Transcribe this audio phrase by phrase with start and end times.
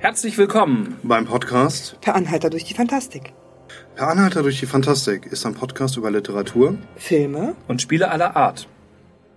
[0.00, 3.32] Herzlich willkommen beim Podcast Per Anhalter durch die Fantastik.
[3.96, 8.68] Per Anhalter durch die Fantastik ist ein Podcast über Literatur Filme und Spiele aller Art.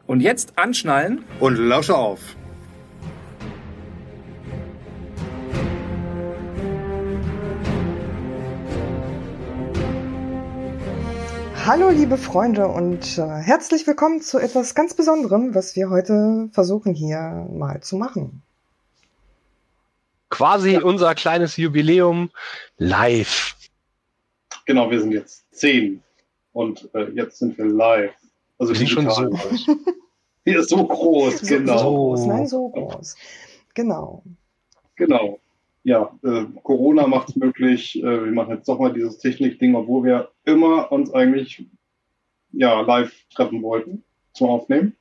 [0.06, 2.20] Und jetzt anschnallen und lausche auf.
[11.66, 16.94] Hallo liebe Freunde und äh, herzlich willkommen zu etwas ganz Besonderem, was wir heute versuchen
[16.94, 18.44] hier mal zu machen.
[20.32, 20.82] Quasi ja.
[20.82, 22.32] unser kleines Jubiläum
[22.78, 23.56] live.
[24.66, 26.02] Genau, wir sind jetzt zehn
[26.54, 28.14] und äh, jetzt sind wir live.
[28.58, 29.30] Also wir sind schon so.
[30.44, 31.78] Hier ist so groß, genau.
[31.78, 33.16] So groß, nein, so groß.
[33.76, 34.24] Genau.
[34.96, 35.40] Genau
[35.84, 38.02] ja, äh, Corona macht es möglich.
[38.02, 41.66] Äh, wir machen jetzt doch mal dieses Technik-Ding, obwohl wir immer uns eigentlich
[42.52, 44.96] ja, live treffen wollten zum Aufnehmen.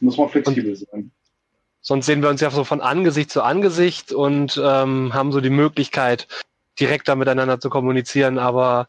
[0.00, 1.10] Muss man flexibel und sein.
[1.82, 5.50] Sonst sehen wir uns ja so von Angesicht zu Angesicht und ähm, haben so die
[5.50, 6.28] Möglichkeit,
[6.78, 8.38] direkter miteinander zu kommunizieren.
[8.38, 8.88] Aber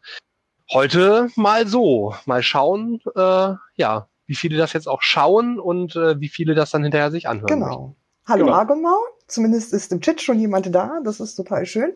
[0.71, 6.19] heute mal so, mal schauen, äh, ja, wie viele das jetzt auch schauen und äh,
[6.19, 7.47] wie viele das dann hinterher sich anhören.
[7.47, 7.65] Genau.
[7.65, 7.95] Möchten.
[8.27, 8.57] Hallo genau.
[8.57, 8.97] Argonmau.
[9.27, 10.99] Zumindest ist im Chat schon jemand da.
[11.03, 11.93] Das ist total schön.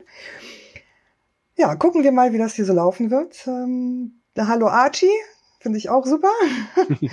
[1.58, 3.48] Ja, gucken wir mal, wie das hier so laufen wird.
[3.48, 5.12] Ähm, Hallo Archie.
[5.59, 6.32] Finde ich auch super.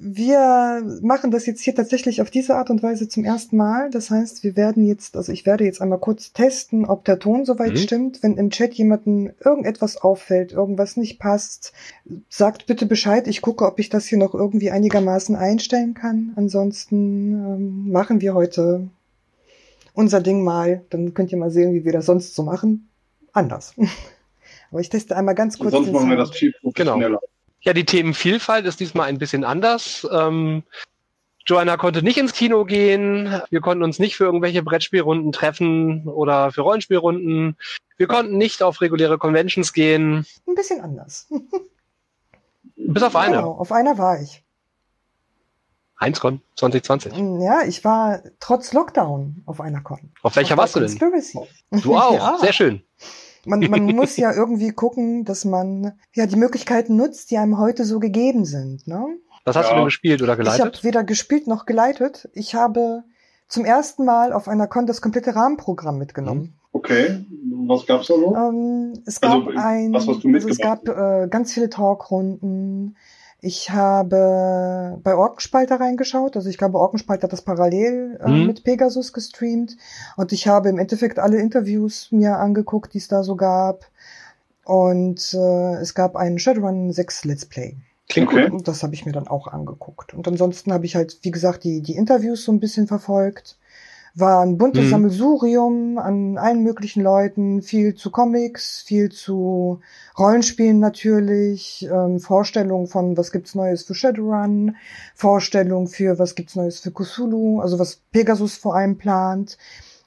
[0.00, 3.90] wir machen das jetzt hier tatsächlich auf diese Art und Weise zum ersten Mal.
[3.90, 7.44] Das heißt, wir werden jetzt, also ich werde jetzt einmal kurz testen, ob der Ton
[7.44, 7.78] soweit mhm.
[7.78, 8.22] stimmt.
[8.22, 11.72] Wenn im Chat jemanden irgendetwas auffällt, irgendwas nicht passt,
[12.28, 13.26] sagt bitte Bescheid.
[13.26, 16.32] Ich gucke, ob ich das hier noch irgendwie einigermaßen einstellen kann.
[16.36, 18.86] Ansonsten ähm, machen wir heute
[19.94, 20.84] unser Ding mal.
[20.90, 22.88] Dann könnt ihr mal sehen, wie wir das sonst so machen.
[23.32, 23.74] Anders.
[24.70, 25.72] Aber ich teste einmal ganz kurz.
[25.72, 27.18] Sonst machen wir das viel professioneller.
[27.18, 27.20] Genau.
[27.60, 30.06] Ja, die Themenvielfalt ist diesmal ein bisschen anders.
[30.10, 30.62] Ähm,
[31.44, 33.40] Joanna konnte nicht ins Kino gehen.
[33.50, 37.56] Wir konnten uns nicht für irgendwelche Brettspielrunden treffen oder für Rollenspielrunden.
[37.96, 40.26] Wir konnten nicht auf reguläre Conventions gehen.
[40.46, 41.26] Ein bisschen anders.
[42.76, 43.36] Bis auf eine.
[43.36, 44.44] Genau, auf einer war ich.
[45.96, 47.12] Einscon 2020.
[47.40, 50.12] Ja, ich war trotz Lockdown auf einer Con.
[50.22, 50.96] Auf welcher auf warst du denn?
[50.96, 51.40] Conspiracy.
[51.82, 52.38] Du auch, ja.
[52.38, 52.82] sehr schön
[53.48, 57.84] man, man muss ja irgendwie gucken, dass man ja die Möglichkeiten nutzt, die einem heute
[57.84, 58.86] so gegeben sind.
[58.86, 59.18] Ne?
[59.44, 59.70] Was hast ja.
[59.70, 60.58] du denn gespielt oder geleitet?
[60.60, 62.28] Ich habe weder gespielt noch geleitet.
[62.34, 63.04] Ich habe
[63.48, 66.40] zum ersten Mal auf einer Con das komplette Rahmenprogramm mitgenommen.
[66.40, 66.52] Mhm.
[66.70, 67.24] Okay,
[67.66, 68.36] was gab's da so?
[68.36, 72.96] Ähm, es gab also, ein, was hast du also es gab äh, ganz viele Talkrunden.
[73.40, 76.36] Ich habe bei Orkenspalter reingeschaut.
[76.36, 78.46] Also ich glaube, Orkenspalter hat das parallel äh, mhm.
[78.46, 79.76] mit Pegasus gestreamt.
[80.16, 83.86] Und ich habe im Endeffekt alle Interviews mir angeguckt, die es da so gab.
[84.64, 87.76] Und äh, es gab einen Shadowrun 6 Let's Play.
[88.08, 88.50] Klingt okay.
[88.50, 90.14] Und das habe ich mir dann auch angeguckt.
[90.14, 93.57] Und ansonsten habe ich halt, wie gesagt, die, die Interviews so ein bisschen verfolgt
[94.18, 94.90] war ein buntes mhm.
[94.90, 99.80] Sammelsurium an allen möglichen Leuten, viel zu Comics, viel zu
[100.18, 104.76] Rollenspielen natürlich, ähm, Vorstellungen von was gibt's Neues für Shadowrun,
[105.14, 109.58] Vorstellungen für was gibt's Neues für Cthulhu, also was Pegasus vor allem plant.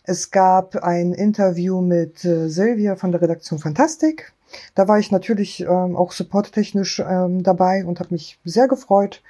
[0.03, 4.33] Es gab ein Interview mit äh, Silvia von der Redaktion Fantastik.
[4.75, 9.21] Da war ich natürlich ähm, auch supporttechnisch ähm, dabei und habe mich sehr gefreut,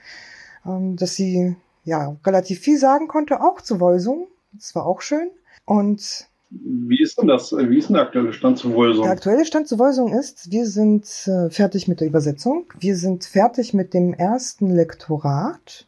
[0.65, 4.27] ähm, dass sie ja relativ viel sagen konnte, auch zu Voisung.
[4.53, 5.31] Das war auch schön.
[5.65, 7.53] Und wie ist denn das?
[7.53, 9.03] Wie ist denn der aktuelle Stand zur Voisung?
[9.03, 12.65] Der aktuelle Stand zur Voisung ist, wir sind äh, fertig mit der Übersetzung.
[12.77, 15.87] Wir sind fertig mit dem ersten Lektorat.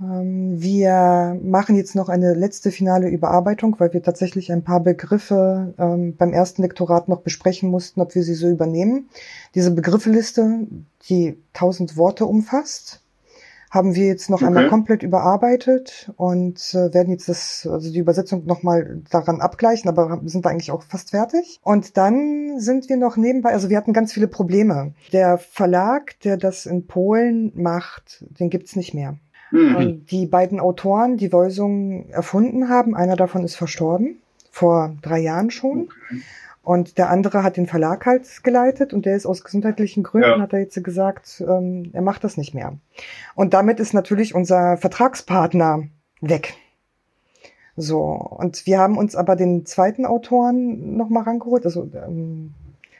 [0.00, 5.74] Ähm, wir machen jetzt noch eine letzte finale Überarbeitung, weil wir tatsächlich ein paar Begriffe
[5.78, 9.08] ähm, beim ersten Lektorat noch besprechen mussten, ob wir sie so übernehmen.
[9.56, 10.68] Diese Begriffeliste,
[11.08, 13.02] die tausend Worte umfasst,
[13.70, 14.46] haben wir jetzt noch okay.
[14.46, 20.20] einmal komplett überarbeitet und äh, werden jetzt das, also die Übersetzung nochmal daran abgleichen, aber
[20.24, 21.60] sind wir eigentlich auch fast fertig.
[21.62, 24.94] Und dann sind wir noch nebenbei, also wir hatten ganz viele Probleme.
[25.12, 29.16] Der Verlag, der das in Polen macht, den gibt's nicht mehr.
[29.50, 30.04] Mhm.
[30.10, 34.20] Die beiden Autoren, die Voisung erfunden haben, einer davon ist verstorben,
[34.50, 35.82] vor drei Jahren schon.
[35.82, 36.22] Okay.
[36.66, 40.40] Und der andere hat den Verlag halt geleitet und der ist aus gesundheitlichen Gründen, ja.
[40.40, 42.76] hat er jetzt gesagt, ähm, er macht das nicht mehr.
[43.36, 45.84] Und damit ist natürlich unser Vertragspartner
[46.20, 46.54] weg.
[47.76, 52.52] So, und wir haben uns aber den zweiten Autoren nochmal rangeholt, also ähm,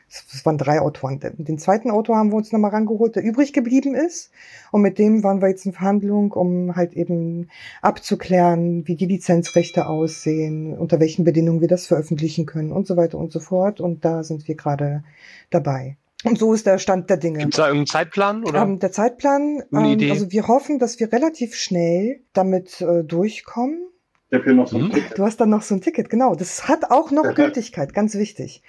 [0.09, 1.21] es waren drei Autoren.
[1.21, 4.31] Den zweiten Autor haben wir uns nochmal rangeholt, der übrig geblieben ist.
[4.71, 7.49] Und mit dem waren wir jetzt in Verhandlung, um halt eben
[7.83, 13.19] abzuklären, wie die Lizenzrechte aussehen, unter welchen Bedingungen wir das veröffentlichen können und so weiter
[13.19, 13.81] und so fort.
[13.81, 15.03] Und da sind wir gerade
[15.51, 15.97] dabei.
[16.25, 17.39] Und so ist der Stand der Dinge.
[17.39, 18.45] Gibt es da irgendeinen Zeitplan?
[18.45, 18.63] Oder?
[18.63, 23.87] Ähm, der Zeitplan, ähm, also wir hoffen, dass wir relativ schnell damit äh, durchkommen.
[24.37, 24.93] Habe hier noch so ein Mhm.
[24.93, 25.19] Ticket.
[25.19, 26.35] Du hast dann noch so ein Ticket, genau.
[26.37, 28.63] Das hat auch noch Gültigkeit, ganz wichtig.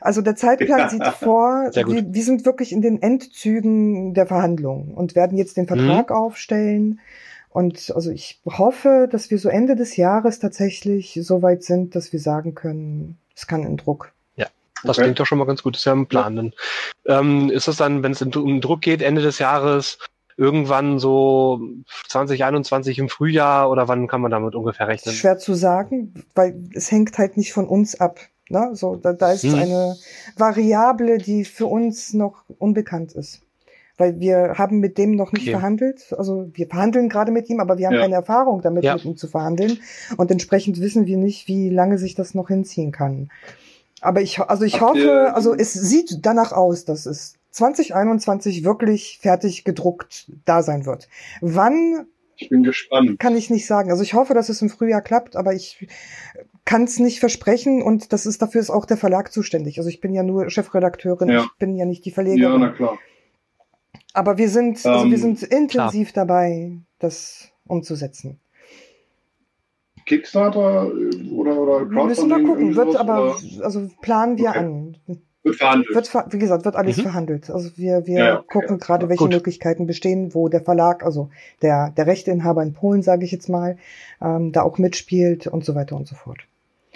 [0.00, 5.14] Also der Zeitplan sieht vor, wir, wir sind wirklich in den Endzügen der Verhandlungen und
[5.14, 6.16] werden jetzt den Vertrag Mhm.
[6.16, 7.00] aufstellen.
[7.50, 12.12] Und also ich hoffe, dass wir so Ende des Jahres tatsächlich so weit sind, dass
[12.12, 14.12] wir sagen können, es kann in Druck.
[14.84, 15.04] Das Okay.
[15.04, 15.74] klingt doch schon mal ganz gut.
[15.76, 16.34] Das ist ja ein Plan.
[16.34, 16.52] Dann,
[17.06, 19.96] ähm, ist es dann, wenn es in- um Druck geht, Ende des Jahres,
[20.36, 21.60] irgendwann so
[22.08, 25.14] 2021 im Frühjahr oder wann kann man damit ungefähr rechnen?
[25.14, 28.20] ist schwer zu sagen, weil es hängt halt nicht von uns ab.
[28.48, 28.70] Ne?
[28.74, 29.54] So, da, da ist Mhm.
[29.54, 29.96] eine
[30.36, 33.40] Variable, die für uns noch unbekannt ist.
[33.98, 35.52] Weil wir haben mit dem noch nicht Okay.
[35.52, 36.14] verhandelt.
[36.16, 38.00] Also wir verhandeln gerade mit ihm, aber wir haben Ja.
[38.00, 38.94] keine Erfahrung damit, Ja.
[38.94, 39.78] mit ihm zu verhandeln.
[40.16, 43.30] Und entsprechend wissen wir nicht, wie lange sich das noch hinziehen kann.
[44.00, 49.64] Aber ich, also ich hoffe, also es sieht danach aus, dass es 2021 wirklich fertig
[49.64, 51.08] gedruckt da sein wird.
[51.40, 52.06] Wann
[52.36, 53.18] Ich bin gespannt.
[53.20, 53.90] kann ich nicht sagen.
[53.90, 55.86] Also ich hoffe, dass es im Frühjahr klappt, aber ich
[56.64, 59.78] kann es nicht versprechen und das ist dafür ist auch der Verlag zuständig.
[59.78, 61.42] Also ich bin ja nur Chefredakteurin, Ja.
[61.44, 62.60] ich bin ja nicht die Ja, Verlegerin.
[62.60, 62.98] na klar.
[64.14, 68.38] aber wir sind, also wir Ähm, sind intensiv dabei, das umzusetzen.
[70.06, 72.46] Kickstarter äh, oder, oder Wir müssen mal Crowdfunding?
[72.46, 74.58] gucken, wird aber, oder also planen wir Okay.
[74.58, 74.96] an.
[75.44, 75.94] Wird verhandelt.
[75.94, 77.02] Wird, ver- wie gesagt, wird alles Mhm.
[77.02, 77.50] verhandelt.
[77.50, 78.46] Also wir, wir Ja, ja, okay.
[78.60, 79.32] gucken gerade, welche Gut.
[79.32, 81.30] Möglichkeiten bestehen, wo der Verlag, also
[81.62, 83.76] der, der Rechteinhaber in Polen, sage ich jetzt mal,
[84.20, 86.38] ähm, da auch mitspielt und so weiter und so fort.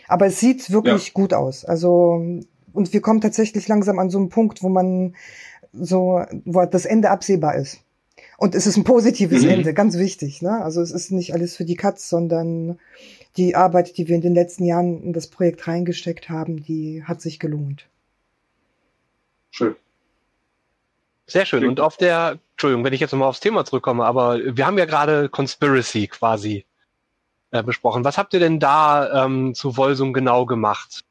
[0.07, 1.65] Aber es sieht wirklich gut aus.
[1.65, 2.23] Also,
[2.73, 5.17] und wir kommen tatsächlich langsam an so einen Punkt, wo man
[5.73, 7.81] so, wo das Ende absehbar ist.
[8.39, 9.49] Und es ist ein positives Mhm.
[9.49, 10.41] Ende, ganz wichtig.
[10.43, 10.63] Ne?
[10.63, 12.79] Also es ist nicht alles für die Katz, sondern
[13.37, 17.21] die Arbeit, die wir in den letzten Jahren in das Projekt reingesteckt haben, die hat
[17.21, 17.89] sich gelohnt.
[19.51, 19.77] Schön.
[21.27, 21.67] Sehr schön.
[21.67, 24.85] Und auf der, Entschuldigung, wenn ich jetzt nochmal aufs Thema zurückkomme, aber wir haben ja
[24.85, 26.65] gerade Conspiracy quasi
[27.51, 28.05] äh, besprochen.
[28.05, 31.06] Was habt ihr denn da ähm, zu Volsung genau gemacht?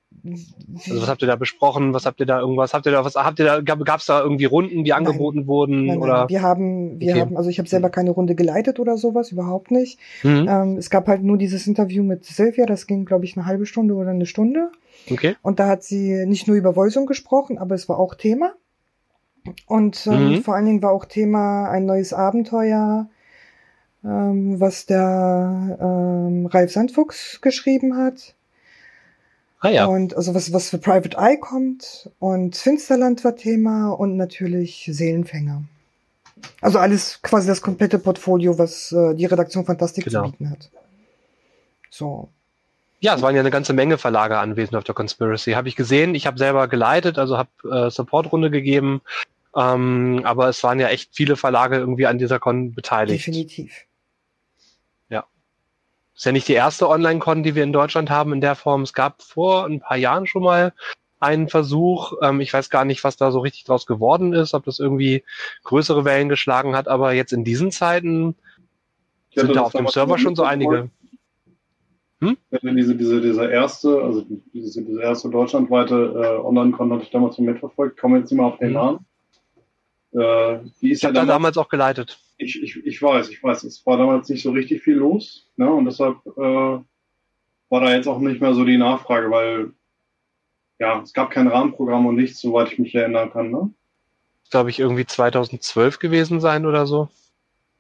[0.90, 1.94] Also was habt ihr da besprochen?
[1.94, 2.74] Was habt ihr da irgendwas?
[2.74, 3.16] Habt ihr da was?
[3.16, 6.20] Habt ihr da gab es da irgendwie Runden, die angeboten wurden Nein, oder?
[6.22, 7.22] nein, wir haben, wir Okay.
[7.22, 10.00] haben, also ich habe selber keine Runde geleitet oder sowas, überhaupt nicht.
[10.24, 10.48] Mhm.
[10.50, 13.66] Ähm, es gab halt nur dieses Interview mit Silvia, das ging, glaube ich, eine halbe
[13.66, 14.72] Stunde oder eine Stunde.
[15.12, 15.36] Okay.
[15.42, 18.54] Und da hat sie nicht nur über Voicing gesprochen, aber es war auch Thema.
[19.68, 20.36] Und ähm, Mhm.
[20.38, 23.08] vor allen Dingen war auch Thema ein neues Abenteuer,
[24.04, 28.35] ähm, was der ähm, Ralf Sandfuchs geschrieben hat.
[29.66, 29.86] Ah ja.
[29.86, 32.10] Und also was, was für Private Eye kommt.
[32.20, 35.64] Und Finsterland war Thema und natürlich Seelenfänger.
[36.62, 40.26] Also alles quasi das komplette Portfolio, was äh, die Redaktion Fantastik Genau.
[40.26, 40.70] zu bieten hat.
[41.90, 42.30] So.
[43.00, 45.52] Ja, es waren ja eine ganze Menge Verlage anwesend auf der Conspiracy.
[45.54, 46.16] Habe ich gesehen.
[46.16, 49.02] Ich habe selber geleitet, also habe äh, Supportrunde gegeben.
[49.56, 53.20] Ähm, aber es waren ja echt viele Verlage irgendwie an dieser Con beteiligt.
[53.26, 53.85] Definitiv.
[56.16, 58.84] Ist ja nicht die erste Online-Con, die wir in Deutschland haben in der Form.
[58.84, 60.74] Es gab vor ein paar Jahren schon mal
[61.20, 62.14] einen Versuch.
[62.22, 65.24] Ähm, ich weiß gar nicht, was da so richtig draus geworden ist, ob das irgendwie
[65.64, 68.36] größere Wellen geschlagen hat, aber jetzt in diesen Zeiten
[69.32, 70.90] Ich sind da auf dem Server schon so einige.
[72.52, 77.38] Hatte diese, diese, diese erste, also diese, diese erste deutschlandweite äh, Online-Con hatte ich damals
[77.38, 78.74] mitverfolgt, komme jetzt mehr auf den Mhm.
[78.74, 79.06] Namen.
[80.16, 82.18] Äh, die ist ja damals, damals auch geleitet.
[82.38, 85.70] ich, ich, ich weiß, ich weiß, es war damals nicht so richtig viel los, ne?
[85.70, 86.42] Und deshalb äh,
[87.70, 89.72] war da jetzt auch nicht mehr so die Nachfrage, weil
[90.80, 93.70] ja, es gab kein Rahmenprogramm und nichts, soweit ich mich erinnern kann, ne?
[94.52, 97.10] Glaube ich, irgendwie 2012 gewesen sein oder so.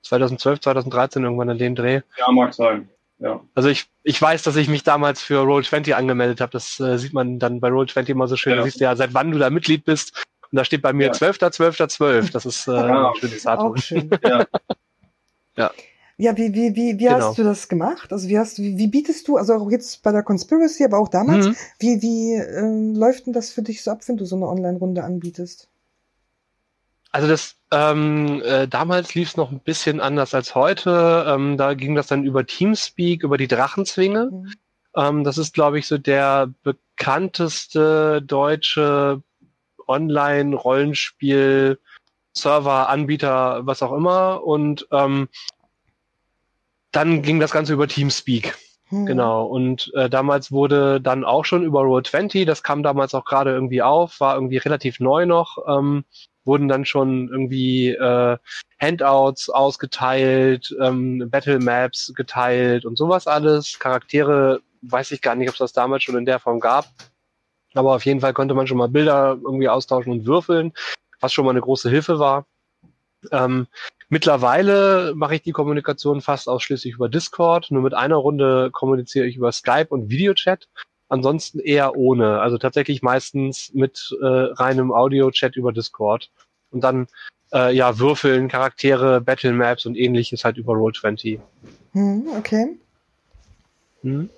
[0.01, 2.01] 2012, 2013 irgendwann in dem Dreh.
[2.17, 2.89] Ja, mag sein.
[3.19, 3.39] Ja.
[3.53, 6.51] Also ich, ich weiß, dass ich mich damals für Roll20 angemeldet habe.
[6.51, 8.51] Das äh, sieht man dann bei Roll20 immer so schön.
[8.53, 8.57] Ja.
[8.57, 10.25] Da siehst du ja, seit wann du da Mitglied bist.
[10.55, 11.11] Und da steht bei mir Ja.
[11.11, 11.37] 12.
[11.51, 11.77] 12.
[11.89, 12.29] 12.
[12.31, 13.73] Das ist äh, Ah, ein schönes Datum.
[13.73, 14.09] Auch schön.
[14.23, 14.45] Ja.
[15.57, 15.71] Ja.
[16.17, 17.19] Ja, wie, wie, wie, wie Genau.
[17.19, 18.13] hast du das gemacht?
[18.13, 20.97] Also wie hast du, wie, wie bietest du, also auch jetzt bei der Conspiracy, aber
[20.97, 21.55] auch damals, Mhm.
[21.79, 25.03] wie, wie ähm, läuft denn das für dich so ab, wenn du so eine Online-Runde
[25.03, 25.67] anbietest?
[27.11, 31.25] Also das ähm, äh, damals lief es noch ein bisschen anders als heute.
[31.27, 34.29] Ähm, da ging das dann über Teamspeak, über die Drachenzwinge.
[34.31, 34.53] Mhm.
[34.95, 39.21] Ähm, das ist, glaube ich, so der bekannteste deutsche
[39.87, 41.79] Online-Rollenspiel,
[42.33, 44.43] Server, Anbieter, was auch immer.
[44.43, 45.29] Und ähm,
[46.91, 48.55] dann ging das Ganze über Teamspeak.
[48.89, 49.05] Hm.
[49.05, 49.45] Genau.
[49.45, 53.81] Und äh, damals wurde dann auch schon über Roll20, das kam damals auch gerade irgendwie
[53.81, 56.05] auf, war irgendwie relativ neu noch, ähm,
[56.43, 58.37] wurden dann schon irgendwie äh,
[58.79, 63.79] Handouts ausgeteilt, ähm, Battle Maps geteilt und sowas alles.
[63.79, 66.85] Charaktere, weiß ich gar nicht, ob es das damals schon in der Form gab.
[67.75, 70.73] Aber auf jeden Fall konnte man schon mal Bilder irgendwie austauschen und würfeln,
[71.19, 72.45] was schon mal eine große Hilfe war.
[73.31, 73.67] Ähm,
[74.09, 77.71] Mittlerweile mache ich die Kommunikation fast ausschließlich über Discord.
[77.71, 80.67] Nur mit einer Runde kommuniziere ich über Skype und Videochat.
[81.09, 82.39] Ansonsten eher ohne.
[82.39, 86.29] Also tatsächlich meistens mit äh, reinem Audio-Chat über Discord.
[86.71, 87.07] Und dann
[87.51, 91.39] äh, ja würfeln, Charaktere, Battle Maps und ähnliches halt über Roll20.
[91.93, 92.77] Hm, okay.
[94.01, 94.29] Hm.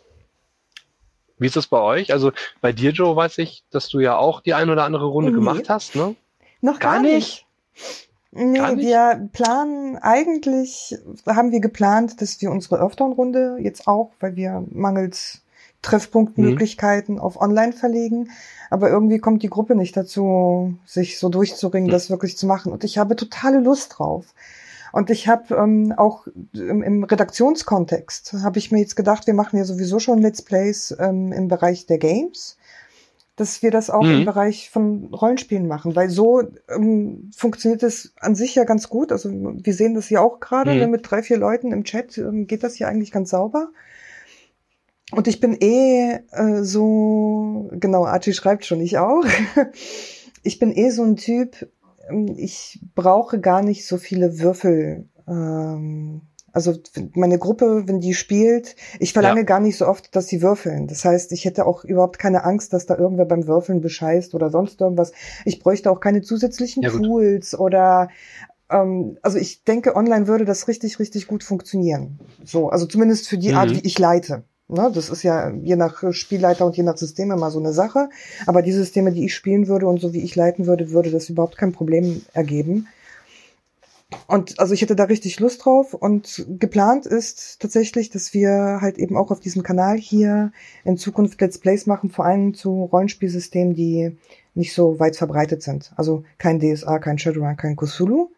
[1.40, 2.12] Wie ist das bei euch?
[2.14, 5.32] Also bei dir, Joe, weiß ich, dass du ja auch die ein oder andere Runde
[5.32, 5.36] Nee.
[5.38, 6.16] gemacht hast, ne?
[6.62, 7.46] Noch gar, Gar nicht.
[8.32, 8.86] Nee, Gar nicht?
[8.88, 15.42] wir planen, eigentlich haben wir geplant, dass wir unsere Earthdown-Runde jetzt auch, weil wir mangels
[15.84, 18.30] Treffpunktmöglichkeiten auf online verlegen.
[18.70, 21.92] Aber irgendwie kommt die Gruppe nicht dazu, sich so durchzuringen, Hm.
[21.92, 22.72] das wirklich zu machen.
[22.72, 24.26] Und ich habe totale Lust drauf.
[24.98, 29.58] Und ich habe ähm, auch im, im Redaktionskontext, habe ich mir jetzt gedacht, wir machen
[29.58, 32.58] ja sowieso schon Let's Plays ähm, im Bereich der Games,
[33.36, 34.12] dass wir das auch Mhm.
[34.22, 36.42] im Bereich von Rollenspielen machen, weil so
[36.76, 39.12] ähm, funktioniert es an sich ja ganz gut.
[39.12, 40.90] Also wir sehen das ja auch gerade, Mhm.
[40.90, 43.68] mit drei, vier Leuten im Chat ähm, geht das hier eigentlich ganz sauber.
[45.12, 49.24] Und ich bin eh äh, so, genau, Archie schreibt schon, ich auch.
[50.42, 51.68] ich bin eh so ein Typ,
[52.38, 55.08] ich brauche gar nicht so viele Würfel.
[55.28, 56.22] Ähm,
[56.54, 56.74] also
[57.14, 59.46] meine Gruppe, wenn die spielt, ich verlange Ja.
[59.46, 60.88] gar nicht so oft, dass sie würfeln.
[60.88, 64.50] Das heißt, ich hätte auch überhaupt keine Angst, dass da irgendwer beim Würfeln bescheißt oder
[64.50, 65.12] sonst irgendwas.
[65.46, 67.00] Ich bräuchte auch keine zusätzlichen Ja, gut.
[67.00, 68.10] Tools oder
[68.70, 72.20] ähm, also ich denke, online würde das richtig, richtig gut funktionieren.
[72.44, 73.76] So, also zumindest für die Art, Mhm.
[73.76, 74.44] wie ich leite.
[74.70, 78.10] Ne, das ist ja je nach Spielleiter und je nach System immer so eine Sache.
[78.46, 81.30] Aber die Systeme, die ich spielen würde und so wie ich leiten würde, würde das
[81.30, 82.88] überhaupt kein Problem ergeben.
[84.28, 88.98] Und also ich hätte da richtig Lust drauf und geplant ist tatsächlich, dass wir halt
[88.98, 90.52] eben auch auf diesem Kanal hier
[90.86, 94.18] in Zukunft Let's Plays machen, vor allem zu Rollenspielsystemen, die
[94.54, 95.92] nicht so weit verbreitet sind.
[95.98, 98.32] Also kein DSA, kein Shadowrun, kein Cthulhu.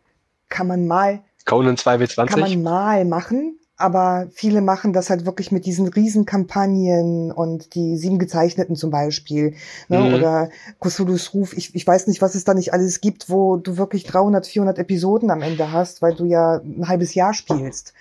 [0.49, 2.25] Kann man mal Conan 2W20.
[2.25, 7.95] kann man mal machen, aber viele machen das halt wirklich mit diesen Riesenkampagnen und die
[7.95, 9.55] sieben Gezeichneten zum Beispiel,
[9.87, 9.99] ne?
[9.99, 10.13] Mhm.
[10.13, 10.49] oder
[10.81, 11.55] Cthulhu's Ruf.
[11.55, 14.79] Ich, ich weiß nicht, was es da nicht alles gibt, wo du wirklich 300, 400
[14.79, 17.93] Episoden am Ende hast, weil du ja ein halbes Jahr spielst.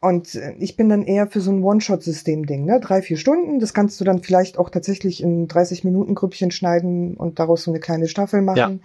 [0.00, 2.78] Und äh, ich bin dann eher für so ein One-Shot-System-Ding, ne?
[2.78, 3.58] Drei, vier Stunden.
[3.58, 8.06] Das kannst du dann vielleicht auch tatsächlich in 30-Minuten-Grüppchen schneiden und daraus so eine kleine
[8.06, 8.80] Staffel machen.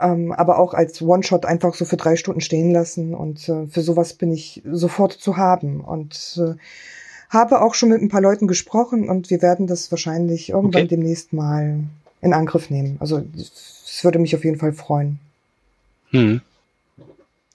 [0.00, 3.14] Ähm, aber auch als One-Shot einfach so für drei Stunden stehen lassen.
[3.14, 5.80] Und äh, für sowas bin ich sofort zu haben.
[5.80, 6.54] Und äh,
[7.30, 10.88] habe auch schon mit ein paar Leuten gesprochen und wir werden das wahrscheinlich irgendwann Okay.
[10.88, 11.80] demnächst mal
[12.20, 12.96] in Angriff nehmen.
[13.00, 15.18] Also es würde mich auf jeden Fall freuen.
[16.10, 16.40] Hm.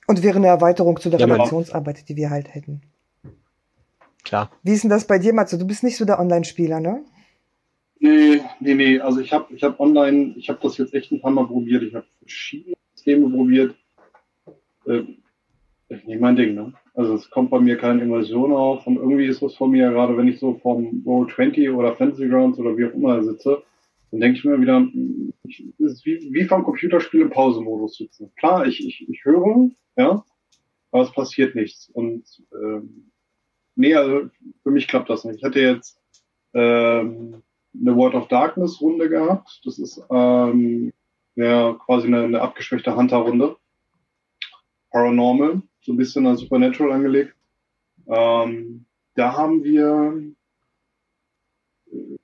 [0.08, 2.82] Und wäre eine Erweiterung zu der Ja, Redaktionsarbeit, die wir halt hätten.
[4.24, 4.52] Klar.
[4.64, 5.58] Wie ist denn das bei dir, Matze?
[5.58, 7.02] Du bist nicht so der Online-Spieler, ne?
[8.00, 9.00] Nee, nee, nee.
[9.00, 11.84] Also ich habe ich hab online, ich habe das jetzt echt ein paar Mal probiert.
[11.84, 13.76] Ich habe verschiedene Systeme probiert.
[14.88, 15.18] Ähm,
[15.90, 16.74] nicht mein Ding, ne?
[16.94, 20.16] Also es kommt bei mir keine Immersion auf und irgendwie ist das von mir, gerade
[20.18, 23.64] wenn ich so vom Roll20 oder Fantasy Grounds oder wie auch immer sitze,
[24.12, 24.88] dann denke ich mir wieder,
[25.46, 28.32] ich, es ist wie, wie vom Computerspiel im Pausemodus sitzen.
[28.36, 30.24] Klar, ich, ich, ich höre, ja,
[30.92, 31.90] aber es passiert nichts.
[31.90, 33.12] Und ähm,
[33.76, 34.30] nee, also
[34.64, 35.38] für mich klappt das nicht.
[35.38, 36.00] Ich hatte jetzt
[36.54, 37.42] ähm,
[37.74, 39.62] eine World of Darkness Runde gehabt.
[39.66, 40.92] Das ist ähm,
[41.36, 43.58] ja quasi eine, eine abgeschwächte Hunter-Runde.
[44.92, 47.36] Paranormal, so ein bisschen an Supernatural angelegt.
[48.08, 48.86] Ähm,
[49.16, 50.34] da haben wir
[51.92, 52.18] äh,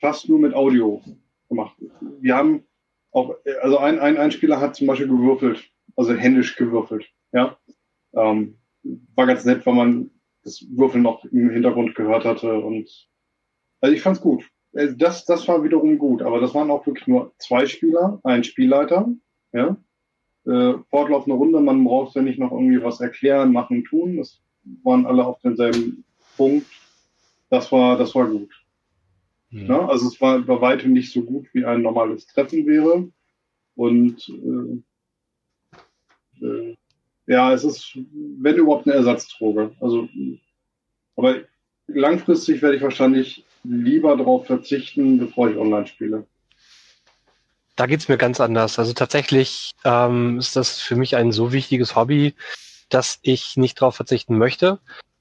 [0.00, 1.02] fast nur mit Audio
[1.48, 1.76] gemacht.
[2.20, 2.64] Wir haben
[3.12, 7.56] auch, also ein, ein, ein Spieler hat zum Beispiel gewürfelt, also händisch gewürfelt, ja.
[8.14, 8.58] Ähm,
[9.14, 10.10] war ganz nett, weil man
[10.42, 13.08] das Würfeln noch im Hintergrund gehört hatte und
[13.80, 14.44] also ich fand's gut.
[14.74, 18.44] Also Das, das war wiederum gut, aber das waren auch wirklich nur zwei Spieler, ein
[18.44, 19.08] Spielleiter,
[19.52, 19.76] ja.
[20.44, 24.16] Äh, fortlaufende Runde, man braucht ja nicht noch irgendwie was erklären, machen, tun.
[24.16, 24.40] Das
[24.82, 26.04] waren alle auf demselben
[26.36, 26.66] Punkt.
[27.48, 28.50] Das war, das war gut.
[29.50, 29.66] Hm.
[29.68, 29.88] Ne?
[29.88, 33.08] Also es war bei weitem nicht so gut, wie ein normales Treffen wäre.
[33.76, 34.28] Und
[36.40, 36.76] äh, äh,
[37.26, 37.96] ja, es ist,
[38.38, 39.72] wenn überhaupt, eine Ersatzdroge.
[39.80, 40.08] Also,
[41.14, 41.36] aber
[41.86, 46.26] langfristig werde ich wahrscheinlich lieber darauf verzichten, bevor ich online spiele.
[47.76, 48.78] Da geht's mir ganz anders.
[48.78, 52.34] Also tatsächlich ähm, ist das für mich ein so wichtiges Hobby,
[52.88, 54.78] dass ich nicht darauf verzichten möchte.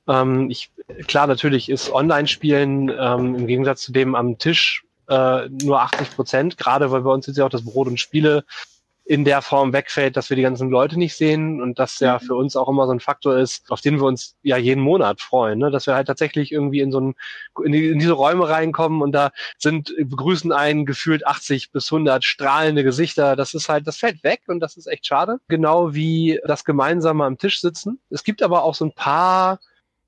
[0.08, 0.72] Ähm, ich,
[1.08, 6.58] klar, natürlich ist Online-Spielen ähm, im Gegensatz zu dem am Tisch äh, nur 80 Prozent,
[6.58, 8.44] gerade weil bei uns jetzt ja auch das Brot und Spiele
[9.12, 12.34] in der Form wegfällt, dass wir die ganzen Leute nicht sehen und das ja für
[12.34, 15.60] uns auch immer so ein Faktor ist, auf den wir uns ja jeden Monat freuen,
[15.60, 15.70] ne?
[15.70, 17.16] dass wir halt tatsächlich irgendwie in so ein,
[17.66, 22.24] in, die, in diese Räume reinkommen und da sind, begrüßen einen gefühlt 80 bis 100
[22.24, 23.36] strahlende Gesichter.
[23.36, 25.40] Das ist halt, das fällt weg und das ist echt schade.
[25.50, 28.00] Genau wie das gemeinsame am Tisch sitzen.
[28.12, 29.60] Es gibt aber auch so ein paar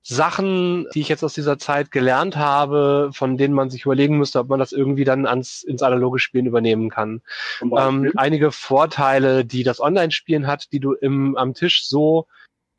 [0.03, 4.39] Sachen, die ich jetzt aus dieser Zeit gelernt habe, von denen man sich überlegen müsste,
[4.39, 7.21] ob man das irgendwie dann ans, ins analoge Spielen übernehmen kann.
[7.61, 12.27] Ähm, einige Vorteile, die das Online-Spielen hat, die du im, am Tisch so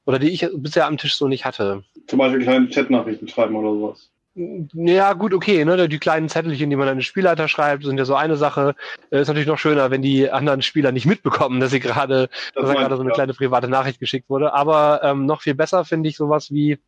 [0.05, 1.83] oder die ich bisher am Tisch so nicht hatte.
[2.07, 4.11] Zum Beispiel kleine Chatnachrichten schreiben oder sowas.
[4.37, 5.89] Ja, gut, okay, ne?
[5.89, 8.75] Die kleinen Zettelchen, die man an den Spielleiter schreibt, sind ja so eine Sache.
[9.11, 12.67] Äh, ist natürlich noch schöner, wenn die anderen Spieler nicht mitbekommen, dass sie gerade, das
[12.67, 13.15] dass gerade so eine ja.
[13.15, 14.53] kleine private Nachricht geschickt wurde.
[14.53, 16.81] Aber ähm, noch viel besser finde ich sowas wie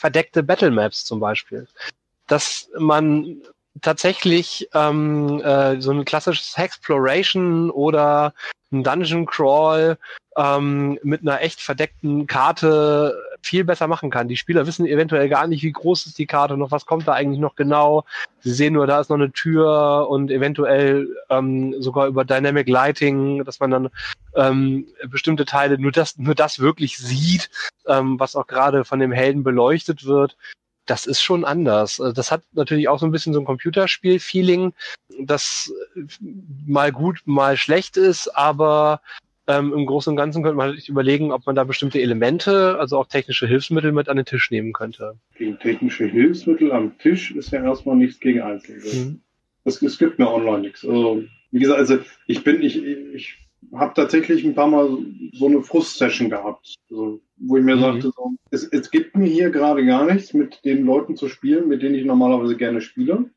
[0.00, 1.68] verdeckte Battle Maps zum Beispiel.
[2.26, 3.42] Dass man
[3.82, 8.32] tatsächlich ähm, äh, so ein klassisches Exploration oder
[8.72, 9.98] ein Dungeon Crawl
[10.36, 14.28] ähm, mit einer echt verdeckten Karte viel besser machen kann.
[14.28, 17.12] Die Spieler wissen eventuell gar nicht, wie groß ist die Karte noch, was kommt da
[17.12, 18.04] eigentlich noch genau.
[18.40, 23.44] Sie sehen nur, da ist noch eine Tür und eventuell ähm, sogar über Dynamic Lighting,
[23.44, 23.88] dass man dann
[24.34, 27.50] ähm, bestimmte Teile nur das, nur das wirklich sieht,
[27.86, 30.36] ähm, was auch gerade von dem Helden beleuchtet wird
[30.90, 32.00] das ist schon anders.
[32.00, 34.72] Also das hat natürlich auch so ein bisschen so ein Computerspiel-Feeling,
[35.20, 35.72] das
[36.66, 39.00] mal gut, mal schlecht ist, aber
[39.50, 42.98] ähm, im Großen und Ganzen könnte man sich überlegen, ob man da bestimmte Elemente, also
[42.98, 45.14] auch technische Hilfsmittel mit an den Tisch nehmen könnte.
[45.34, 48.82] Gegen technische Hilfsmittel am Tisch ist ja erstmal nichts gegen Einzelne.
[48.84, 49.20] Mhm.
[49.64, 50.84] Es, es gibt mir online nichts.
[50.84, 53.38] Also, wie gesagt, also ich bin, ich, ich
[53.74, 54.98] habe tatsächlich ein paar Mal
[55.32, 57.80] so eine Frust-Session gehabt, also, wo ich mir mhm.
[57.80, 61.68] sagte, so, es, es gibt mir hier gerade gar nichts, mit den Leuten zu spielen,
[61.68, 63.30] mit denen ich normalerweise gerne spiele.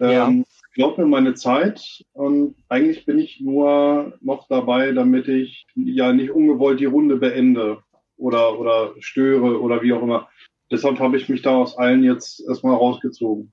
[0.00, 0.32] Ja.
[0.78, 6.30] Glaube mir meine Zeit und eigentlich bin ich nur noch dabei, damit ich ja nicht
[6.30, 7.82] ungewollt die Runde beende
[8.16, 10.28] oder, oder störe oder wie auch immer.
[10.70, 13.52] Deshalb habe ich mich da aus allen jetzt erstmal rausgezogen.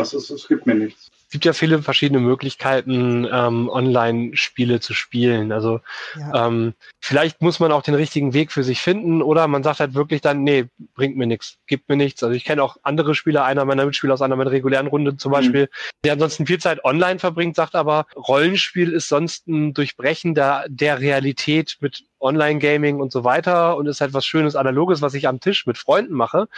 [0.00, 4.94] Das ist, es gibt mir nichts es gibt ja viele verschiedene Möglichkeiten, ähm, Online-Spiele zu
[4.94, 5.52] spielen.
[5.52, 5.78] Also
[6.18, 6.48] ja.
[6.48, 9.94] ähm, vielleicht muss man auch den richtigen Weg für sich finden oder man sagt halt
[9.94, 10.66] wirklich dann, nee,
[10.96, 12.24] bringt mir nichts, gibt mir nichts.
[12.24, 15.30] Also ich kenne auch andere Spieler, einer meiner Mitspieler aus einer meiner regulären Runde zum
[15.30, 15.34] mhm.
[15.34, 15.68] Beispiel,
[16.02, 20.98] der ansonsten viel Zeit online verbringt, sagt aber, Rollenspiel ist sonst ein Durchbrechen der, der
[20.98, 25.38] Realität mit Online-Gaming und so weiter und ist halt was Schönes, Analoges, was ich am
[25.38, 26.48] Tisch mit Freunden mache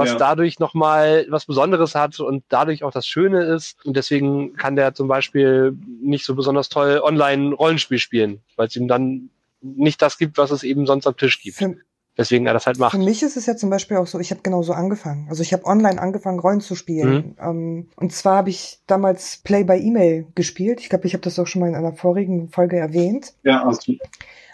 [0.00, 0.16] was ja.
[0.16, 3.76] dadurch nochmal was Besonderes hat und dadurch auch das Schöne ist.
[3.84, 8.76] Und deswegen kann der zum Beispiel nicht so besonders toll online Rollenspiel spielen, weil es
[8.76, 9.28] ihm dann
[9.60, 11.58] nicht das gibt, was es eben sonst am Tisch gibt.
[11.58, 11.76] Für,
[12.18, 12.92] Deswegen er das halt macht.
[12.92, 15.26] Für mich ist es ja zum Beispiel auch so, ich habe genauso angefangen.
[15.30, 17.14] Also ich habe online angefangen, Rollen zu spielen.
[17.14, 17.34] Mhm.
[17.40, 20.80] Ähm, und zwar habe ich damals Play by E-Mail gespielt.
[20.80, 23.34] Ich glaube, ich habe das auch schon mal in einer vorigen Folge erwähnt.
[23.42, 23.96] Ja, du.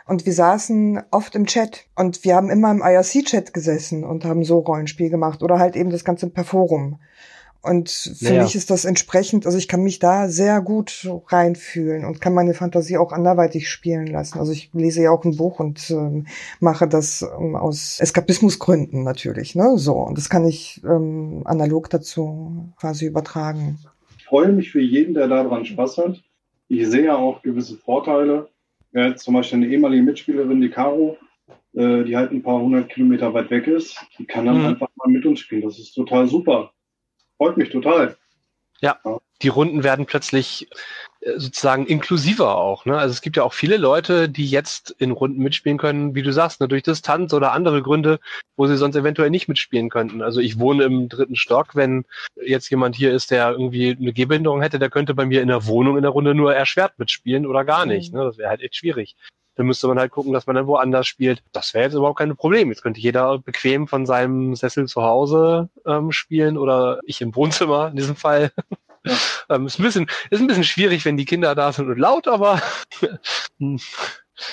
[0.06, 4.44] Und wir saßen oft im Chat und wir haben immer im IRC-Chat gesessen und haben
[4.44, 7.00] so Rollenspiel gemacht oder halt eben das Ganze per Forum.
[7.66, 8.42] Und für naja.
[8.44, 12.54] mich ist das entsprechend, also ich kann mich da sehr gut reinfühlen und kann meine
[12.54, 14.38] Fantasie auch anderweitig spielen lassen.
[14.38, 16.28] Also ich lese ja auch ein Buch und ähm,
[16.60, 19.76] mache das ähm, aus Eskapismusgründen natürlich, ne?
[19.76, 19.94] So.
[19.94, 23.80] Und das kann ich ähm, analog dazu quasi übertragen.
[24.18, 26.22] Ich freue mich für jeden, der daran Spaß hat.
[26.68, 28.48] Ich sehe ja auch gewisse Vorteile
[28.96, 31.18] ja, zum Beispiel eine ehemalige Mitspielerin, die Caro,
[31.74, 34.66] äh, die halt ein paar hundert Kilometer weit weg ist, die kann dann mhm.
[34.68, 35.62] einfach mal mit uns spielen.
[35.62, 36.72] Das ist total super.
[37.36, 38.16] Freut mich total.
[38.80, 39.18] Ja, ja.
[39.42, 40.68] Die Runden werden plötzlich
[41.20, 42.84] äh, sozusagen inklusiver auch.
[42.86, 42.96] Ne?
[42.96, 46.32] Also es gibt ja auch viele Leute, die jetzt in Runden mitspielen können, wie du
[46.32, 48.18] sagst, ne, durch Distanz oder andere Gründe,
[48.56, 50.22] wo sie sonst eventuell nicht mitspielen könnten.
[50.22, 52.04] Also ich wohne im dritten Stock, wenn
[52.42, 55.66] jetzt jemand hier ist, der irgendwie eine Gehbehinderung hätte, der könnte bei mir in der
[55.66, 58.12] Wohnung in der Runde nur erschwert mitspielen oder gar nicht.
[58.12, 58.20] Mhm.
[58.20, 58.24] Ne?
[58.26, 59.16] Das wäre halt echt schwierig.
[59.56, 61.42] Dann müsste man halt gucken, dass man dann woanders spielt.
[61.52, 62.68] Das wäre jetzt überhaupt kein Problem.
[62.68, 67.88] Jetzt könnte jeder bequem von seinem Sessel zu Hause ähm, spielen oder ich im Wohnzimmer
[67.88, 68.52] in diesem Fall.
[69.06, 69.56] Ja.
[69.56, 72.28] Ähm, ist, ein bisschen, ist ein bisschen schwierig, wenn die Kinder da sind und laut,
[72.28, 72.60] aber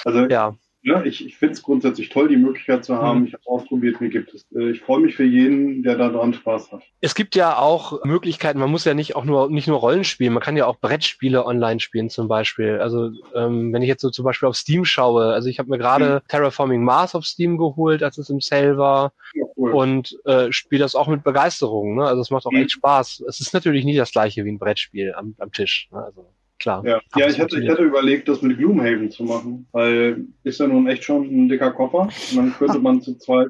[0.05, 0.55] also ja.
[0.85, 3.21] Ja, ich, ich finde es grundsätzlich toll, die Möglichkeit zu haben.
[3.21, 3.27] Mhm.
[3.27, 4.45] Ich habe ausprobiert, mir gibt es.
[4.53, 6.83] Äh, ich freue mich für jeden, der da dran Spaß hat.
[6.99, 10.33] Es gibt ja auch Möglichkeiten, man muss ja nicht auch nur nicht nur Rollen spielen,
[10.33, 12.79] man kann ja auch Brettspiele online spielen zum Beispiel.
[12.79, 15.77] Also ähm, wenn ich jetzt so zum Beispiel auf Steam schaue, also ich habe mir
[15.77, 16.27] gerade mhm.
[16.27, 19.13] Terraforming Mars auf Steam geholt, als es im Sale war.
[19.33, 19.71] Ja, cool.
[19.73, 21.95] Und äh, spiele das auch mit Begeisterung.
[21.95, 22.05] Ne?
[22.05, 22.59] Also es macht auch mhm.
[22.59, 23.23] echt Spaß.
[23.27, 25.89] Es ist natürlich nie das gleiche wie ein Brettspiel am, am Tisch.
[25.91, 26.03] Ne?
[26.03, 26.25] Also
[26.59, 26.85] klar.
[26.85, 30.67] Ja, ja ich, hatte, ich hatte überlegt, das mit Gloomhaven zu machen, weil ist ja
[30.67, 32.09] nun echt schon ein dicker Koffer.
[32.31, 33.49] Und dann könnte man zu zweit,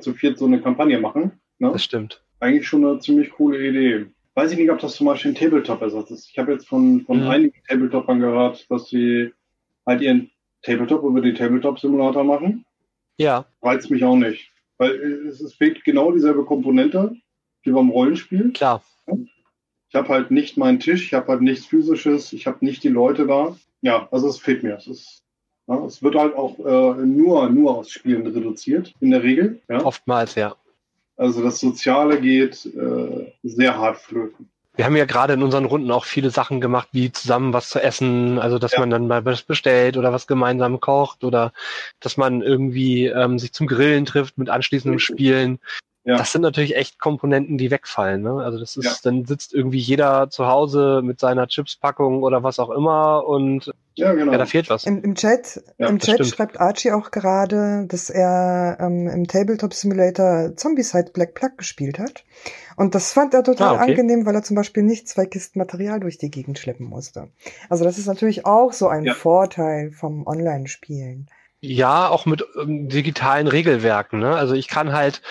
[0.00, 1.32] zu viert so eine Kampagne machen.
[1.58, 1.70] Ne?
[1.72, 2.22] Das stimmt.
[2.40, 4.06] Eigentlich schon eine ziemlich coole Idee.
[4.34, 6.30] weiß ich nicht, ob das zum Beispiel ein Tabletop-Ersatz ist.
[6.30, 7.28] Ich habe jetzt von, von Mhm.
[7.28, 9.32] einigen Tabletopern gehört, dass sie
[9.86, 10.30] halt ihren
[10.62, 12.64] Tabletop über den Tabletop-Simulator machen.
[13.16, 14.50] Ja, Reizt mich auch nicht.
[14.78, 17.16] Weil äh, es, es fehlt genau dieselbe Komponente
[17.62, 18.52] wie beim Rollenspiel.
[18.52, 18.82] klar.
[19.88, 22.88] Ich habe halt nicht meinen Tisch, ich habe halt nichts Physisches, ich habe nicht die
[22.88, 23.56] Leute da.
[23.80, 24.76] Ja, also es fehlt mir.
[24.76, 25.22] Es, ist,
[25.68, 29.60] ja, es wird halt auch äh, nur, nur aus Spielen reduziert, in der Regel.
[29.68, 29.84] Ja?
[29.84, 30.56] Oftmals, ja.
[31.16, 34.50] Also das Soziale geht äh, sehr hart flöten.
[34.76, 37.80] Wir haben ja gerade in unseren Runden auch viele Sachen gemacht, wie zusammen was zu
[37.80, 38.80] essen, also dass Ja.
[38.80, 41.52] man dann mal was bestellt oder was gemeinsam kocht oder
[42.00, 44.98] dass man irgendwie ähm, sich zum Grillen trifft mit anschließendem.
[44.98, 45.60] Spielen.
[46.04, 46.16] Ja.
[46.16, 48.22] Das sind natürlich echt Komponenten, die wegfallen.
[48.22, 48.32] Ne?
[48.44, 48.92] Also das ist, Ja.
[49.04, 54.12] dann sitzt irgendwie jeder zu Hause mit seiner Chipspackung oder was auch immer und Ja,
[54.12, 54.32] genau.
[54.32, 54.84] ja, da fehlt was.
[54.84, 56.30] Im, im Chat, Ja, im Chat stimmt.
[56.34, 62.24] schreibt Archie auch gerade, dass er ähm, im Tabletop Simulator Zombicide Black Plug gespielt hat.
[62.76, 63.92] Und das fand er total Ah, okay.
[63.92, 67.28] angenehm, weil er zum Beispiel nicht zwei Kisten Material durch die Gegend schleppen musste.
[67.68, 69.14] Also das ist natürlich auch so ein Ja.
[69.14, 71.28] Vorteil vom Online-Spielen.
[71.60, 74.18] Ja, auch mit ähm, digitalen Regelwerken.
[74.18, 74.34] Ne?
[74.34, 75.22] Also ich kann halt,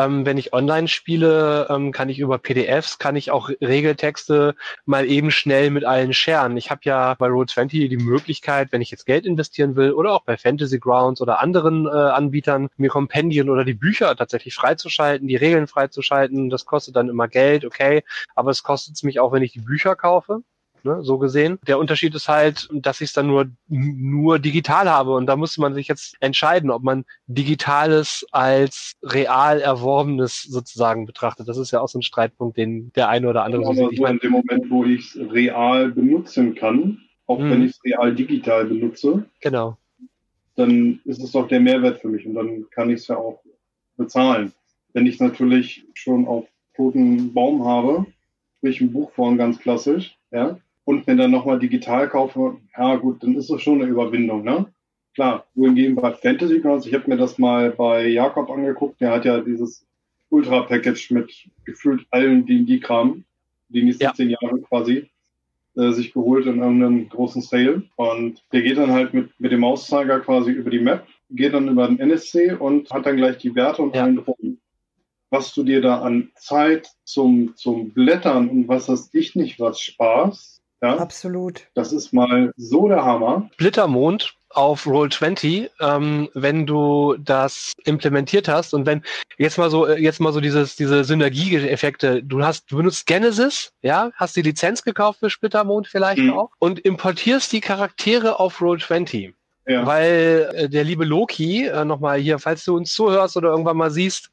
[0.00, 5.06] ähm, wenn ich online spiele, ähm, kann ich über PDFs, kann ich auch Regeltexte mal
[5.06, 6.56] eben schnell mit allen scheren.
[6.56, 10.22] Ich habe ja bei Roll20 die Möglichkeit, wenn ich jetzt Geld investieren will oder auch
[10.22, 15.36] bei Fantasy Grounds oder anderen äh, Anbietern, mir Kompendien oder die Bücher tatsächlich freizuschalten, die
[15.36, 16.50] Regeln freizuschalten.
[16.50, 18.02] Das kostet dann immer Geld, okay,
[18.34, 20.42] aber es kostet es mich auch, wenn ich die Bücher kaufe.
[20.82, 21.58] Ne, so gesehen.
[21.66, 25.12] Der Unterschied ist halt, dass ich es dann nur, nur digital habe.
[25.14, 31.48] Und da muss man sich jetzt entscheiden, ob man Digitales als real Erworbenes sozusagen betrachtet.
[31.48, 33.92] Das ist ja auch so ein Streitpunkt, den der eine oder andere so Aber sieht.
[33.92, 37.50] Ich so in meine, dem Moment, wo ich es real benutzen kann, auch Mhm.
[37.50, 39.76] wenn ich es real digital benutze, genau.
[40.56, 43.42] dann ist es doch der Mehrwert für mich und dann kann ich es ja auch
[43.96, 44.52] bezahlen.
[44.92, 48.06] Wenn ich es natürlich schon auf toten Baum habe,
[48.58, 50.58] sprich ein Buch vorn ganz klassisch, ja,
[50.90, 54.66] und mir dann nochmal digital kaufe, ja gut, dann ist es schon eine Überwindung, ne?
[55.14, 59.24] Klar, wohingegen bei Fantasy Grounds, ich habe mir das mal bei Jakob angeguckt, der hat
[59.24, 59.86] ja dieses
[60.30, 61.32] Ultra-Package mit
[61.64, 63.22] gefühlt allen D&D-Kram,
[63.68, 64.14] die nächsten Ja.
[64.14, 65.08] zehn Jahre quasi,
[65.76, 67.82] äh, sich geholt in irgendeinem großen Sale.
[67.94, 71.68] Und der geht dann halt mit, mit dem Mauszeiger quasi über die Map, geht dann
[71.68, 74.02] über den NSC und hat dann gleich die Werte und Ja.
[74.04, 74.58] allen drum.
[75.30, 79.80] Was du dir da an Zeit zum, zum Blättern und was das dich nicht was
[79.80, 81.66] Spaß, ja, Absolut.
[81.74, 83.48] das ist mal so der Hammer.
[83.54, 89.02] Splittermond auf Roll20, ähm, wenn du das implementiert hast und wenn
[89.38, 93.72] jetzt mal so äh, jetzt mal so dieses diese Synergieeffekte, du hast du benutzt Genesis,
[93.82, 96.32] ja, hast die Lizenz gekauft für Splittermond vielleicht Mhm.
[96.32, 99.34] auch und importierst die Charaktere auf Roll20.
[99.68, 99.86] Ja.
[99.86, 103.90] Weil äh, der liebe Loki, äh, nochmal hier, falls du uns zuhörst oder irgendwann mal
[103.90, 104.30] siehst,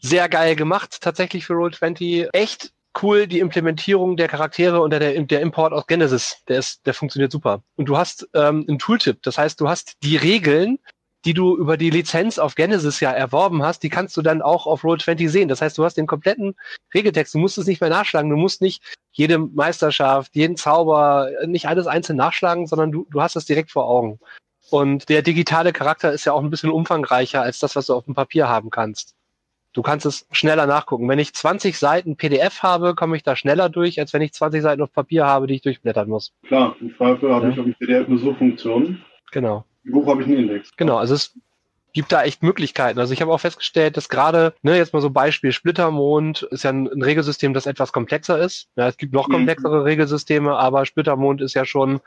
[0.00, 2.28] sehr geil gemacht, tatsächlich für Roll20.
[2.32, 6.94] Echt cool, die Implementierung der Charaktere und der, der Import aus Genesis, der ist, der
[6.94, 7.62] funktioniert super.
[7.76, 10.78] Und du hast ähm, einen Tooltip, das heißt, du hast die Regeln,
[11.24, 14.66] die du über die Lizenz auf Genesis ja erworben hast, die kannst du dann auch
[14.66, 15.48] auf Roll20 sehen.
[15.48, 16.54] Das heißt, du hast den kompletten
[16.94, 18.82] Regeltext, du musst es nicht mehr nachschlagen, du musst nicht
[19.12, 23.88] jede Meisterschaft, jeden Zauber, nicht alles einzeln nachschlagen, sondern du, du hast es direkt vor
[23.88, 24.20] Augen.
[24.70, 28.04] Und der digitale Charakter ist ja auch ein bisschen umfangreicher als das, was du auf
[28.04, 29.14] dem Papier haben kannst.
[29.74, 31.08] Du kannst es schneller nachgucken.
[31.08, 34.62] Wenn ich 20 Seiten PDF habe, komme ich da schneller durch, als wenn ich 20
[34.62, 36.32] Seiten auf Papier habe, die ich durchblättern muss.
[36.46, 37.52] Klar, im Zweifel habe Ja.
[37.52, 39.02] ich auf dem PDF eine Suchfunktion.
[39.30, 39.64] Genau.
[39.84, 40.70] Im Buch habe ich einen Index.
[40.76, 41.34] Genau, also es
[41.92, 42.98] gibt da echt Möglichkeiten.
[42.98, 46.70] Also ich habe auch festgestellt, dass gerade, ne, jetzt mal so Beispiel, Splittermond ist ja
[46.70, 48.68] ein, ein Regelsystem, das etwas komplexer ist.
[48.76, 49.32] Ja, es gibt noch Mhm.
[49.32, 52.00] komplexere Regelsysteme, aber Splittermond ist ja schon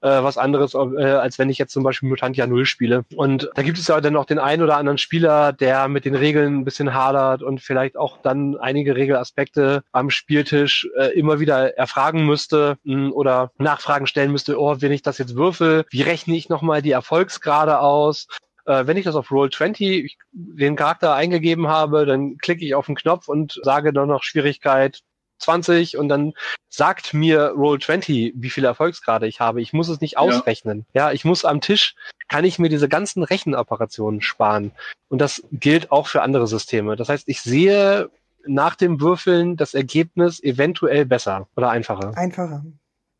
[0.00, 3.04] äh, was anderes, äh, als wenn ich jetzt zum Beispiel Mutantia Null spiele.
[3.14, 6.14] Und da gibt es ja dann auch den einen oder anderen Spieler, der mit den
[6.14, 11.76] Regeln ein bisschen hadert und vielleicht auch dann einige Regelaspekte am Spieltisch äh, immer wieder
[11.76, 16.36] erfragen müsste mh, oder Nachfragen stellen müsste, oh, wenn ich das jetzt würfel, wie rechne
[16.36, 18.28] ich nochmal die Erfolgsgrade aus?
[18.68, 22.86] Äh, wenn ich das auf Roll20 ich, den Charakter eingegeben habe, dann klicke ich auf
[22.86, 25.00] den Knopf und sage dann noch Schwierigkeit
[25.38, 26.32] 20 und dann
[26.68, 29.60] sagt mir Roll20, wie viele Erfolgsgrade ich habe.
[29.60, 30.18] Ich muss es nicht Ja.
[30.20, 30.86] ausrechnen.
[30.94, 31.94] Ja, ich muss am Tisch,
[32.28, 34.72] kann ich mir diese ganzen Rechenoperationen sparen.
[35.08, 36.96] Und das gilt auch für andere Systeme.
[36.96, 38.10] Das heißt, ich sehe
[38.46, 42.12] nach dem Würfeln das Ergebnis eventuell besser oder einfacher.
[42.16, 42.64] Einfacher.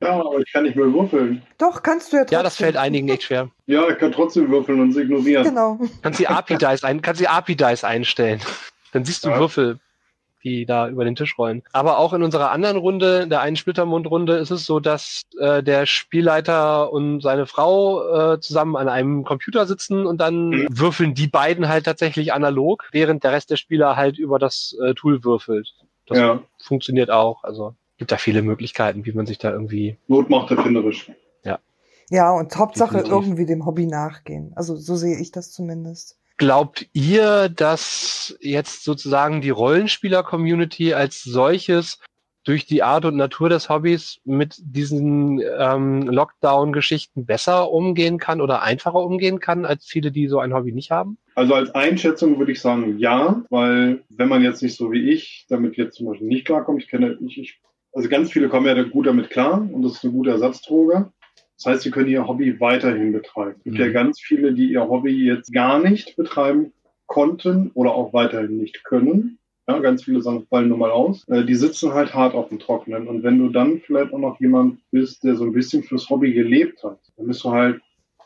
[0.00, 1.42] Ja, aber ich kann nicht mehr würfeln.
[1.58, 2.36] Doch, kannst du ja trotzdem.
[2.38, 3.50] Ja, das fällt einigen echt schwer.
[3.66, 5.44] Ja, ich kann trotzdem würfeln und es ignorieren.
[5.44, 5.78] Genau.
[6.02, 8.40] Kannst die API-Dice ein, kannst die API-Dice einstellen.
[8.92, 9.38] Dann siehst du Ja.
[9.40, 9.80] Würfel,
[10.48, 11.62] die da über den Tisch rollen.
[11.72, 15.86] Aber auch in unserer anderen Runde, der einen Splittermund-Runde, ist es so, dass äh, der
[15.86, 20.66] Spielleiter und seine Frau äh, zusammen an einem Computer sitzen und dann Mhm.
[20.70, 24.94] würfeln die beiden halt tatsächlich analog, während der Rest der Spieler halt über das äh,
[24.94, 25.74] Tool würfelt.
[26.06, 27.44] Das Ja, funktioniert auch.
[27.44, 29.98] Also gibt da viele Möglichkeiten, wie man sich da irgendwie.
[30.06, 31.10] Not macht erfinderisch.
[32.10, 33.12] Ja, und Hauptsache Definitiv.
[33.12, 34.52] irgendwie dem Hobby nachgehen.
[34.56, 36.17] Also so sehe ich das zumindest.
[36.38, 41.98] Glaubt ihr, dass jetzt sozusagen die Rollenspieler-Community als solches
[42.44, 48.62] durch die Art und Natur des Hobbys mit diesen ähm, Lockdown-Geschichten besser umgehen kann oder
[48.62, 51.18] einfacher umgehen kann als viele, die so ein Hobby nicht haben?
[51.34, 55.44] Also als Einschätzung würde ich sagen, ja, weil wenn man jetzt nicht so wie ich
[55.48, 57.60] damit jetzt zum Beispiel nicht klarkommt, ich kenne, ich, ich,
[57.92, 61.10] also ganz viele kommen ja gut damit klar und das ist eine gute Ersatzdroge.
[61.58, 63.56] Das heißt, sie können ihr Hobby weiterhin betreiben.
[63.58, 63.82] Es gibt Mhm.
[63.82, 66.72] ja ganz viele, die ihr Hobby jetzt gar nicht betreiben
[67.06, 69.38] konnten oder auch weiterhin nicht können.
[69.68, 71.26] Ja, ganz viele Sachen fallen nun mal aus.
[71.28, 73.06] Äh, die sitzen halt hart auf dem Trockenen.
[73.06, 76.32] Und wenn du dann vielleicht auch noch jemand bist, der so ein bisschen fürs Hobby
[76.32, 77.80] gelebt hat, dann bist du halt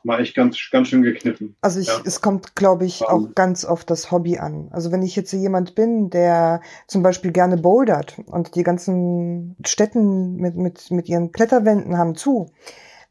[0.04, 1.56] mal echt ganz, ganz schön gekniffen.
[1.60, 2.00] Also ich, Ja.
[2.04, 3.06] es kommt, glaube ich, Ähm.
[3.08, 4.68] auch ganz auf das Hobby an.
[4.72, 10.36] Also wenn ich jetzt jemand bin, der zum Beispiel gerne bouldert und die ganzen Städten
[10.36, 12.50] mit, mit, mit ihren Kletterwänden haben zu,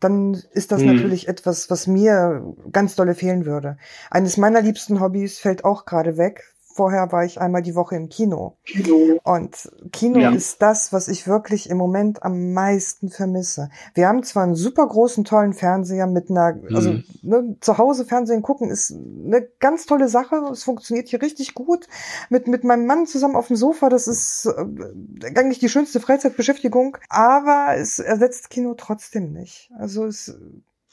[0.03, 0.87] dann ist das Mhm.
[0.87, 3.77] natürlich etwas, was mir ganz dolle fehlen würde.
[4.09, 6.53] Eines meiner liebsten Hobbys fällt auch gerade weg.
[6.73, 8.57] Vorher war ich einmal die Woche im Kino.
[8.65, 9.19] Kino.
[9.23, 10.29] Und Kino Ja.
[10.31, 13.69] ist das, was ich wirklich im Moment am meisten vermisse.
[13.93, 17.03] Wir haben zwar einen super großen, tollen Fernseher mit einer, also Mhm.
[17.21, 20.35] ne, zu Hause Fernsehen gucken ist eine ganz tolle Sache.
[20.51, 21.87] Es funktioniert hier richtig gut.
[22.29, 26.97] Mit, mit meinem Mann zusammen auf dem Sofa, das ist äh, eigentlich die schönste Freizeitbeschäftigung.
[27.09, 29.71] Aber es ersetzt Kino trotzdem nicht.
[29.77, 30.35] Also es,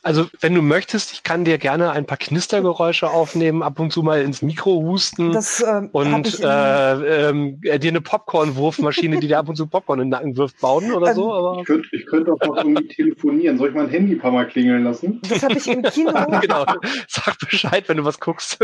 [0.03, 4.03] Also, wenn du möchtest, ich kann dir gerne ein paar Knistergeräusche aufnehmen, ab und zu
[4.05, 8.01] mal ins Mikro husten das äh, hab und ich in- äh, ähm, äh, dir eine
[8.01, 11.33] Popcorn-Wurfmaschine, die dir ab und zu Popcorn in den Nacken wirft, bauen oder so.
[11.35, 13.59] Aber Ich könnte, ich könnte auch noch irgendwie telefonieren.
[13.59, 15.21] Soll ich mein Handy ein paar Mal klingeln lassen?
[15.29, 16.65] das habe ich im Kino genau,
[17.09, 18.59] sag Bescheid, wenn du was guckst.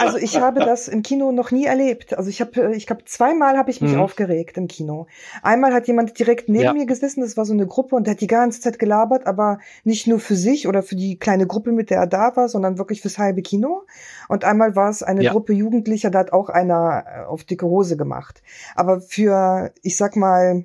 [0.00, 2.14] Also ich habe das im Kino noch nie erlebt.
[2.18, 4.00] Also ich habe, ich glaube, zweimal habe ich mich Mhm.
[4.00, 5.06] aufgeregt im Kino.
[5.42, 6.72] Einmal hat jemand direkt neben Ja.
[6.72, 9.60] mir gesessen, das war so eine Gruppe und der hat die ganze Zeit gelabert, aber
[9.84, 12.78] nicht nur für sich oder für die kleine Gruppe, mit der er da war, sondern
[12.78, 13.82] wirklich fürs halbe Kino.
[14.28, 15.32] Und einmal war es eine Ja.
[15.32, 18.42] Gruppe Jugendlicher, da hat auch einer äh, auf dicke Hose gemacht.
[18.74, 20.64] Aber für, ich sag mal,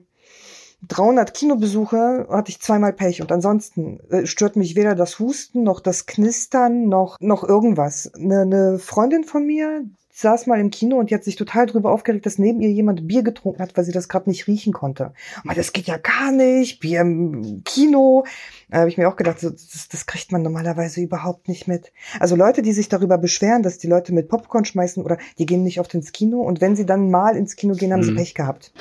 [0.88, 5.80] 300 Kinobesuche hatte ich zweimal Pech und ansonsten äh, stört mich weder das Husten noch
[5.80, 8.12] das Knistern noch noch irgendwas.
[8.14, 9.86] Eine, eine Freundin von mir
[10.18, 13.06] saß mal im Kino und die hat sich total drüber aufgeregt, dass neben ihr jemand
[13.08, 15.14] Bier getrunken hat, weil sie das gerade nicht riechen konnte.
[15.44, 18.26] Aber das geht ja gar nicht, Bier im Kino.
[18.70, 21.92] Da habe ich mir auch gedacht, das, das kriegt man normalerweise überhaupt nicht mit.
[22.20, 25.64] Also Leute, die sich darüber beschweren, dass die Leute mit Popcorn schmeißen oder die gehen
[25.64, 28.16] nicht oft ins Kino und wenn sie dann mal ins Kino gehen, haben sie Mhm.
[28.16, 28.72] Pech gehabt.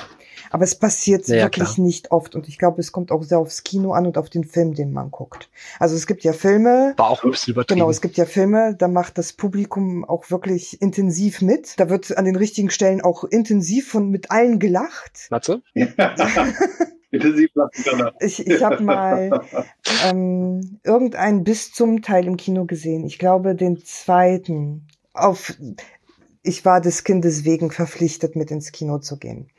[0.55, 1.85] Aber es passiert Ja, wirklich klar.
[1.85, 4.45] nicht oft und ich glaube, es kommt auch sehr aufs Kino an und auf den
[4.45, 5.49] Film, den man guckt.
[5.79, 7.77] Also es gibt ja Filme, War auch ein bisschen übertrieben.
[7.77, 11.77] Genau, es gibt ja Filme, da macht das Publikum auch wirklich intensiv mit.
[11.77, 15.27] Da wird an den richtigen Stellen auch intensiv von mit allen gelacht.
[15.29, 15.61] Matze?
[17.11, 18.11] Intensiv lachen kann.
[18.21, 19.41] Ich, ich habe mal
[20.05, 23.03] ähm, irgendeinen bis zum Teil im Kino gesehen.
[23.03, 24.87] Ich glaube den zweiten.
[25.13, 25.53] Auf
[26.43, 29.49] ich war des Kindes wegen verpflichtet, mit ins Kino zu gehen.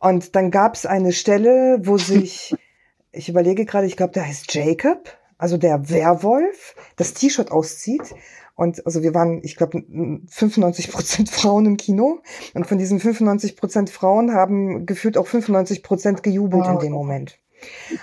[0.00, 2.56] Und dann gab es eine Stelle, wo sich,
[3.12, 8.14] ich überlege gerade, ich glaube, der heißt Jacob, also der Werwolf, das T-Shirt auszieht.
[8.54, 9.82] Und also wir waren, ich glaube,
[10.28, 12.20] 95 Prozent Frauen im Kino.
[12.54, 17.39] Und von diesen 95 Prozent Frauen haben gefühlt auch 95 Prozent gejubelt in dem Moment.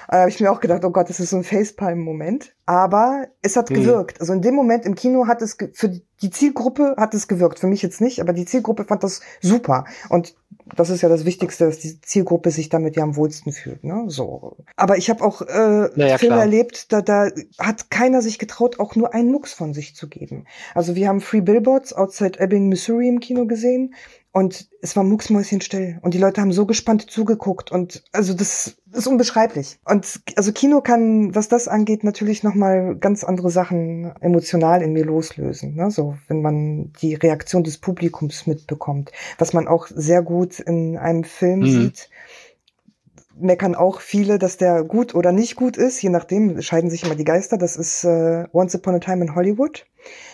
[0.10, 2.54] Da habe ich mir auch gedacht, oh Gott, das ist so ein Facepalm-Moment.
[2.66, 3.76] Aber es hat Mhm.
[3.76, 4.20] gewirkt.
[4.20, 5.90] Also in dem Moment im Kino hat es, für
[6.22, 7.60] die Zielgruppe hat es gewirkt.
[7.60, 9.86] Für mich jetzt nicht, aber die Zielgruppe fand das super.
[10.10, 10.36] Und
[10.76, 13.84] das ist ja das Wichtigste, dass die Zielgruppe sich damit ja am wohlsten fühlt.
[13.86, 14.06] Ne?
[14.08, 14.58] So.
[14.76, 18.96] Aber ich habe auch äh, Naja, Filme erlebt, da, da hat keiner sich getraut, auch
[18.96, 20.46] nur einen Mucks von sich zu geben.
[20.76, 23.94] Also wir haben Free Billboards outside Ebbing, Missouri im Kino gesehen.
[24.34, 26.00] Und es war mucksmäuschenstill.
[26.02, 27.72] Und die Leute haben so gespannt zugeguckt.
[27.72, 29.80] Und also das ist unbeschreiblich.
[29.86, 35.06] Und also Kino kann, was das angeht, natürlich nochmal ganz andere Sachen emotional in mir
[35.06, 35.76] loslösen.
[35.76, 35.92] Ne?
[35.92, 39.12] So, wenn man die Reaktion des Publikums mitbekommt.
[39.38, 41.68] Was man auch sehr gut in einem Film Mhm.
[41.68, 42.10] sieht.
[43.40, 46.02] Meckern auch viele, dass der gut oder nicht gut ist.
[46.02, 47.58] Je nachdem scheiden sich immer die Geister.
[47.58, 49.86] Das ist äh, Once Upon a Time in Hollywood.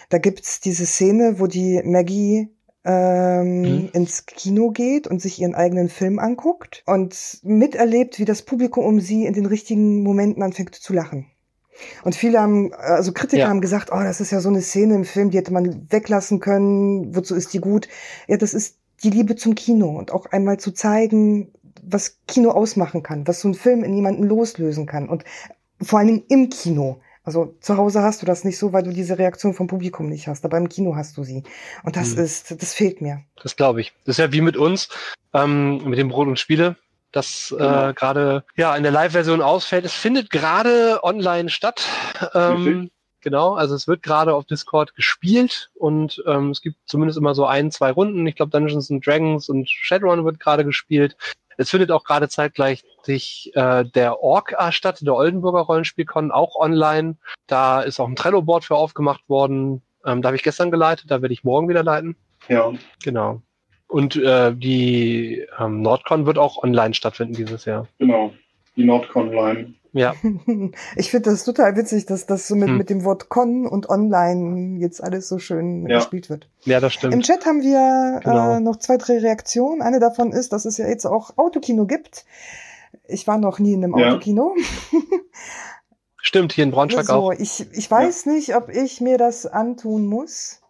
[0.09, 2.47] Da gibt's diese Szene, wo die Maggie
[2.85, 3.89] ähm, Mhm.
[3.93, 8.99] ins Kino geht und sich ihren eigenen Film anguckt und miterlebt, wie das Publikum um
[8.99, 11.27] sie in den richtigen Momenten anfängt zu lachen.
[12.03, 13.49] Und viele haben, also Kritiker Ja.
[13.49, 16.39] haben gesagt, oh, das ist ja so eine Szene im Film, die hätte man weglassen
[16.39, 17.87] können, wozu ist die gut?
[18.27, 23.01] Ja, das ist die Liebe zum Kino und auch einmal zu zeigen, was Kino ausmachen
[23.03, 25.23] kann, was so ein Film in jemanden loslösen kann und
[25.81, 26.97] vor allen Dingen im Kino.
[27.23, 30.27] Also zu Hause hast du das nicht so, weil du diese Reaktion vom Publikum nicht
[30.27, 31.43] hast, aber im Kino hast du sie.
[31.83, 32.23] Und das Hm.
[32.23, 33.21] ist, das fehlt mir.
[33.41, 33.93] Das glaube ich.
[34.05, 34.89] Das ist ja wie mit uns,
[35.33, 36.75] ähm, mit dem Brot und Spiele,
[37.13, 37.89] das Genau.
[37.89, 39.85] äh, gerade ja in der Live-Version ausfällt.
[39.85, 41.85] Es findet gerade online statt.
[42.33, 42.89] Ähm,
[43.21, 47.45] genau, also es wird gerade auf Discord gespielt und ähm, es gibt zumindest immer so
[47.45, 48.27] ein, zwei Runden.
[48.27, 51.15] Ich glaube Dungeons and Dragons und Shadowrun wird gerade gespielt.
[51.57, 57.17] Es findet auch gerade zeitgleich äh, der Orca statt, der Oldenburger Rollenspielcon, auch online.
[57.47, 59.81] Da ist auch ein Trello-Board für aufgemacht worden.
[60.05, 62.15] Ähm, da habe ich gestern geleitet, da werde ich morgen wieder leiten.
[62.49, 62.71] Ja,
[63.03, 63.41] Genau.
[63.87, 67.87] Und äh, die ähm, Nordcon wird auch online stattfinden dieses Jahr.
[67.99, 68.33] genau.
[68.75, 69.73] Die Nordcon Line.
[69.95, 70.15] Ja,
[70.95, 72.77] Ich finde das total witzig, dass das so mit, Hm.
[72.77, 75.97] mit dem Wort Con und Online jetzt alles so schön Ja.
[75.97, 76.49] gespielt wird.
[76.65, 77.25] ja, das Im stimmt.
[77.25, 78.55] Chat haben wir Genau.
[78.55, 79.81] äh, noch zwei, drei Reaktionen.
[79.83, 82.25] Eine davon ist, dass es ja jetzt auch Autokino gibt.
[83.07, 84.09] Ich war noch nie in einem Ja.
[84.09, 84.55] Autokino.
[86.17, 87.31] Stimmt, hier in Braunschweig so, auch.
[87.33, 90.61] ich, ich weiß nicht, ob ich mir das antun muss,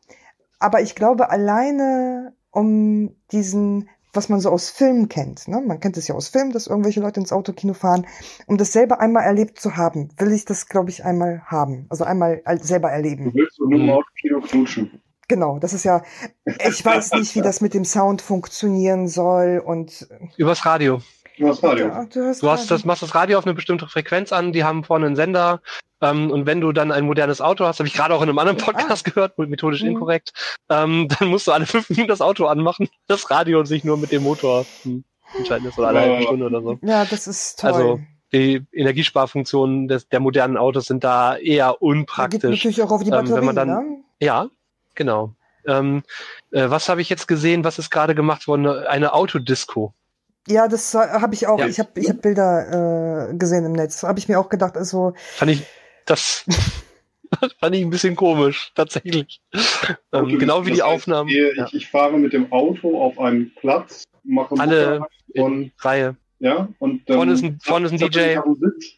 [0.60, 5.62] aber ich glaube alleine um diesen, was man so aus Filmen kennt, ne?
[5.66, 8.06] man kennt es ja aus Filmen, dass irgendwelche Leute ins Autokino fahren,
[8.46, 12.04] um das selber einmal erlebt zu haben, will ich das, glaube ich, einmal haben, also
[12.04, 13.26] einmal al- selber erleben.
[13.26, 15.02] Du willst nur im Autokino knutschen.
[15.28, 16.04] Genau, das ist ja,
[16.46, 21.02] ich weiß nicht, wie das mit dem Sound funktionieren soll und Übers Radio.
[21.40, 21.88] Du hast Radio.
[21.88, 22.76] Ja, du hast, Du hast Radio.
[22.76, 25.62] das, machst das Radio auf eine bestimmte Frequenz an, die haben vorne einen Sender.
[26.04, 28.38] Ähm, und wenn du dann ein modernes Auto hast, habe ich gerade auch in einem
[28.40, 29.90] anderen Podcast gehört, methodisch Mhm.
[29.90, 30.34] inkorrekt,
[30.70, 33.98] ähm, dann musst du alle fünf Minuten das Auto anmachen, das Radio und sich nur
[33.98, 34.66] mit dem Motor
[35.38, 36.22] entscheiden ist oder alle halbe Ja.
[36.24, 36.78] Stunde oder so.
[36.82, 37.72] Ja, das ist toll.
[37.72, 38.00] Also,
[38.34, 42.44] Die Energiesparfunktionen des, der modernen Autos sind da eher Geht unpraktisch.
[42.44, 43.98] natürlich auch auf die Ähm, wenn Batterie, man dann- ne?
[44.20, 44.48] Ja,
[44.96, 45.36] genau.
[45.66, 46.04] Ähm,
[46.52, 47.64] äh, was habe ich jetzt gesehen?
[47.64, 48.66] Was ist gerade gemacht worden?
[48.68, 49.94] Eine Autodisco.
[50.48, 51.58] Ja, das habe ich auch.
[51.60, 51.68] Ja.
[51.68, 54.04] Ich habe ich hab Bilder äh, gesehen im Netz.
[54.04, 55.64] Habe ich mir auch gedacht, also Fand ich
[56.06, 56.46] das
[57.60, 59.42] fand ich ein bisschen komisch, tatsächlich.
[60.12, 61.30] Ähm, genau wie das die heißt, Aufnahmen.
[61.30, 61.66] Ich, Ja.
[61.68, 65.02] ich, ich fahre mit dem Auto auf einen Platz, mache Alle
[65.36, 66.16] und- Reihe.
[66.40, 68.38] ja, und dann Vorne ist ein- vorne ist ein DJ.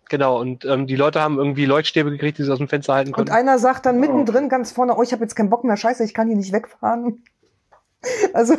[0.10, 0.40] Genau.
[0.40, 3.14] Und ähm, die Leute haben irgendwie Leuchtstäbe gekriegt, die sie aus dem Fenster halten und
[3.16, 3.32] konnten.
[3.32, 4.00] einer sagt dann Oh.
[4.02, 6.52] mittendrin ganz vorne, oh, ich habe jetzt keinen Bock mehr, scheiße, ich kann hier nicht
[6.52, 7.24] wegfahren.
[8.34, 8.56] Also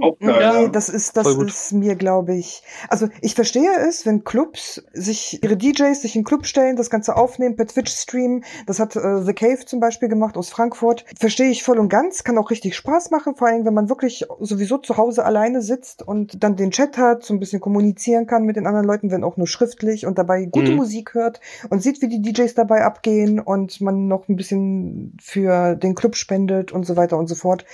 [0.00, 0.52] Auch geil.
[0.54, 0.68] nee, ja.
[0.68, 2.62] das ist das ist mir, glaube ich.
[2.88, 6.88] Also ich verstehe es, wenn Clubs sich ihre DJs sich in den Club stellen, das
[6.88, 8.44] Ganze aufnehmen, per Twitch streamen.
[8.66, 11.04] Das hat äh, The Cave zum Beispiel gemacht aus Frankfurt.
[11.18, 14.24] Verstehe ich voll und ganz, kann auch richtig Spaß machen, vor allem wenn man wirklich
[14.38, 18.44] sowieso zu Hause alleine sitzt und dann den Chat hat, so ein bisschen kommunizieren kann
[18.44, 20.76] mit den anderen Leuten, wenn auch nur schriftlich und dabei gute Mhm.
[20.76, 25.74] Musik hört und sieht, wie die DJs dabei abgehen und man noch ein bisschen für
[25.74, 27.64] den Club spendet und so weiter und so fort.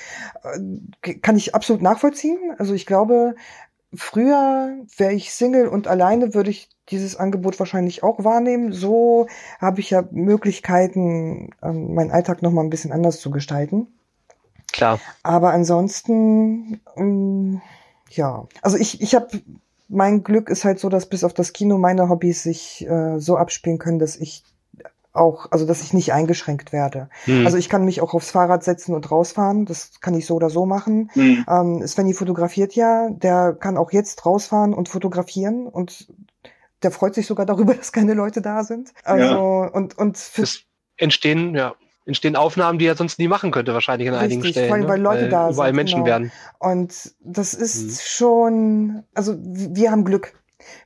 [0.43, 2.14] Äh, Kann ich absolut nachvollziehen.
[2.59, 3.35] Also ich glaube,
[3.95, 8.73] früher wäre ich Single und alleine würde ich dieses Angebot wahrscheinlich auch wahrnehmen.
[8.73, 9.27] So
[9.61, 13.89] habe ich ja Möglichkeiten, ähm, meinen Alltag noch mal ein bisschen anders zu gestalten.
[14.73, 15.01] Klar.
[15.23, 17.63] Aber ansonsten, ähm,
[18.11, 19.29] ja, also ich, ich habe,
[19.89, 23.37] mein Glück ist halt so, dass bis auf das Kino meine Hobbys sich äh, so
[23.37, 24.43] abspielen können, dass ich
[25.15, 27.09] auch, also dass ich nicht eingeschränkt werde.
[27.25, 27.47] Hm.
[27.47, 30.51] Also ich kann mich auch aufs Fahrrad setzen und rausfahren, das kann ich so oder
[30.51, 31.11] so machen.
[31.15, 31.45] Hm.
[31.49, 36.09] Ähm, Svenny fotografiert ja, der kann auch jetzt rausfahren und fotografieren und
[36.83, 38.93] der freut sich sogar darüber, dass keine Leute da sind.
[39.05, 40.65] Also und und für, es
[40.97, 41.75] entstehen, ja,
[42.07, 44.69] entstehen Aufnahmen, die er sonst nie machen könnte, wahrscheinlich an einigen Richtig, Stellen.
[44.69, 44.93] vor allem, ne?
[44.93, 46.07] weil Leute da überall sind, Menschen genau.
[46.07, 46.33] werden.
[46.59, 47.99] Und das ist Mhm.
[48.03, 50.35] schon, also wir haben Glück.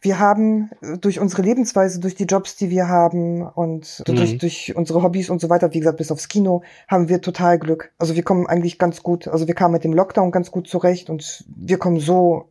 [0.01, 4.15] Wir haben äh, durch unsere Lebensweise, durch die Jobs, die wir haben und Mhm.
[4.17, 7.59] durch, durch unsere Hobbys und so weiter, wie gesagt, bis aufs Kino, haben wir total
[7.59, 7.93] Glück.
[7.99, 11.11] Also wir kommen eigentlich ganz gut, also wir kamen mit dem Lockdown ganz gut zurecht
[11.11, 12.51] und wir kommen so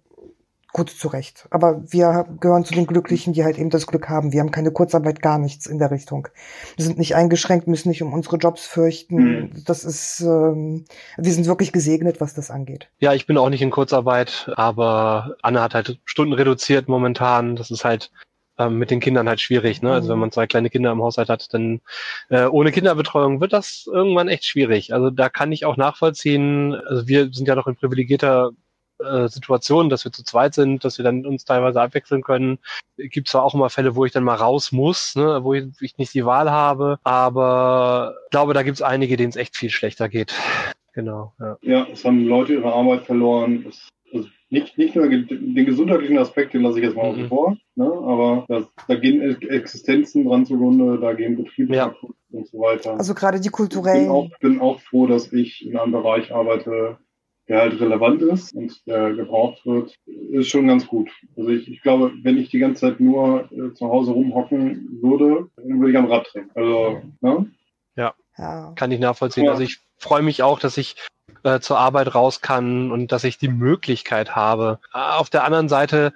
[0.73, 1.47] gut zurecht.
[1.49, 4.31] Aber wir gehören zu den Glücklichen, die halt eben das Glück haben.
[4.31, 6.27] Wir haben keine Kurzarbeit, gar nichts in der Richtung.
[6.75, 9.15] Wir sind nicht eingeschränkt, müssen nicht um unsere Jobs fürchten.
[9.15, 9.63] Mhm.
[9.65, 10.85] Das ist, ähm,
[11.17, 12.89] wir sind wirklich gesegnet, was das angeht.
[12.99, 17.55] Ja, ich bin auch nicht in Kurzarbeit, aber Anne hat halt Stunden reduziert momentan.
[17.55, 18.11] Das ist halt
[18.57, 19.81] ähm, mit den Kindern halt schwierig.
[19.81, 19.91] Ne?
[19.91, 21.81] Also wenn man zwei kleine Kinder im Haushalt hat, dann
[22.29, 24.93] äh, ohne Kinderbetreuung wird das irgendwann echt schwierig.
[24.93, 26.75] Also da kann ich auch nachvollziehen.
[26.75, 28.51] Also wir sind ja noch in privilegierter
[28.99, 32.59] äh, Situation, dass wir zu zweit sind, dass wir dann uns teilweise abwechseln können.
[32.97, 35.97] Gibt zwar auch immer Fälle, wo ich dann mal raus muss, ne, wo ich, ich
[35.97, 39.69] nicht die Wahl habe, aber ich glaube, da gibt es einige, denen es echt viel
[39.69, 40.33] schlechter geht.
[40.93, 41.57] Genau, ja.
[41.61, 43.65] Ja, es haben Leute ihre Arbeit verloren.
[43.69, 47.27] Es, also nicht, nicht nur den gesundheitlichen Aspekt, den lasse ich jetzt mal Mhm.
[47.27, 47.85] vor, ne?
[47.85, 51.93] aber das, da gehen Existenzen dran zugrunde, da gehen Betriebe Ja.
[52.31, 52.93] und so weiter.
[52.97, 54.09] Also gerade die ich bin kulturellen.
[54.09, 56.97] auch, bin auch froh, dass ich in einem Bereich arbeite,
[57.47, 61.09] der halt relevant ist und der gebraucht wird, ist schon ganz gut.
[61.37, 65.49] Also ich, ich glaube, wenn ich die ganze Zeit nur äh, zu Hause rumhocken würde,
[65.55, 66.49] dann würde ich am Rad drehen.
[66.55, 67.51] Also, ne?
[67.95, 68.73] Ja, Ja.
[68.75, 69.45] kann ich nachvollziehen.
[69.45, 69.51] Ja.
[69.51, 70.95] Also ich freue mich auch, dass ich
[71.43, 74.79] äh, zur Arbeit raus kann und dass ich die Möglichkeit habe.
[74.91, 76.13] Ah, Auf der anderen Seite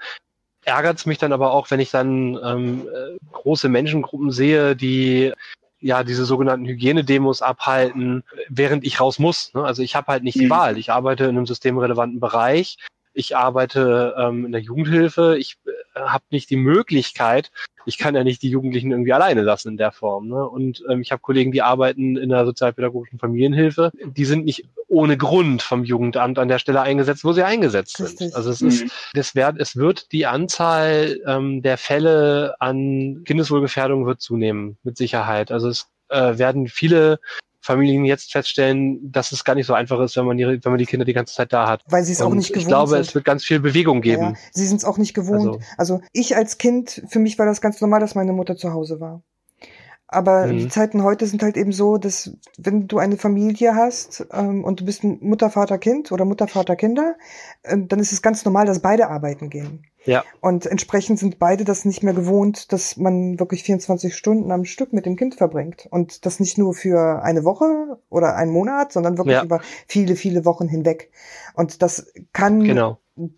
[0.63, 5.33] ärgert es mich dann aber auch, wenn ich dann ähm, äh, große Menschengruppen sehe, die
[5.81, 9.53] ja diese sogenannten Hygienedemos abhalten, während ich raus muss.
[9.53, 9.63] Ne?
[9.63, 10.51] Also ich habe halt nicht die Mhm.
[10.51, 10.77] Wahl.
[10.77, 12.77] Ich arbeite in einem systemrelevanten Bereich.
[13.13, 15.37] Ich arbeite ähm, in der Jugendhilfe.
[15.37, 17.51] Ich äh, habe nicht die Möglichkeit,
[17.85, 20.27] ich kann ja nicht die Jugendlichen irgendwie alleine lassen in der Form.
[20.27, 20.47] Ne?
[20.47, 23.91] Und ähm, ich habe Kollegen, die arbeiten in der sozialpädagogischen Familienhilfe.
[24.05, 28.17] Die sind nicht ohne Grund vom Jugendamt an der Stelle eingesetzt, wo sie eingesetzt Richtig.
[28.17, 28.35] sind.
[28.35, 28.91] Also es ist, Mhm.
[29.13, 35.51] das wird, es wird die Anzahl ähm, der Fälle an Kindeswohlgefährdung wird zunehmen, mit Sicherheit.
[35.51, 37.19] Also es äh, werden viele
[37.61, 40.77] Familien jetzt feststellen, dass es gar nicht so einfach ist, wenn man die, wenn man
[40.77, 41.83] die Kinder die ganze Zeit da hat.
[41.87, 43.01] Weil sie es auch nicht gewohnt ich glaube, sind.
[43.01, 44.21] es wird ganz viel Bewegung geben.
[44.21, 45.63] Ja, sie sind es auch nicht gewohnt.
[45.77, 46.01] Also.
[46.11, 49.23] ich als Kind, für mich war das ganz normal, dass meine Mutter zu Hause war.
[50.11, 50.57] Aber Mhm.
[50.57, 54.81] die Zeiten heute sind halt eben so, dass wenn du eine Familie hast ähm, und
[54.81, 57.15] du bist Mutter, Vater, Kind oder Mutter, Vater, Kinder,
[57.63, 59.85] ähm, dann ist es ganz normal, dass beide arbeiten gehen.
[60.03, 60.23] Ja.
[60.41, 64.93] Und entsprechend sind beide das nicht mehr gewohnt, dass man wirklich 24 Stunden am Stück
[64.93, 65.87] mit dem Kind verbringt.
[65.91, 69.43] Und das nicht nur für eine Woche oder einen Monat, sondern wirklich Ja.
[69.43, 71.11] über viele, viele Wochen hinweg.
[71.55, 72.97] Und das kann Genau.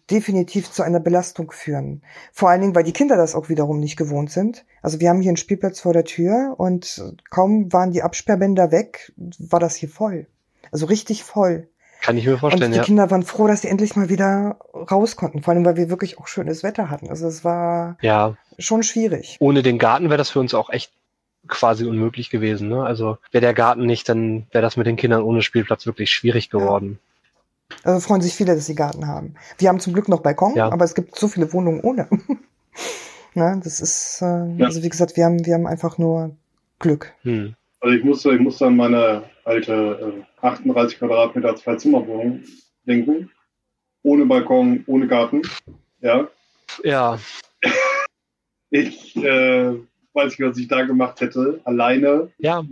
[0.09, 2.01] Definitiv zu einer Belastung führen.
[2.31, 4.65] Vor allen Dingen, weil die Kinder das auch wiederum nicht gewohnt sind.
[4.81, 9.11] Also wir haben hier einen Spielplatz vor der Tür und kaum waren die Absperrbänder weg,
[9.39, 10.27] war das hier voll.
[10.71, 11.67] Also richtig voll.
[12.01, 12.83] Kann ich mir Und vorstellen, die ja.
[12.83, 15.41] Kinder waren froh, dass sie endlich mal wieder raus konnten.
[15.41, 17.09] Vor allem, weil wir wirklich auch schönes Wetter hatten.
[17.09, 19.37] Also es war Ja, schon schwierig.
[19.39, 20.91] ohne den Garten wäre das für uns auch echt
[21.47, 22.67] quasi unmöglich gewesen.
[22.69, 22.83] Ne?
[22.83, 26.49] Also wäre der Garten nicht, dann wäre das mit den Kindern ohne Spielplatz wirklich schwierig
[26.49, 26.99] geworden.
[27.83, 29.35] Also freuen sich viele, dass sie Garten haben.
[29.57, 30.71] Wir haben zum Glück noch Balkon, Ja.
[30.71, 32.07] aber es gibt so viele Wohnungen ohne.
[33.33, 34.25] ne, das ist, äh,
[34.57, 34.65] Ja.
[34.67, 36.35] also wie gesagt, wir haben, wir haben einfach nur
[36.79, 37.13] Glück.
[37.23, 37.55] Hm.
[37.79, 42.43] Also ich musste, ich musste an meine alte äh, 38 Quadratmeter Zwei-Zimmer-Wohnung
[42.87, 43.29] denken.
[44.03, 45.41] Ohne Balkon, ohne Garten.
[46.01, 46.27] Ja.
[46.83, 47.19] Ja,
[48.69, 49.73] Ich äh,
[50.13, 51.59] weiß nicht, was ich da gemacht hätte.
[51.63, 52.29] Alleine.
[52.37, 52.63] ja,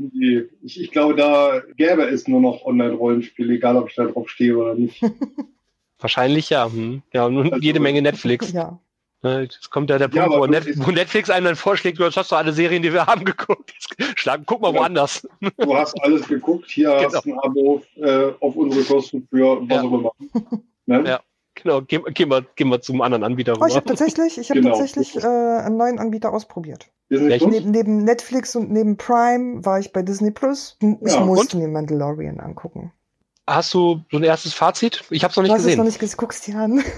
[0.64, 4.58] Ich, ich glaube, da gäbe es nur noch Online-Rollenspiele, egal ob ich da drauf stehe
[4.58, 5.02] oder nicht.
[6.00, 6.66] wahrscheinlich ja.
[6.72, 7.02] Hm.
[7.14, 8.52] Ja, und Also- jede Menge Netflix.
[8.52, 8.80] Ja.
[9.24, 12.00] Ne, Jetzt kommt ja der Ja, Punkt, aber wo, Net wo Netflix einem dann vorschlägt,
[12.00, 13.72] du hast doch alle Serien, die wir haben, geguckt.
[14.16, 14.80] Schlag, guck mal Ja.
[14.80, 15.28] woanders.
[15.60, 19.78] Du hast alles geguckt, hier hast du ein Abo äh, auf unsere Kosten für was
[19.78, 19.84] Ja.
[19.84, 20.12] auch immer.
[20.88, 21.04] Ne?
[21.06, 21.20] Ja.
[21.64, 23.76] Genau, gehen, gehen, wir, gehen wir zum anderen Anbieter Oh, ich rüber.
[23.76, 24.72] habe tatsächlich, ich habe Genau.
[24.78, 26.90] tatsächlich äh, einen neuen Anbieter ausprobiert.
[27.10, 27.42] Plus?
[27.66, 30.78] Neben, Netflix und neben Prime war ich bei Disney Plus.
[31.02, 32.94] Ich Ja, musste mir Mandalorian angucken.
[33.48, 35.04] Hast du so ein erstes Fazit?
[35.10, 35.78] Ich habe es noch Du nicht hast es gesehen.
[35.80, 36.84] noch nicht gesehen, guckst dir an.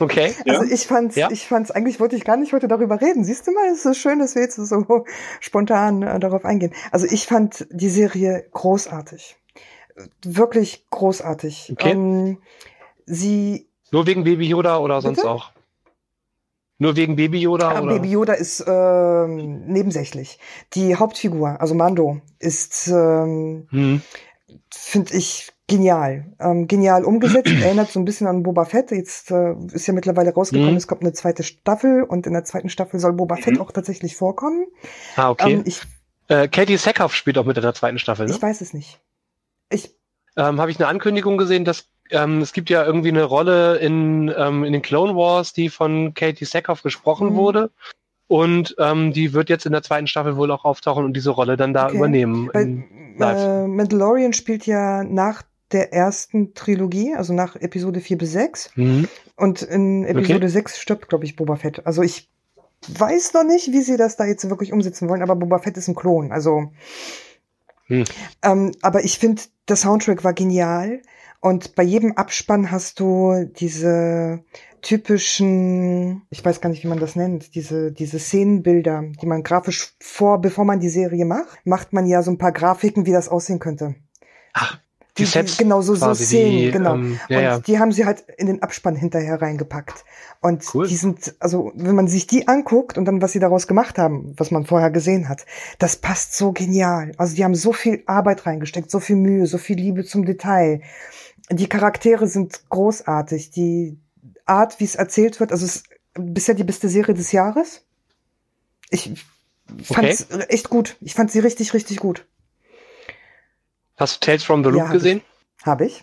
[0.00, 0.34] Okay.
[0.44, 0.58] Ja?
[0.58, 1.30] Also ich fand's, Ja.
[1.30, 3.22] ich fand's, eigentlich wollte ich gar nicht heute darüber reden.
[3.24, 5.04] Siehst du mal, es ist so schön, dass wir jetzt so
[5.40, 6.72] spontan äh, darauf eingehen.
[6.90, 9.36] Also ich fand die Serie großartig.
[10.24, 11.70] Wirklich großartig.
[11.72, 11.92] Okay.
[11.92, 12.38] Ähm,
[13.06, 15.30] sie, Nur wegen Baby Yoda oder sonst Bitte?
[15.30, 15.50] auch?
[16.78, 17.94] Nur wegen Baby Yoda Ah, oder?
[17.94, 20.38] Baby Yoda ist ähm, nebensächlich.
[20.74, 24.02] Die Hauptfigur, also Mando, ist, ähm, Hm.
[24.70, 26.26] finde ich, genial.
[26.38, 28.90] Ähm, genial umgesetzt, erinnert so ein bisschen an Boba Fett.
[28.90, 30.76] Jetzt äh, ist ja mittlerweile rausgekommen, Mhm.
[30.76, 33.60] es kommt eine zweite Staffel und in der zweiten Staffel soll Boba Fett Mhm.
[33.62, 34.66] auch tatsächlich vorkommen.
[35.16, 35.54] Ah, okay.
[35.54, 35.80] Ähm, ich,
[36.28, 38.32] äh, Katie Sackhoff spielt auch mit in der zweiten Staffel, ne?
[38.34, 39.00] ich weiß es nicht.
[39.70, 39.96] Ich,
[40.36, 44.32] ähm, habe ich eine Ankündigung gesehen, dass ähm, es gibt ja irgendwie eine Rolle in,
[44.36, 47.36] ähm, in den Clone Wars, die von Katie Sackhoff gesprochen Mhm.
[47.36, 47.70] wurde.
[48.28, 51.56] Und ähm, die wird jetzt in der zweiten Staffel wohl auch auftauchen und diese Rolle
[51.56, 51.96] dann da Okay.
[51.96, 52.50] übernehmen.
[52.52, 52.84] weil,
[53.38, 55.42] äh, Mandalorian spielt ja nach
[55.72, 58.70] der ersten Trilogie, also nach Episode 4 bis 6.
[58.76, 59.06] Mhm.
[59.36, 61.86] Und in Episode 6 stirbt, glaube ich, Boba Fett.
[61.86, 62.28] Also ich
[62.88, 65.88] weiß noch nicht, wie sie das da jetzt wirklich umsetzen wollen, aber Boba Fett ist
[65.88, 66.30] ein Klon.
[66.32, 66.72] Also,
[67.86, 68.04] Hm.
[68.42, 71.02] ähm, aber ich finde, der Soundtrack war genial.
[71.40, 74.42] Und bei jedem Abspann hast du diese
[74.82, 79.94] typischen, ich weiß gar nicht, wie man das nennt, diese, diese Szenenbilder, die man grafisch
[80.00, 83.28] vor, bevor man die Serie macht, macht man ja so ein paar Grafiken, wie das
[83.28, 83.94] aussehen könnte.
[84.54, 84.80] Ach,
[85.18, 86.94] die Sets genau, so, so Szenen, die, genau.
[86.94, 87.58] ähm, ja, und ja.
[87.60, 90.04] die haben sie halt in den Abspann hinterher reingepackt.
[90.40, 90.86] Und Cool.
[90.86, 94.34] die sind, also wenn man sich die anguckt und dann, was sie daraus gemacht haben,
[94.36, 95.46] was man vorher gesehen hat,
[95.78, 97.12] das passt so genial.
[97.16, 100.82] Also die haben so viel Arbeit reingesteckt, so viel Mühe, so viel Liebe zum Detail.
[101.50, 103.50] Die Charaktere sind großartig.
[103.50, 103.98] Die
[104.44, 107.82] Art, wie es erzählt wird, also es ist bisher die beste Serie des Jahres.
[108.90, 109.12] Ich
[109.82, 110.96] fand's echt gut.
[111.00, 112.26] Ich fand sie richtig, richtig gut.
[113.96, 115.22] Hast du Tales from the Loop Ja, hab gesehen?
[115.64, 116.02] Habe ich.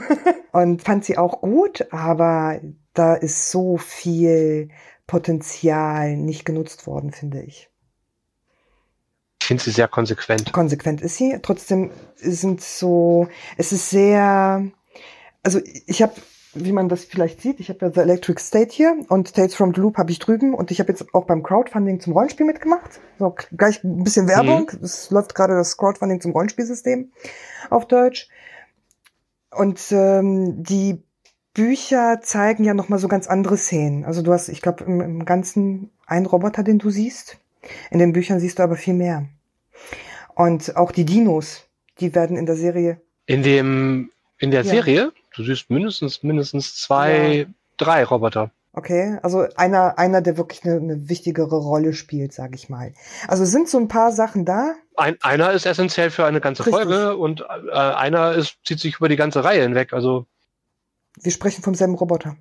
[0.52, 2.60] und fand sie auch gut, aber
[2.94, 4.68] da ist so viel
[5.06, 7.68] Potenzial nicht genutzt worden, finde ich.
[9.40, 10.52] Ich finde sie sehr konsequent.
[10.52, 11.36] Konsequent ist sie.
[11.42, 14.64] Trotzdem sind so, es ist sehr,
[15.42, 16.14] also ich habe,
[16.54, 19.74] wie man das vielleicht sieht, ich habe ja The Electric State hier und Tales from
[19.74, 23.00] the Loop habe ich drüben und ich habe jetzt auch beim Crowdfunding zum Rollenspiel mitgemacht.
[23.18, 24.70] So gleich ein bisschen Werbung.
[24.72, 24.84] Mhm.
[24.84, 27.10] Es läuft gerade das Crowdfunding zum Rollenspielsystem
[27.70, 28.28] auf Deutsch.
[29.50, 31.02] Und ähm, die
[31.54, 34.04] Bücher zeigen ja nochmal so ganz andere Szenen.
[34.04, 37.38] Also du hast, ich glaube, im, im Ganzen einen Roboter, den du siehst.
[37.90, 39.26] In den Büchern siehst du aber viel mehr.
[40.34, 41.66] Und auch die Dinos,
[42.00, 43.00] die werden in der Serie.
[43.26, 44.70] In dem, in der ja.
[44.70, 45.12] Serie?
[45.34, 47.44] Du siehst mindestens, mindestens zwei, ja.
[47.76, 48.50] drei Roboter.
[48.74, 52.94] Okay, also einer, einer, der wirklich eine, eine wichtigere Rolle spielt, sage ich mal.
[53.28, 54.74] Also sind so ein paar Sachen da.
[54.96, 56.82] Ein, einer ist essentiell für eine ganze Richtig.
[56.82, 59.92] Folge und äh, einer ist, zieht sich über die ganze Reihe hinweg.
[59.92, 60.26] Also
[61.20, 62.36] wir sprechen vom selben Roboter.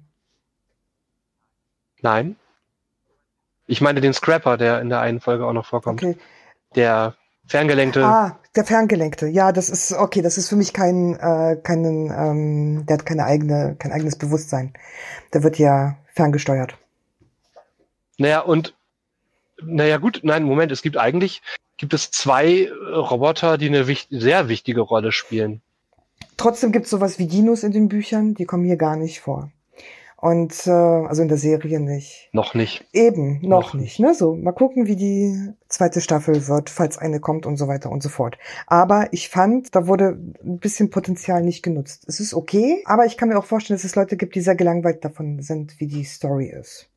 [2.02, 2.38] Nein.
[3.68, 6.02] Ich meine den Scrapper, der in der einen Folge auch noch vorkommt.
[6.02, 6.18] Okay.
[6.76, 7.16] Der
[7.48, 8.06] Ferngelenkte.
[8.06, 9.28] Ah, der Ferngelenkte.
[9.28, 10.22] Ja, das ist okay.
[10.22, 14.74] Das ist für mich kein, äh, keinen, ähm, der hat keine eigene, kein eigenes Bewusstsein.
[15.34, 16.78] Der wird ja ferngesteuert.
[18.18, 18.76] Naja, und
[19.64, 21.42] naja, gut, nein, Moment, es gibt eigentlich,
[21.78, 25.62] gibt es zwei Roboter, die eine wichtig, sehr wichtige Rolle spielen.
[26.38, 29.52] Trotzdem gibt es sowas wie Dinos in den Büchern, die kommen hier gar nicht vor.
[30.22, 32.30] Und äh, also in der Serie nicht.
[32.32, 32.86] Noch nicht.
[32.94, 34.00] Eben, noch, noch nicht.
[34.00, 34.14] Ne?
[34.14, 38.04] So, mal gucken, wie die zweite Staffel wird, falls eine kommt und so weiter und
[38.04, 38.38] so fort.
[38.68, 42.06] Aber ich fand, da wurde ein bisschen Potenzial nicht genutzt.
[42.08, 44.54] Es ist okay, aber ich kann mir auch vorstellen, dass es Leute gibt, die sehr
[44.54, 46.88] gelangweilt davon sind, wie die Story ist.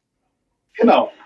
[0.77, 1.11] Genau.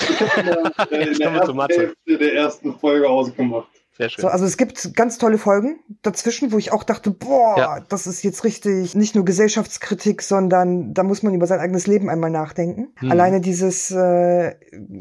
[0.00, 3.68] Ich habe in, in der, ersten der ersten Folge ausgemacht.
[4.00, 4.22] Sehr schön.
[4.22, 7.80] So, also es gibt ganz tolle Folgen dazwischen, wo ich auch dachte, boah, ja.
[7.86, 12.08] das ist jetzt richtig nicht nur Gesellschaftskritik, sondern da muss man über sein eigenes Leben
[12.08, 12.94] einmal nachdenken.
[12.96, 13.10] Hm.
[13.10, 14.54] Alleine dieses, äh,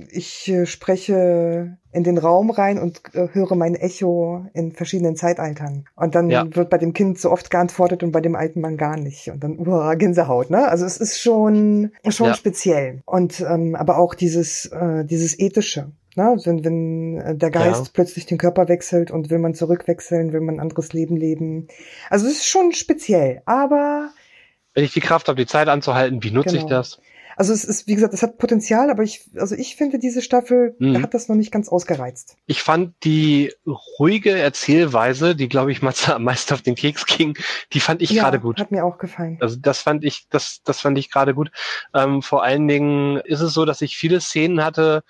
[0.09, 5.85] ich äh, spreche in den Raum rein und äh, höre mein Echo in verschiedenen Zeitaltern.
[5.95, 6.45] Und dann ja.
[6.53, 9.29] wird bei dem Kind so oft geantwortet und bei dem alten Mann gar nicht.
[9.31, 10.67] Und dann, uah, Gänsehaut, ne?
[10.67, 12.33] Also es ist schon, schon ja.
[12.33, 13.01] speziell.
[13.05, 15.93] Und ähm, aber auch dieses, äh, dieses Ethische.
[16.19, 16.35] Ne?
[16.43, 17.91] Wenn, wenn äh, der Geist ja.
[17.93, 21.69] plötzlich den Körper wechselt und will man zurückwechseln, will man ein anderes Leben leben.
[22.09, 24.09] Also es ist schon speziell, aber.
[24.73, 26.63] Wenn ich die Kraft habe, die Zeit anzuhalten, wie nutze genau.
[26.63, 26.99] ich das?
[27.37, 30.75] Also es ist, wie gesagt, es hat Potenzial, aber ich, also ich finde, diese Staffel
[30.77, 31.01] mhm.
[31.01, 32.35] hat das noch nicht ganz ausgereizt.
[32.47, 37.37] Ich fand die ruhige Erzählweise, die, glaube ich, mal am meisten auf den Keks ging,
[37.71, 38.59] die fand ich ja, gerade gut.
[38.59, 39.37] Hat mir auch gefallen.
[39.39, 41.49] Also das fand ich, das, das fand ich gerade gut.
[41.93, 45.03] Ähm, vor allen Dingen ist es so, dass ich viele Szenen hatte,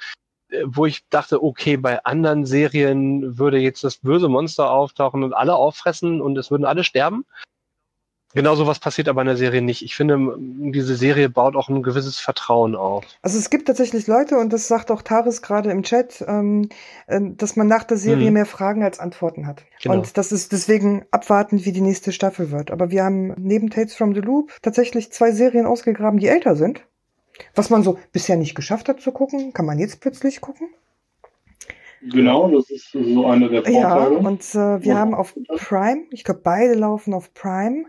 [0.66, 5.56] wo ich dachte, okay, bei anderen Serien würde jetzt das böse Monster auftauchen und alle
[5.56, 7.26] auffressen und es würden alle sterben.
[8.36, 9.82] Genau so was passiert aber in der Serie nicht.
[9.82, 13.04] Ich finde, diese Serie baut auch ein gewisses Vertrauen auf.
[13.24, 16.70] Also es gibt tatsächlich Leute, und das sagt auch Taris gerade im Chat, ähm,
[17.08, 18.34] äh, dass man nach der Serie hm.
[18.34, 19.64] mehr Fragen als Antworten hat.
[19.82, 19.96] Genau.
[19.96, 22.70] Und das ist deswegen abwarten, wie die nächste Staffel wird.
[22.70, 26.86] Aber wir haben neben Tales from the Loop tatsächlich zwei Serien ausgegraben, die älter sind.
[27.56, 30.70] Was man so bisher nicht geschafft hat zu gucken, kann man jetzt plötzlich gucken.
[32.02, 33.80] Genau, das ist so eine der Vorteile.
[33.82, 37.86] Ja, und äh, wir und haben auf Prime, ich glaube beide laufen auf Prime,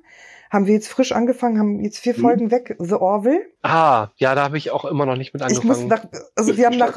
[0.51, 2.21] haben wir jetzt frisch angefangen, haben jetzt vier mhm.
[2.21, 3.47] Folgen weg, The Orville.
[3.63, 5.71] Ah, ja, da habe ich auch immer noch nicht mit angefangen.
[5.71, 6.97] Ich muss nach, also wir haben nach...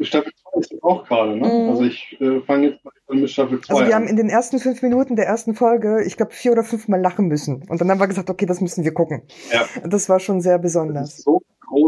[0.00, 1.46] Staffel 2 ist auch gerade, ne?
[1.46, 1.70] Mhm.
[1.70, 4.02] Also ich äh, fange jetzt mal mit Staffel 2 Also wir an.
[4.02, 7.00] haben in den ersten fünf Minuten der ersten Folge, ich glaube, vier oder fünf Mal
[7.00, 7.64] lachen müssen.
[7.68, 9.22] Und dann haben wir gesagt, okay, das müssen wir gucken.
[9.52, 9.66] Ja.
[9.84, 11.10] Das war schon sehr besonders.
[11.10, 11.41] Das ist so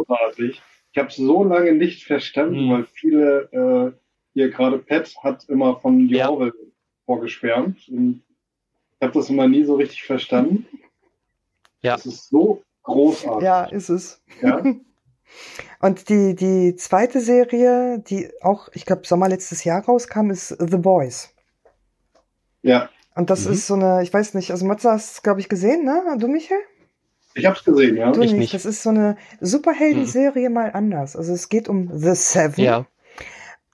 [0.06, 0.62] großartig.
[0.92, 2.70] Ich habe es so lange nicht verstanden, mhm.
[2.70, 3.98] weil viele, äh,
[4.34, 6.28] hier gerade Pet hat immer von ja.
[6.28, 6.52] Orwell
[7.06, 7.88] vorgeschwärmt.
[7.88, 8.22] Und
[9.00, 10.66] ich habe das immer nie so richtig verstanden.
[11.82, 11.96] Ja.
[11.96, 13.44] Es ist so großartig.
[13.44, 14.22] Ja, ist es.
[14.40, 14.62] Ja.
[15.80, 20.78] Und die, die zweite Serie, die auch, ich glaube, Sommer letztes Jahr rauskam, ist The
[20.78, 21.34] Boys.
[22.62, 22.88] Ja.
[23.14, 23.52] Und das mhm.
[23.52, 26.16] ist so eine, ich weiß nicht, also Matze hast es, glaube ich, gesehen, ne?
[26.18, 26.60] Du, Michael?
[27.34, 28.12] Ich habe es gesehen, ja.
[28.12, 28.54] Du ich nicht.
[28.54, 30.54] Das ist so eine Superhelden-Serie mhm.
[30.54, 31.16] mal anders.
[31.16, 32.64] Also es geht um The Seven.
[32.64, 32.86] Ja.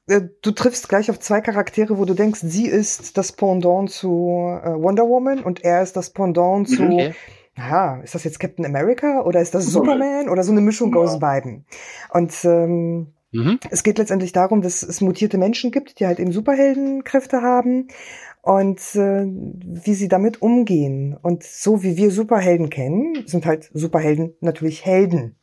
[0.07, 4.09] Äh, du triffst gleich auf zwei Charaktere, wo du denkst, sie ist das Pendant zu
[4.63, 6.93] äh, Wonder Woman und er ist das Pendant zu, mhm.
[6.93, 7.15] okay.
[7.57, 11.01] ja, ist das jetzt Captain America oder ist das Superman oder so eine Mischung ja.
[11.01, 11.67] aus beiden?
[12.11, 13.61] Und ähm, Mhm.
[13.71, 17.89] Es geht letztendlich darum, dass es mutierte Menschen gibt, die halt eben Superheldenkräfte haben
[18.43, 21.17] und äh, wie sie damit umgehen.
[21.21, 25.37] Und so wie wir Superhelden kennen, sind halt Superhelden natürlich Helden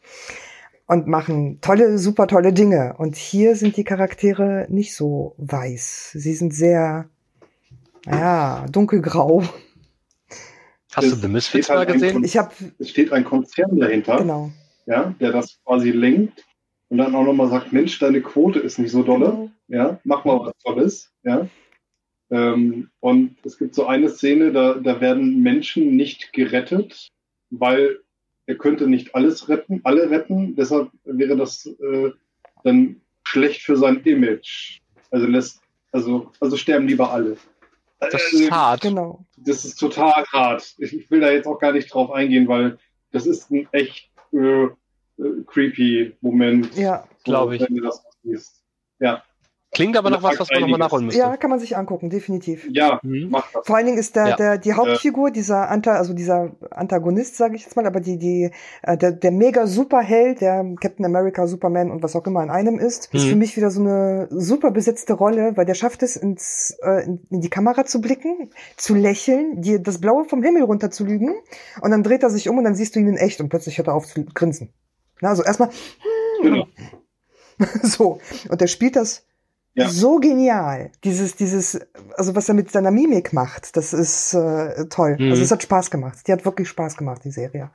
[0.88, 2.96] und machen tolle, super tolle Dinge.
[2.98, 6.12] Und hier sind die Charaktere nicht so weiß.
[6.14, 7.10] Sie sind sehr,
[8.06, 9.44] ja, dunkelgrau.
[10.94, 12.14] Hast du The Misfits halt mal gesehen?
[12.14, 14.50] Kon- Ich habe, Es steht ein Konzern dahinter, genau.
[14.88, 16.44] ja, der das quasi lenkt
[16.90, 19.52] und dann auch nochmal sagt, Mensch, deine Quote ist nicht so dolle.
[19.68, 21.48] ja, mach mal was Tolles, ja.
[22.30, 27.08] Ähm, und es gibt so eine Szene, da, da werden Menschen nicht gerettet,
[27.50, 28.00] weil
[28.46, 32.12] er könnte nicht alles retten, alle retten, deshalb wäre das äh,
[32.64, 34.80] dann schlecht für sein Image.
[35.12, 35.62] Also lässt,
[35.92, 37.38] also, also sterben lieber alle.
[38.00, 38.82] Das Äh, ist hart.
[38.82, 39.26] Genau.
[39.38, 40.76] das ist total hart.
[40.78, 42.78] Ich, ich will da jetzt auch gar nicht drauf eingehen, weil
[43.12, 44.70] das ist ein echt äh, äh,
[45.46, 46.76] creepy Moment.
[46.78, 47.08] Ja.
[47.24, 47.62] Glaub ich.
[47.62, 48.04] Wenn du das.
[49.00, 49.24] Ja,
[49.74, 51.20] Klingt aber noch was, was man nochmal nachholen müsste.
[51.20, 52.68] Ja, kann man sich angucken, definitiv.
[52.72, 53.28] ja, Mhm.
[53.30, 53.68] mach das.
[53.68, 54.36] Vor allen Dingen ist der, Ja.
[54.38, 58.50] der die Hauptfigur, dieser Anta, also dieser Antagonist, sage ich jetzt mal, aber die die
[58.84, 62.80] äh, der, der mega Superheld, der Captain America, Superman und was auch immer in einem
[62.80, 63.30] ist, ist Mhm.
[63.30, 67.20] für mich wieder so eine super besetzte Rolle, weil der schafft es ins äh, in,
[67.30, 71.36] in die Kamera zu blicken, zu lächeln, dir das Blaue vom Himmel runter zu lügen
[71.82, 73.78] und dann dreht er sich um und dann siehst du ihn in echt und plötzlich
[73.78, 74.72] hört er auf zu grinsen.
[75.20, 75.70] Na, also erstmal
[76.42, 76.68] Genau.
[77.84, 79.26] so und der spielt das
[79.78, 79.90] Ja.
[79.90, 80.92] so genial.
[81.04, 81.80] Dieses, dieses,
[82.18, 85.18] also was er mit seiner Mimik macht, das ist äh, toll.
[85.20, 85.30] Mhm.
[85.30, 86.20] Also es hat Spaß gemacht.
[86.28, 87.70] Die hat wirklich Spaß gemacht, die Serie.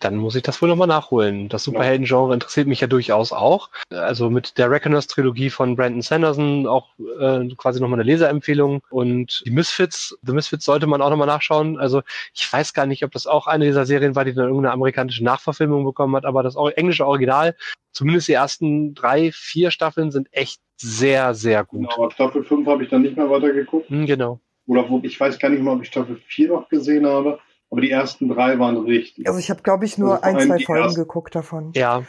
[0.00, 1.48] Dann muss ich das wohl nochmal nachholen.
[1.48, 3.70] Das Superhelden-Genre interessiert mich ja durchaus auch.
[3.90, 8.82] Also mit der Reckoners-Trilogie von Brandon Sanderson auch äh, quasi nochmal eine Leserempfehlung.
[8.90, 11.78] Und die Misfits, The Misfits sollte man auch nochmal nachschauen.
[11.78, 12.02] Also
[12.34, 15.22] ich weiß gar nicht, ob das auch eine dieser Serien war, die dann irgendeine amerikanische
[15.22, 17.54] Nachverfilmung bekommen hat, aber das englische Original,
[17.92, 21.80] zumindest die ersten drei, vier Staffeln sind echt sehr, sehr gut.
[21.80, 23.90] Genau, aber Staffel 5 habe ich dann nicht mehr weitergeguckt.
[23.90, 24.40] Hm, genau.
[24.66, 27.38] Oder wo, ich weiß gar nicht mal, ob ich Staffel 4 noch gesehen habe.
[27.70, 29.26] Aber die ersten drei waren richtig.
[29.26, 31.00] Also ich habe, glaube ich, nur Also ein, zwei Folgen ersten.
[31.00, 31.72] geguckt davon.
[31.74, 32.04] Ja.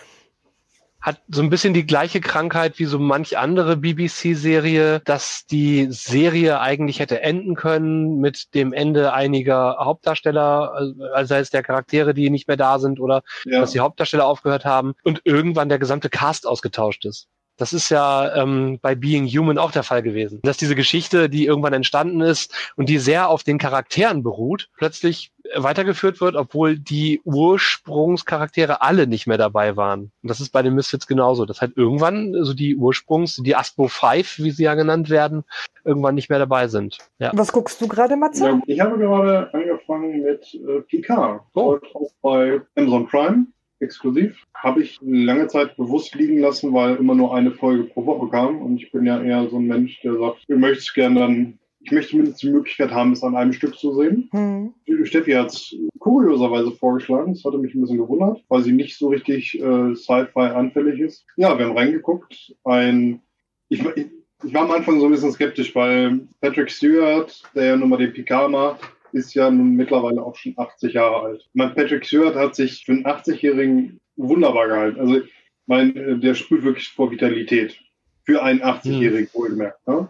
[0.99, 6.59] Hat so ein bisschen die gleiche Krankheit wie so manch andere BBC-Serie, dass die Serie
[6.59, 12.29] eigentlich hätte enden können mit dem Ende einiger Hauptdarsteller, also sei es der Charaktere, die
[12.29, 13.61] nicht mehr da sind oder ja.
[13.61, 17.27] dass die Hauptdarsteller aufgehört haben und irgendwann der gesamte Cast ausgetauscht ist.
[17.61, 20.39] Das ist ja ähm, bei Being Human auch der Fall gewesen.
[20.41, 25.31] Dass diese Geschichte, die irgendwann entstanden ist und die sehr auf den Charakteren beruht, plötzlich
[25.55, 30.11] weitergeführt wird, obwohl die Ursprungscharaktere alle nicht mehr dabei waren.
[30.23, 31.45] Und das ist bei den Misfits genauso.
[31.45, 35.43] Dass halt irgendwann so die Ursprungs, die Aspo 5, wie sie ja genannt werden,
[35.85, 36.97] irgendwann nicht mehr dabei sind.
[37.19, 37.29] Ja.
[37.35, 38.47] Was guckst du gerade, Matze?
[38.47, 41.41] Ja, ich habe gerade angefangen mit äh, Picard.
[41.53, 41.77] Oh.
[41.93, 43.45] Auch bei Amazon Prime
[43.81, 44.45] exklusiv.
[44.53, 48.61] Habe ich lange Zeit bewusst liegen lassen, weil immer nur eine Folge pro Woche kam.
[48.61, 51.59] Und ich bin ja eher so ein Mensch, der sagt, ich möchte es gerne dann,
[51.79, 54.29] ich möchte zumindest die Möglichkeit haben, es an einem Stück zu sehen.
[54.31, 54.73] Hm.
[55.05, 57.33] Steffi hat es kurioserweise vorgeschlagen.
[57.33, 61.25] Das hatte mich ein bisschen gewundert, weil sie nicht so richtig äh, Sci-Fi anfällig ist.
[61.37, 62.55] Ja, wir haben reingeguckt.
[62.63, 63.21] Ein,
[63.69, 64.07] ich, ich,
[64.43, 67.97] ich war am Anfang so ein bisschen skeptisch, weil Patrick Stewart, der ja nun mal
[67.97, 68.81] den Picard macht,
[69.13, 71.41] ist ja nun mittlerweile auch schon 80 Jahre alt.
[71.41, 74.99] Ich meine, Patrick Stewart hat sich für einen 80-Jährigen wunderbar gehalten.
[74.99, 75.31] Also, ich
[75.67, 77.79] meine, äh, der sprüht wirklich vor Vitalität.
[78.25, 79.87] Für einen 80-Jährigen, wohlgemerkt.
[79.87, 80.07] Ne?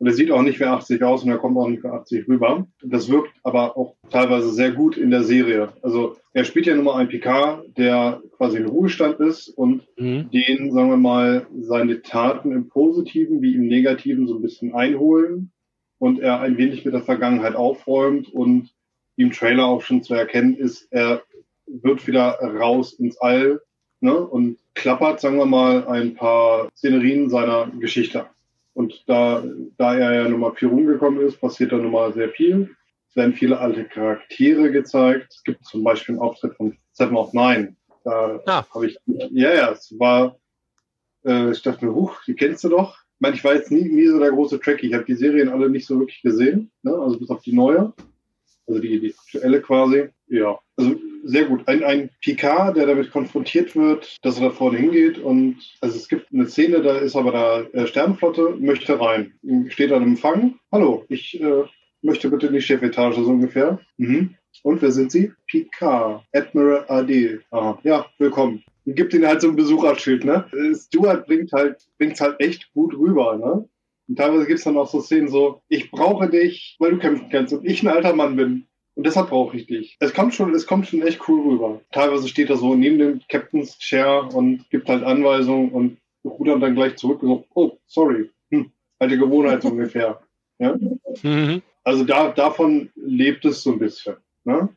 [0.00, 2.28] Und er sieht auch nicht wie 80 aus und er kommt auch nicht für 80
[2.28, 2.66] rüber.
[2.82, 5.72] Das wirkt aber auch teilweise sehr gut in der Serie.
[5.82, 10.30] Also er spielt ja nun mal einen Picard, der quasi in Ruhestand ist und Mhm.
[10.30, 15.52] den, sagen wir mal, seine Taten im Positiven wie im Negativen so ein bisschen einholen
[16.04, 18.68] und er ein wenig mit der Vergangenheit aufräumt und
[19.16, 21.22] im Trailer auch schon zu erkennen ist, er
[21.66, 23.62] wird wieder raus ins All
[24.00, 28.26] ne, und klappert, sagen wir mal, ein paar Szenerien seiner Geschichte.
[28.74, 29.42] Und da,
[29.78, 32.76] da er ja Nummer 4 rumgekommen ist, passiert da nun mal sehr viel.
[33.08, 35.28] Es werden viele alte Charaktere gezeigt.
[35.30, 37.76] Es gibt zum Beispiel einen Auftritt von Seven of Nine.
[38.04, 38.66] Da Ah.
[38.74, 40.36] habe ich, ja, ja, es war,
[41.24, 43.03] äh, ich dachte mir, huch, die kennst du doch.
[43.24, 44.88] Ich meine, ich war jetzt nie, nie so der große Trekkie.
[44.88, 46.92] Ich habe die Serien alle nicht so wirklich gesehen, ne?
[46.92, 47.94] also bis auf die neue.
[48.66, 50.08] Also die, die aktuelle quasi.
[50.26, 51.66] Ja, also sehr gut.
[51.66, 56.06] Ein, ein Picard, der damit konfrontiert wird, dass er da vorne hingeht und also es
[56.06, 59.32] gibt eine Szene, da ist aber da äh, Sternenflotte, möchte rein.
[59.68, 60.56] Steht an Empfang.
[60.70, 61.62] Hallo, ich äh,
[62.02, 63.80] möchte bitte in die Chefetage, so ungefähr.
[63.96, 64.34] Mhm.
[64.62, 65.32] Und wer sind Sie?
[65.46, 67.40] Picard, Admiral AD.
[67.50, 67.78] Aha.
[67.82, 68.62] Ja, willkommen.
[68.86, 70.46] Und gibt ihnen halt so ein Besucherschild, ne?
[70.52, 73.68] Äh, Stuart bringt halt, bringt's halt echt gut rüber, ne?
[74.06, 77.54] Und teilweise gibt's dann auch so Szenen so, ich brauche dich, weil du kämpfen kannst
[77.54, 78.66] und ich ein alter Mann bin.
[78.96, 79.96] Und deshalb brauche ich dich.
[79.98, 81.80] Es kommt schon, es kommt schon echt cool rüber.
[81.90, 86.74] Teilweise steht er so neben dem Captain's Chair und gibt halt Anweisungen und rudert dann
[86.74, 88.30] gleich zurück und so, oh, sorry.
[88.50, 90.20] Hm, alte Gewohnheit so ungefähr.
[90.58, 90.76] Ja?
[91.22, 91.62] Mhm.
[91.84, 94.16] Also da, davon lebt es so ein bisschen.
[94.44, 94.68] Ne?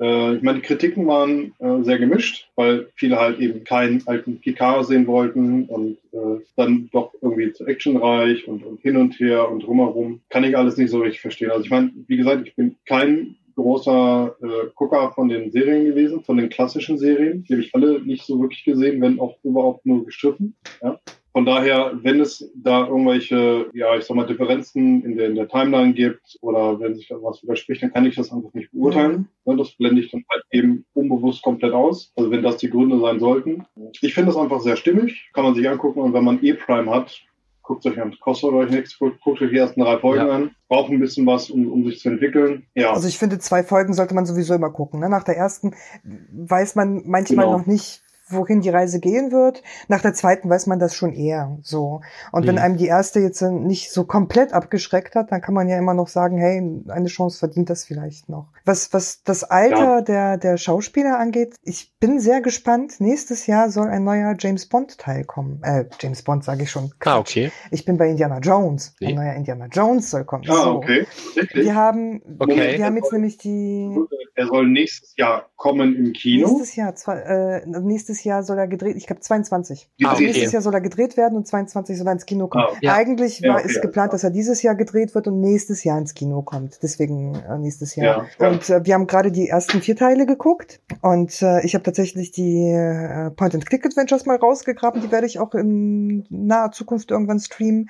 [0.00, 4.40] Äh, ich meine, die Kritiken waren äh, sehr gemischt, weil viele halt eben keinen alten
[4.40, 9.50] Picard sehen wollten und äh, dann doch irgendwie zu actionreich und, und hin und her
[9.50, 10.20] und drumherum.
[10.30, 11.50] Kann ich alles nicht so richtig verstehen.
[11.50, 16.24] Also ich meine, wie gesagt, ich bin kein großer äh, Gucker von den Serien gewesen,
[16.24, 17.44] von den klassischen Serien.
[17.44, 20.56] Die habe ich alle nicht so wirklich gesehen, wenn auch überhaupt nur gestriffen.
[20.82, 20.98] Ja.
[21.34, 25.48] Von daher, wenn es da irgendwelche, ja, ich sag mal, Differenzen in der, in der
[25.48, 29.28] Timeline gibt oder wenn sich da was widerspricht, dann kann ich das einfach nicht beurteilen.
[29.44, 29.56] Mhm.
[29.56, 32.12] Das blende ich dann halt eben unbewusst komplett aus.
[32.14, 33.66] Also wenn das die Gründe sein sollten.
[34.00, 37.20] Ich finde das einfach sehr stimmig, kann man sich angucken und wenn man E-Prime hat,
[37.64, 40.32] guckt euch an, kostet euch nichts, guckt, guckt euch die ersten drei Folgen ja.
[40.32, 42.66] an, braucht ein bisschen was, um, um sich zu entwickeln.
[42.76, 42.92] Ja.
[42.92, 45.00] Also ich finde, zwei Folgen sollte man sowieso immer gucken.
[45.00, 45.08] Ne?
[45.08, 45.74] Nach der ersten
[46.04, 47.58] weiß man manchmal genau.
[47.58, 49.62] noch nicht, wohin die Reise gehen wird.
[49.88, 52.00] Nach der zweiten weiß man das schon eher so.
[52.32, 52.48] Und mhm.
[52.48, 55.94] wenn einem die erste jetzt nicht so komplett abgeschreckt hat, dann kann man ja immer
[55.94, 58.48] noch sagen, hey, eine Chance verdient das vielleicht noch.
[58.64, 60.00] Was, was das Alter ja.
[60.00, 63.00] der, der Schauspieler angeht, ich bin sehr gespannt.
[63.00, 65.60] Nächstes Jahr soll ein neuer James Bond Teil kommen.
[65.62, 66.90] Äh, James Bond sage ich schon.
[66.98, 67.14] Quatsch.
[67.14, 67.52] Ah, okay.
[67.70, 68.94] Ich bin bei Indiana Jones.
[69.02, 70.44] Ein neuer Indiana Jones soll kommen.
[70.48, 70.70] Ah, so.
[70.76, 71.06] okay.
[71.34, 71.64] Wirklich?
[71.64, 72.78] Wir haben, okay.
[72.78, 73.96] wir haben jetzt nämlich die.
[74.34, 76.48] Er soll nächstes Jahr kommen im Kino.
[76.48, 79.88] Nächstes Jahr, zwei, äh, nächstes Jahr soll er gedreht, ich glaube 22.
[80.02, 80.22] Ah, also.
[80.22, 82.64] Nächstes Jahr soll er gedreht werden und 22 soll er ins Kino kommen.
[82.68, 82.94] Ah, ja.
[82.94, 86.14] Eigentlich war ja, okay, geplant, dass er dieses Jahr gedreht wird und nächstes Jahr ins
[86.14, 86.78] Kino kommt.
[86.82, 88.26] Deswegen äh, nächstes Jahr.
[88.38, 91.82] Ja, und äh, wir haben gerade die ersten vier Teile geguckt und äh, ich habe
[91.82, 95.00] tatsächlich die äh, Point-and-Click-Adventures mal rausgegraben.
[95.00, 97.88] Die werde ich auch in naher Zukunft irgendwann streamen.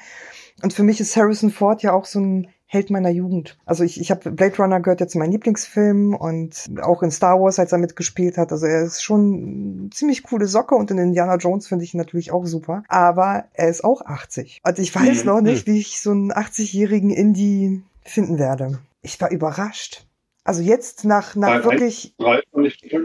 [0.63, 3.57] Und für mich ist Harrison Ford ja auch so ein Held meiner Jugend.
[3.65, 7.41] Also ich, ich habe Blade Runner gehört jetzt zu meinen Lieblingsfilmen und auch in Star
[7.41, 8.51] Wars, als er mitgespielt hat.
[8.51, 12.33] Also er ist schon ziemlich coole Socke und in Indiana Jones finde ich ihn natürlich
[12.33, 12.83] auch super.
[12.89, 14.61] Aber er ist auch 80.
[14.65, 15.31] Und ich weiß mhm.
[15.31, 18.81] noch nicht, wie ich so einen 80-jährigen Indie finden werde.
[19.03, 20.07] Ich war überrascht.
[20.45, 22.15] Also jetzt nach, nach wirklich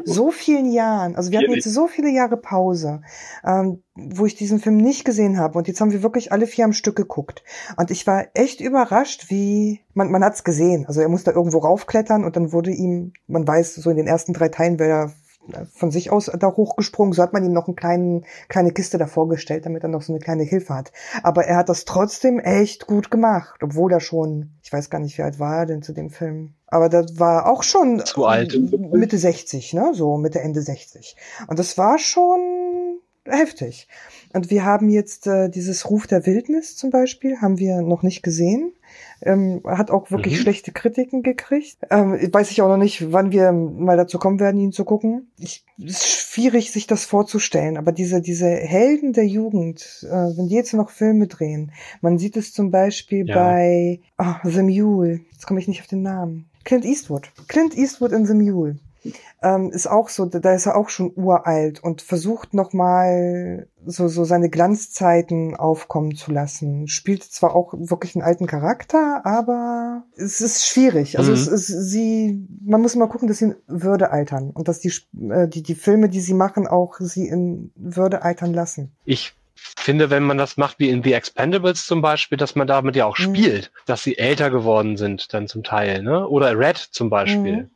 [0.03, 3.01] so vielen Jahren, also wir hatten jetzt so viele Jahre Pause,
[3.45, 5.57] ähm, wo ich diesen Film nicht gesehen habe.
[5.57, 7.43] Und jetzt haben wir wirklich alle vier am Stück geguckt.
[7.77, 10.85] Und ich war echt überrascht, wie man man hat's gesehen.
[10.85, 14.33] Also er musste irgendwo raufklettern und dann wurde ihm, man weiß so in den ersten
[14.33, 15.13] drei Teilen, wer er
[15.73, 17.13] von sich aus da hochgesprungen.
[17.13, 20.13] So hat man ihm noch eine kleine, kleine Kiste davor gestellt, damit er noch so
[20.13, 20.91] eine kleine Hilfe hat.
[21.23, 25.17] Aber er hat das trotzdem echt gut gemacht, obwohl er schon, ich weiß gar nicht,
[25.17, 26.53] wie alt war er denn zu dem Film.
[26.67, 28.55] Aber das war auch schon zu alt.
[28.91, 29.91] Mitte 60, ne?
[29.93, 31.15] So Mitte Ende 60.
[31.47, 32.88] Und das war schon
[33.29, 33.87] heftig.
[34.33, 38.21] Und wir haben jetzt äh, dieses Ruf der Wildnis zum Beispiel, haben wir noch nicht
[38.21, 38.73] gesehen.
[39.21, 40.41] Ähm, hat auch wirklich mhm.
[40.41, 41.77] schlechte Kritiken gekriegt.
[41.89, 45.31] Ähm, weiß ich auch noch nicht, wann wir mal dazu kommen werden, ihn zu gucken.
[45.37, 50.55] Ich, ist schwierig, sich das vorzustellen, aber diese, diese Helden der Jugend, äh, wenn die
[50.55, 51.71] jetzt noch Filme drehen,
[52.01, 53.35] man sieht es zum Beispiel ja.
[53.35, 56.49] bei oh, The Mule, jetzt komme ich nicht auf den Namen.
[56.63, 57.31] Clint Eastwood.
[57.47, 58.77] Clint Eastwood in The Mule
[59.41, 64.23] ähm, ist auch so, da ist er auch schon uralt und versucht nochmal so, so
[64.25, 66.87] seine Glanzzeiten aufkommen zu lassen.
[66.87, 71.17] Spielt zwar auch wirklich einen alten Charakter, aber es ist schwierig.
[71.17, 71.37] Also mhm.
[71.37, 74.93] es ist, sie, man muss mal gucken, dass sie in Würde altern und dass die,
[75.29, 78.91] äh, die, die Filme, die sie machen, auch sie in Würde altern lassen.
[79.05, 79.33] Ich
[79.77, 83.05] finde, wenn man das macht wie in The Expendables zum Beispiel, dass man damit ja
[83.05, 83.35] auch mhm.
[83.35, 86.27] spielt, dass sie älter geworden sind dann zum Teil, ne?
[86.27, 87.63] Oder Red zum Beispiel.
[87.63, 87.69] Mhm.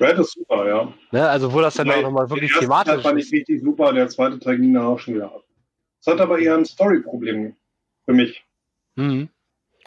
[0.00, 0.92] Red ist super, ja.
[1.12, 3.92] Ne, also wo das dann auch nochmal wirklich der thematisch Teil fand ich richtig super,
[3.92, 5.44] der zweite Teil ging dann auch schon wieder ab.
[6.00, 7.54] Es hat aber eher ein Story-Problem
[8.04, 8.44] für mich.
[8.96, 9.28] Mhm.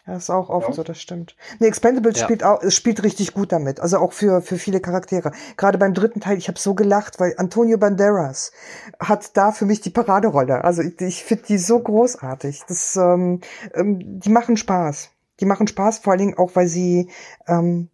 [0.06, 0.74] Das ist auch oft ja.
[0.74, 1.38] so, das stimmt.
[1.60, 2.26] Nee, Expendables ja.
[2.26, 3.80] spielt auch, es spielt richtig gut damit.
[3.80, 5.32] Also auch für, für viele Charaktere.
[5.56, 8.52] Gerade beim dritten Teil, ich habe so gelacht, weil Antonio Banderas
[9.00, 10.66] hat da für mich die Paraderolle.
[10.66, 12.64] Also ich, ich finde die so großartig.
[12.68, 13.40] Das, ähm,
[13.74, 15.10] ähm, die machen Spaß.
[15.40, 17.10] Die machen Spaß, vor allen Dingen auch, weil sie
[17.48, 17.90] ähm,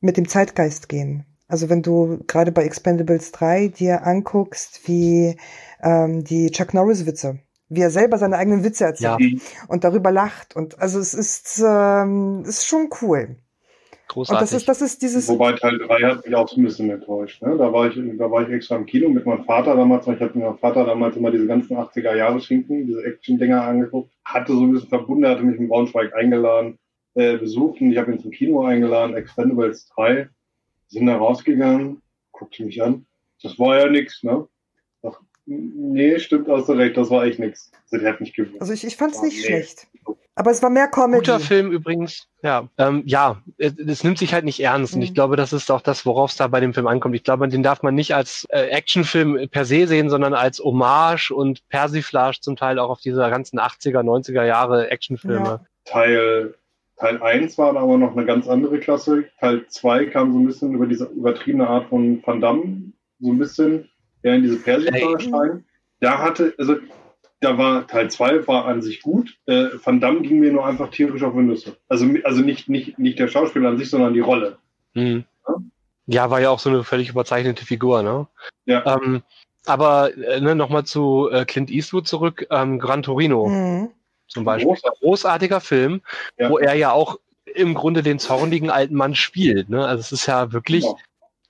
[0.00, 1.26] mit dem Zeitgeist gehen.
[1.54, 5.36] Also wenn du gerade bei Expendables 3 dir anguckst, wie
[5.84, 7.38] ähm, die Chuck Norris-Witze,
[7.68, 9.38] wie er selber seine eigenen Witze erzählt ja.
[9.68, 10.56] und darüber lacht.
[10.56, 13.36] Und also es ist, ähm, ist schon cool.
[14.08, 14.36] Großartig.
[14.36, 15.28] Und das ist, das ist dieses.
[15.28, 17.40] Wobei Teil 3 hat mich auch so ein bisschen enttäuscht.
[17.40, 17.56] Ne?
[17.56, 20.08] Da, war ich, da war ich extra im Kino mit meinem Vater damals.
[20.08, 24.10] Ich hatte mit meinem Vater damals immer diese ganzen 80er-Jahre-Schinken, diese Action-Dinger angeguckt.
[24.24, 26.80] Hatte so ein bisschen verbunden, hatte mich in Braunschweig eingeladen,
[27.14, 30.30] äh, besucht und ich habe ihn zum Kino eingeladen, Expendables 3
[30.94, 32.00] sind da rausgegangen,
[32.32, 33.06] guckte mich an.
[33.42, 34.46] Das war ja nix, ne?
[35.02, 37.70] Ach, nee, stimmt, hast du recht, das war echt nix.
[37.90, 38.60] Das hat nicht gewusst.
[38.60, 39.46] Also ich, ich fand's nicht nee.
[39.46, 39.88] schlecht.
[40.36, 41.18] Aber es war mehr Comedy.
[41.18, 42.68] Guter Film übrigens, ja.
[42.76, 44.94] Ähm, ja, es, es, nimmt sich halt nicht ernst.
[44.94, 44.98] Mhm.
[44.98, 47.14] Und ich glaube, das ist auch das, worauf es da bei dem Film ankommt.
[47.14, 51.30] Ich glaube, den darf man nicht als äh, Actionfilm per se sehen, sondern als Hommage
[51.30, 55.44] und Persiflage zum Teil auch auf diese ganzen 80er, 90er Jahre Actionfilme.
[55.44, 55.60] Ja.
[55.84, 56.54] Teil
[56.96, 59.24] Teil 1 war aber noch eine ganz andere Klasse.
[59.40, 63.38] Teil 2 kam so ein bisschen über diese übertriebene Art von Van Damme, so ein
[63.38, 63.88] bisschen
[64.22, 65.64] eher in diese Persikor-Stein.
[66.00, 66.76] Da hatte, also
[67.40, 69.36] da war Teil 2 war an sich gut.
[69.46, 71.76] Äh, Van Damme ging mir nur einfach tierisch auf die Nüsse.
[71.88, 74.58] Also, also nicht, nicht, nicht der Schauspieler an sich, sondern die Rolle.
[74.94, 75.24] Mhm.
[76.06, 78.26] Ja, war ja auch so eine völlig überzeichnete Figur, ne?
[78.66, 78.84] Ja.
[78.86, 79.22] Ähm,
[79.66, 83.90] aber äh, ne, nochmal zu äh, Clint Eastwood zurück, ähm, Gran Torino Mhm.
[84.26, 84.68] Zum Beispiel.
[84.68, 85.00] Großartig.
[85.00, 86.00] Großartiger Film,
[86.38, 86.50] Ja.
[86.50, 87.18] wo er ja auch
[87.54, 89.68] im Grunde den zornigen alten Mann spielt.
[89.68, 89.86] Ne?
[89.86, 90.98] Also es ist ja wirklich Genau.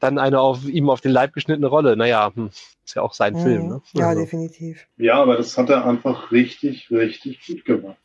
[0.01, 1.97] dann eine auf ihm auf den Leib geschnittene Rolle.
[1.97, 2.51] Naja, hm,
[2.85, 3.39] ist ja auch sein Mhm.
[3.43, 3.69] Film.
[3.69, 3.83] Ne?
[3.95, 4.87] Ja, also, definitiv.
[4.97, 7.97] Ja, aber das hat er einfach richtig, richtig gut gemacht.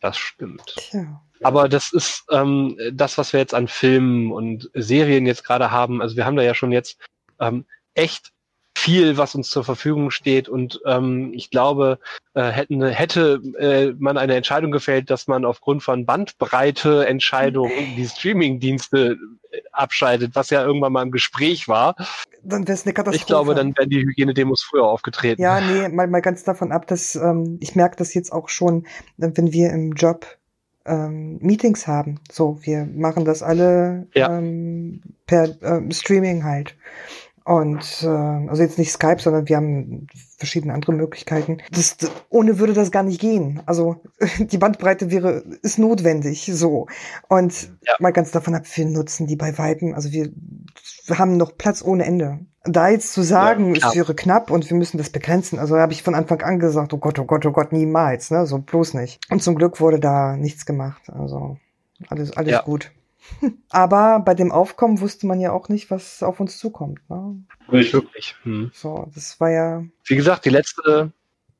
[0.00, 0.62] das stimmt.
[0.76, 1.20] Tja.
[1.42, 6.00] Aber das ist ähm, das, was wir jetzt an Filmen und Serien jetzt gerade haben.
[6.00, 6.98] Also wir haben da ja schon jetzt
[7.40, 8.32] ähm, echt
[8.76, 10.48] viel, was uns zur Verfügung steht.
[10.50, 11.98] Und ähm, ich glaube,
[12.34, 18.06] äh, hätten, hätte äh, man eine Entscheidung gefällt, dass man aufgrund von Bandbreite Entscheidungen die
[18.06, 19.16] Streaming-Dienste
[19.50, 21.96] äh, abschaltet, was ja irgendwann mal im Gespräch war.
[22.42, 23.16] Dann wäre es eine Katastrophe.
[23.16, 25.40] Ich glaube, dann wären die Hygienedemos früher aufgetreten.
[25.40, 28.84] Ja, nee, mal, mal ganz davon ab, dass ähm, ich merke das jetzt auch schon,
[29.18, 30.26] äh, wenn wir im Job
[30.84, 32.20] ähm, Meetings haben.
[32.30, 34.36] So, wir machen das alle Ja.
[34.36, 36.76] ähm, per ähm, Streaming halt.
[37.46, 41.58] Und äh, also jetzt nicht Skype, sondern wir haben verschiedene andere Möglichkeiten.
[41.70, 41.96] Das,
[42.28, 43.62] ohne würde das gar nicht gehen.
[43.66, 44.02] Also
[44.40, 46.88] die Bandbreite wäre ist notwendig so.
[47.28, 47.94] Und Ja.
[48.00, 49.94] mal ganz davon ab, wir nutzen die bei Weitem.
[49.94, 50.32] Also wir,
[51.10, 52.40] haben noch Platz ohne Ende.
[52.64, 55.92] Da jetzt zu sagen, Ja, es wäre knapp und wir müssen das begrenzen, also habe
[55.92, 58.94] ich von Anfang an gesagt, oh Gott, oh Gott, oh Gott, niemals, ne, so bloß
[58.94, 59.20] nicht.
[59.30, 61.58] Und zum Glück wurde da nichts gemacht, also
[62.08, 62.62] alles, alles Ja.
[62.62, 62.90] gut.
[63.70, 67.00] Aber bei dem Aufkommen wusste man ja auch nicht, was auf uns zukommt.
[67.08, 67.42] Ne?
[67.70, 67.94] Richtig.
[67.94, 68.34] Wirklich.
[68.42, 68.70] Hm.
[68.72, 71.12] So, das war ja Wie gesagt, die letzte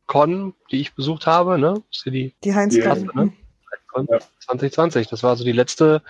[0.07, 3.33] Con, die ich besucht habe, ne, ist ja die die heinz Ja, ne?
[3.89, 4.19] Con Ja.
[4.47, 5.09] 2020.
[5.09, 6.03] Das war also die letzte,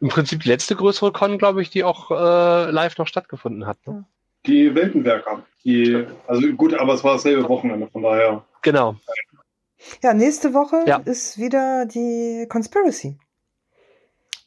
[0.00, 3.78] im Prinzip die letzte größere Con, glaube ich, die auch äh, live noch stattgefunden hat.
[3.86, 4.04] Ne?
[4.46, 5.44] Die Weltenwerker.
[5.64, 8.44] Die, also gut, aber es war dasselbe Wochenende, von daher.
[8.62, 8.96] Genau.
[10.02, 10.96] Ja, nächste Woche Ja.
[11.04, 13.18] ist wieder die Conspiracy.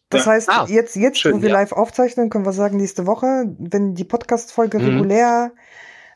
[0.10, 0.32] Das Ja.
[0.32, 1.56] heißt, Ah, jetzt, jetzt schön, wo wir ja.
[1.56, 4.86] live aufzeichnen, können wir sagen, nächste Woche, wenn die Podcast-Folge Mhm.
[4.86, 5.52] regulär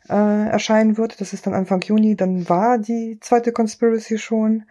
[0.10, 0.14] äh,
[0.50, 4.64] erscheinen wird, das ist dann Anfang Juni, dann war die zweite Conspiracy schon.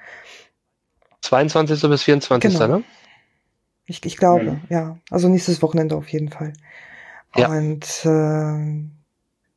[1.23, 1.89] 22.
[1.89, 2.53] bis 24.
[2.59, 2.79] Genau.
[2.79, 2.85] Ne?
[3.87, 4.61] Ich, ich glaube, Mhm.
[4.69, 4.99] ja.
[5.11, 6.53] Also nächstes Wochenende auf jeden Fall.
[7.37, 7.49] Ja.
[7.49, 8.85] Und äh,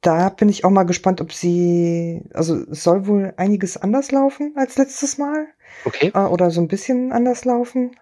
[0.01, 4.53] da bin ich auch mal gespannt, ob sie, also es soll wohl einiges anders laufen
[4.55, 5.47] als letztes Mal.
[5.86, 6.11] Okay.
[6.14, 7.95] äh, oder so ein bisschen anders laufen.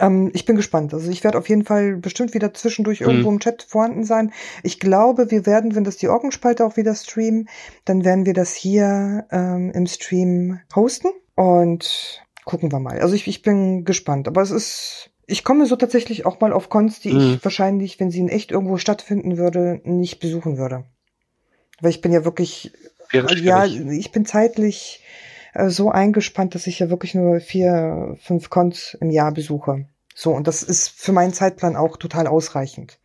[0.00, 0.92] Ähm, ich bin gespannt.
[0.94, 3.06] Also ich werde auf jeden Fall bestimmt wieder zwischendurch Mhm.
[3.06, 4.32] irgendwo im Chat vorhanden sein.
[4.62, 7.48] Ich glaube, wir werden, wenn das die Orgenspalte auch wieder streamen,
[7.84, 13.00] dann werden wir das hier ähm, im Stream hosten und gucken wir mal.
[13.00, 14.28] Also ich, ich bin gespannt.
[14.28, 17.20] Aber es ist, ich komme so tatsächlich auch mal auf Cons, die Mhm.
[17.20, 20.84] ich wahrscheinlich, wenn sie in echt irgendwo stattfinden würde, nicht besuchen würde.
[21.80, 22.72] Weil ich bin ja wirklich
[23.12, 25.02] ja, ich bin zeitlich
[25.56, 29.86] äh, so eingespannt, dass ich ja wirklich nur vier, fünf Cons im Jahr besuche.
[30.14, 32.98] So, und das ist für meinen Zeitplan auch total ausreichend.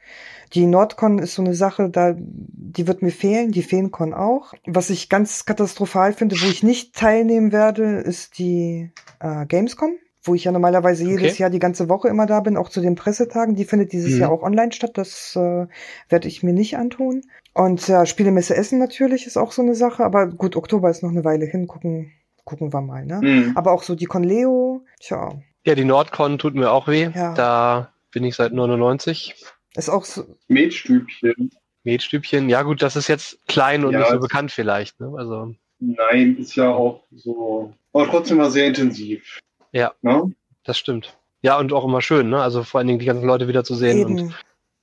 [0.54, 4.54] Die Nordcon ist so eine Sache, da, die wird mir fehlen, die Feencon auch.
[4.66, 9.91] Was ich ganz katastrophal finde, wo ich nicht teilnehmen werde, ist die äh, Gamescom,
[10.24, 11.41] wo ich ja normalerweise jedes Okay.
[11.41, 13.56] Jahr die ganze Woche immer da bin, auch zu den Pressetagen.
[13.56, 14.22] Die findet dieses Mhm.
[14.22, 14.91] Jahr auch online statt.
[14.95, 15.68] Das äh,
[16.10, 17.24] werde ich mir nicht antun.
[17.54, 21.12] Und ja, Spielemesse Essen natürlich ist auch so eine Sache, aber gut, Oktober ist noch
[21.12, 22.14] eine Weile hin, gucken,
[22.45, 23.19] gucken wir mal, ne?
[23.21, 23.57] Mhm.
[23.57, 27.09] Aber auch so die Conleo, tja, Ja, die Nordcon tut mir auch weh.
[27.13, 27.33] Ja.
[27.33, 29.35] Da bin ich seit 99.
[29.75, 31.51] ist auch so, Metstübchen.
[31.83, 32.49] Metstübchen.
[32.49, 34.99] Ja gut, das ist jetzt klein und Ja, nicht so bekannt vielleicht.
[34.99, 35.11] Ne?
[35.17, 37.73] Also Nein, ist ja auch so.
[37.93, 39.39] Aber trotzdem war sehr intensiv.
[39.71, 39.93] Ja.
[40.01, 40.33] Ne?
[40.63, 41.17] das stimmt.
[41.41, 42.41] Ja, und auch immer schön, ne?
[42.41, 44.35] Also vor allen Dingen die ganzen Leute wieder zu sehen und eben.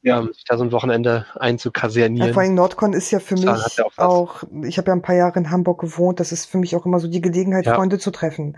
[0.03, 0.21] Ja.
[0.21, 2.33] ähm, sich da so ein Wochenende Ja, einzukasernieren.
[2.33, 5.17] vor allem Nordcon ist ja für mich ja auch auch, ich habe ja ein paar
[5.17, 7.75] Jahre in Hamburg gewohnt, das ist für mich auch immer so die Gelegenheit, Ja.
[7.75, 8.57] Freunde zu treffen.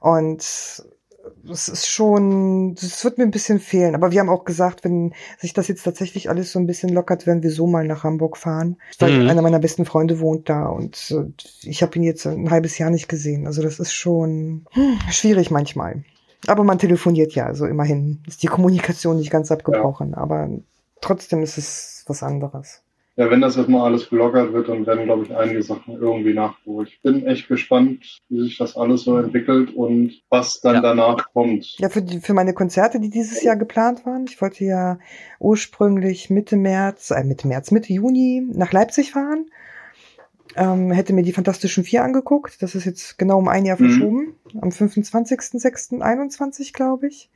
[0.00, 0.38] Und
[1.50, 3.94] es ist schon, das wird mir ein bisschen fehlen.
[3.94, 7.26] Aber wir haben auch gesagt, wenn sich das jetzt tatsächlich alles so ein bisschen lockert,
[7.26, 8.76] werden wir so mal nach Hamburg fahren.
[8.98, 9.28] Weil Mhm.
[9.28, 11.32] einer meiner besten Freunde wohnt da und äh,
[11.62, 13.46] ich habe ihn jetzt ein halbes Jahr nicht gesehen.
[13.46, 16.04] Also das ist schon hm, schwierig manchmal.
[16.46, 20.14] Aber man telefoniert ja, also immerhin ist die Kommunikation nicht ganz abgebrochen.
[20.14, 20.48] Aber
[21.00, 22.82] trotzdem ist es was anderes.
[23.16, 26.32] Ja, wenn das jetzt mal alles gelockert wird, dann werden, glaube ich, einige Sachen irgendwie
[26.32, 26.88] nachgeholt.
[26.88, 30.80] Ich bin echt gespannt, wie sich das alles so entwickelt und was dann Ja.
[30.80, 31.74] danach kommt.
[31.78, 34.24] Ja, für, die, für meine Konzerte, die dieses Jahr geplant waren.
[34.26, 34.98] Ich wollte ja
[35.38, 39.50] ursprünglich Mitte März, äh, Mitte März, Mitte Juni nach Leipzig fahren.
[40.56, 42.60] Ähm, hätte mir die Fantastischen Vier angeguckt.
[42.62, 43.88] Das ist jetzt genau um ein Jahr Mhm.
[43.88, 44.34] verschoben.
[44.60, 47.30] Am 25.06.21, glaube ich.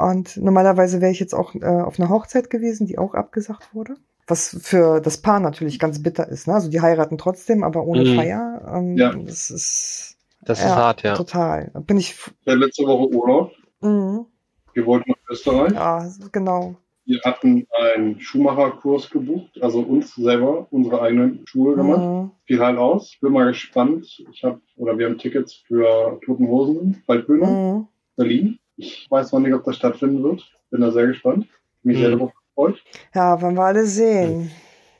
[0.00, 3.94] Und normalerweise wäre ich jetzt auch äh, auf einer Hochzeit gewesen, die auch abgesagt wurde.
[4.26, 6.46] Was für das Paar natürlich ganz bitter ist.
[6.46, 6.54] Ne?
[6.54, 8.16] Also die heiraten trotzdem, aber ohne Mhm.
[8.16, 8.72] Feier.
[8.74, 9.12] Ähm, Ja.
[9.12, 11.14] Das ist Das ist Ja, hart, ja.
[11.14, 11.70] total.
[11.86, 12.16] Bin ich.
[12.46, 13.50] hatte letzte Woche Urlaub.
[13.82, 14.24] Mhm.
[14.72, 15.72] Wir wollten nach Österreich.
[15.72, 16.76] Ja, genau.
[17.04, 22.00] Wir hatten einen Schuhmacherkurs gebucht, also uns selber unsere eigenen Schuhe gemacht.
[22.00, 22.30] Mhm.
[22.46, 23.16] Fiel halt aus.
[23.20, 24.06] Bin mal gespannt.
[24.32, 27.88] Ich habe oder wir haben Tickets für Toten Hosen, Waldbühne, Mhm.
[28.16, 28.59] Berlin.
[28.80, 30.42] Ich weiß noch nicht, ob das stattfinden wird.
[30.70, 31.46] Bin da sehr gespannt.
[31.82, 32.18] Mich sehr Mhm.
[32.18, 32.82] darauf gefreut.
[33.14, 34.50] Ja, wollen wir alle sehen.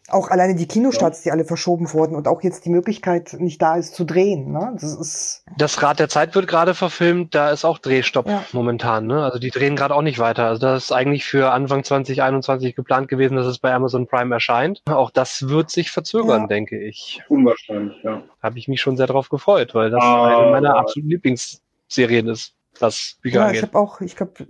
[0.08, 3.76] Auch alleine die Kinostarts, die alle verschoben wurden und auch jetzt die Möglichkeit nicht da
[3.76, 4.50] ist zu drehen.
[4.50, 4.72] Ne?
[4.74, 8.42] Das ist Das Rad der Zeit wird gerade verfilmt, da ist auch Drehstopp Ja.
[8.52, 9.06] momentan.
[9.06, 9.22] Ne?
[9.22, 10.46] Also die drehen gerade auch nicht weiter.
[10.46, 14.82] Also das ist eigentlich für Anfang 2021 geplant gewesen, dass es bei Amazon Prime erscheint.
[14.86, 16.46] Auch das wird sich verzögern, Ja.
[16.48, 17.22] denke ich.
[17.28, 18.22] Unwahrscheinlich, ja.
[18.42, 20.38] Habe ich mich schon sehr darauf gefreut, weil das Ah.
[20.40, 24.46] eine meiner absoluten Lieblingsserien ist, was Bücher ja, ich habe auch, ich glaube,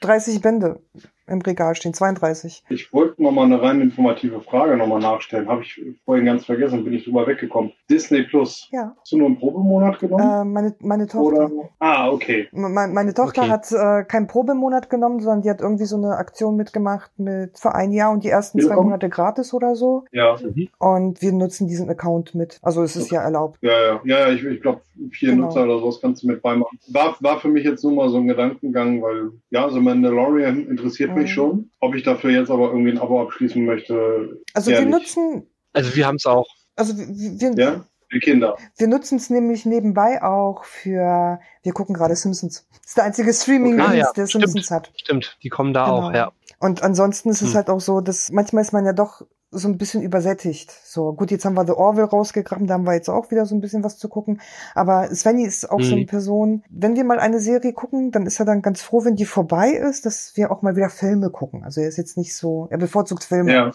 [0.00, 0.80] 30 Bände
[1.26, 2.64] im Regal stehen, 32.
[2.68, 5.48] Ich wollte noch mal eine rein informative Frage noch mal nachstellen.
[5.48, 7.72] Habe ich vorhin ganz vergessen, bin ich drüber weggekommen.
[7.90, 8.68] Disney Plus.
[8.72, 10.22] Ja, Hast du nur einen Probemonat genommen?
[10.42, 11.46] äh, meine, meine Tochter.
[11.46, 11.68] Oder?
[11.78, 12.48] Ah, okay.
[12.52, 13.50] Me- Meine Tochter Okay.
[13.50, 17.74] hat äh, keinen Probemonat genommen, sondern die hat irgendwie so eine Aktion mitgemacht mit für
[17.74, 18.88] ein Jahr und die ersten zwei Willkommen.
[18.88, 20.04] Monate gratis oder so.
[20.12, 20.36] Ja,
[20.78, 22.58] Und wir nutzen diesen Account mit.
[22.62, 23.58] Also es ist ja erlaubt.
[23.62, 24.00] ja, ja.
[24.04, 25.46] Ja, ja ich, ich glaube, vier Genau.
[25.46, 26.78] Nutzer oder sowas kannst du mit beimachen.
[26.88, 31.11] War, war für mich jetzt nur mal so ein Gedankengang, weil, ja, so Mandalorian interessiert
[31.14, 31.22] Mhm.
[31.22, 31.70] mich schon.
[31.80, 36.06] Ob ich dafür jetzt aber irgendwie ein Abo abschließen möchte, Also wir nutzen, Also wir
[36.06, 36.46] haben es auch.
[36.76, 38.56] also wir, wir, ja, die Kinder.
[38.76, 42.66] Wir nutzen es nämlich nebenbei auch für, wir gucken gerade Simpsons.
[42.80, 44.00] Das ist der einzige Streaming-Dienst, Okay.
[44.00, 44.44] Ah, ja, der stimmt.
[44.44, 44.92] Simpsons hat.
[44.96, 46.08] Stimmt, die kommen da Genau.
[46.08, 46.32] auch, ja.
[46.58, 47.54] Und ansonsten ist es Hm.
[47.56, 49.22] halt auch so, dass manchmal ist man ja doch
[49.52, 50.72] so ein bisschen übersättigt.
[50.84, 53.54] So, gut, jetzt haben wir The Orville rausgegraben, da haben wir jetzt auch wieder so
[53.54, 54.40] ein bisschen was zu gucken.
[54.74, 55.96] Aber Svenny ist auch so Mhm.
[55.98, 59.14] eine Person, wenn wir mal eine Serie gucken, dann ist er dann ganz froh, wenn
[59.14, 61.62] die vorbei ist, dass wir auch mal wieder Filme gucken.
[61.64, 63.52] Also er ist jetzt nicht so, er bevorzugt Filme.
[63.52, 63.70] Ja,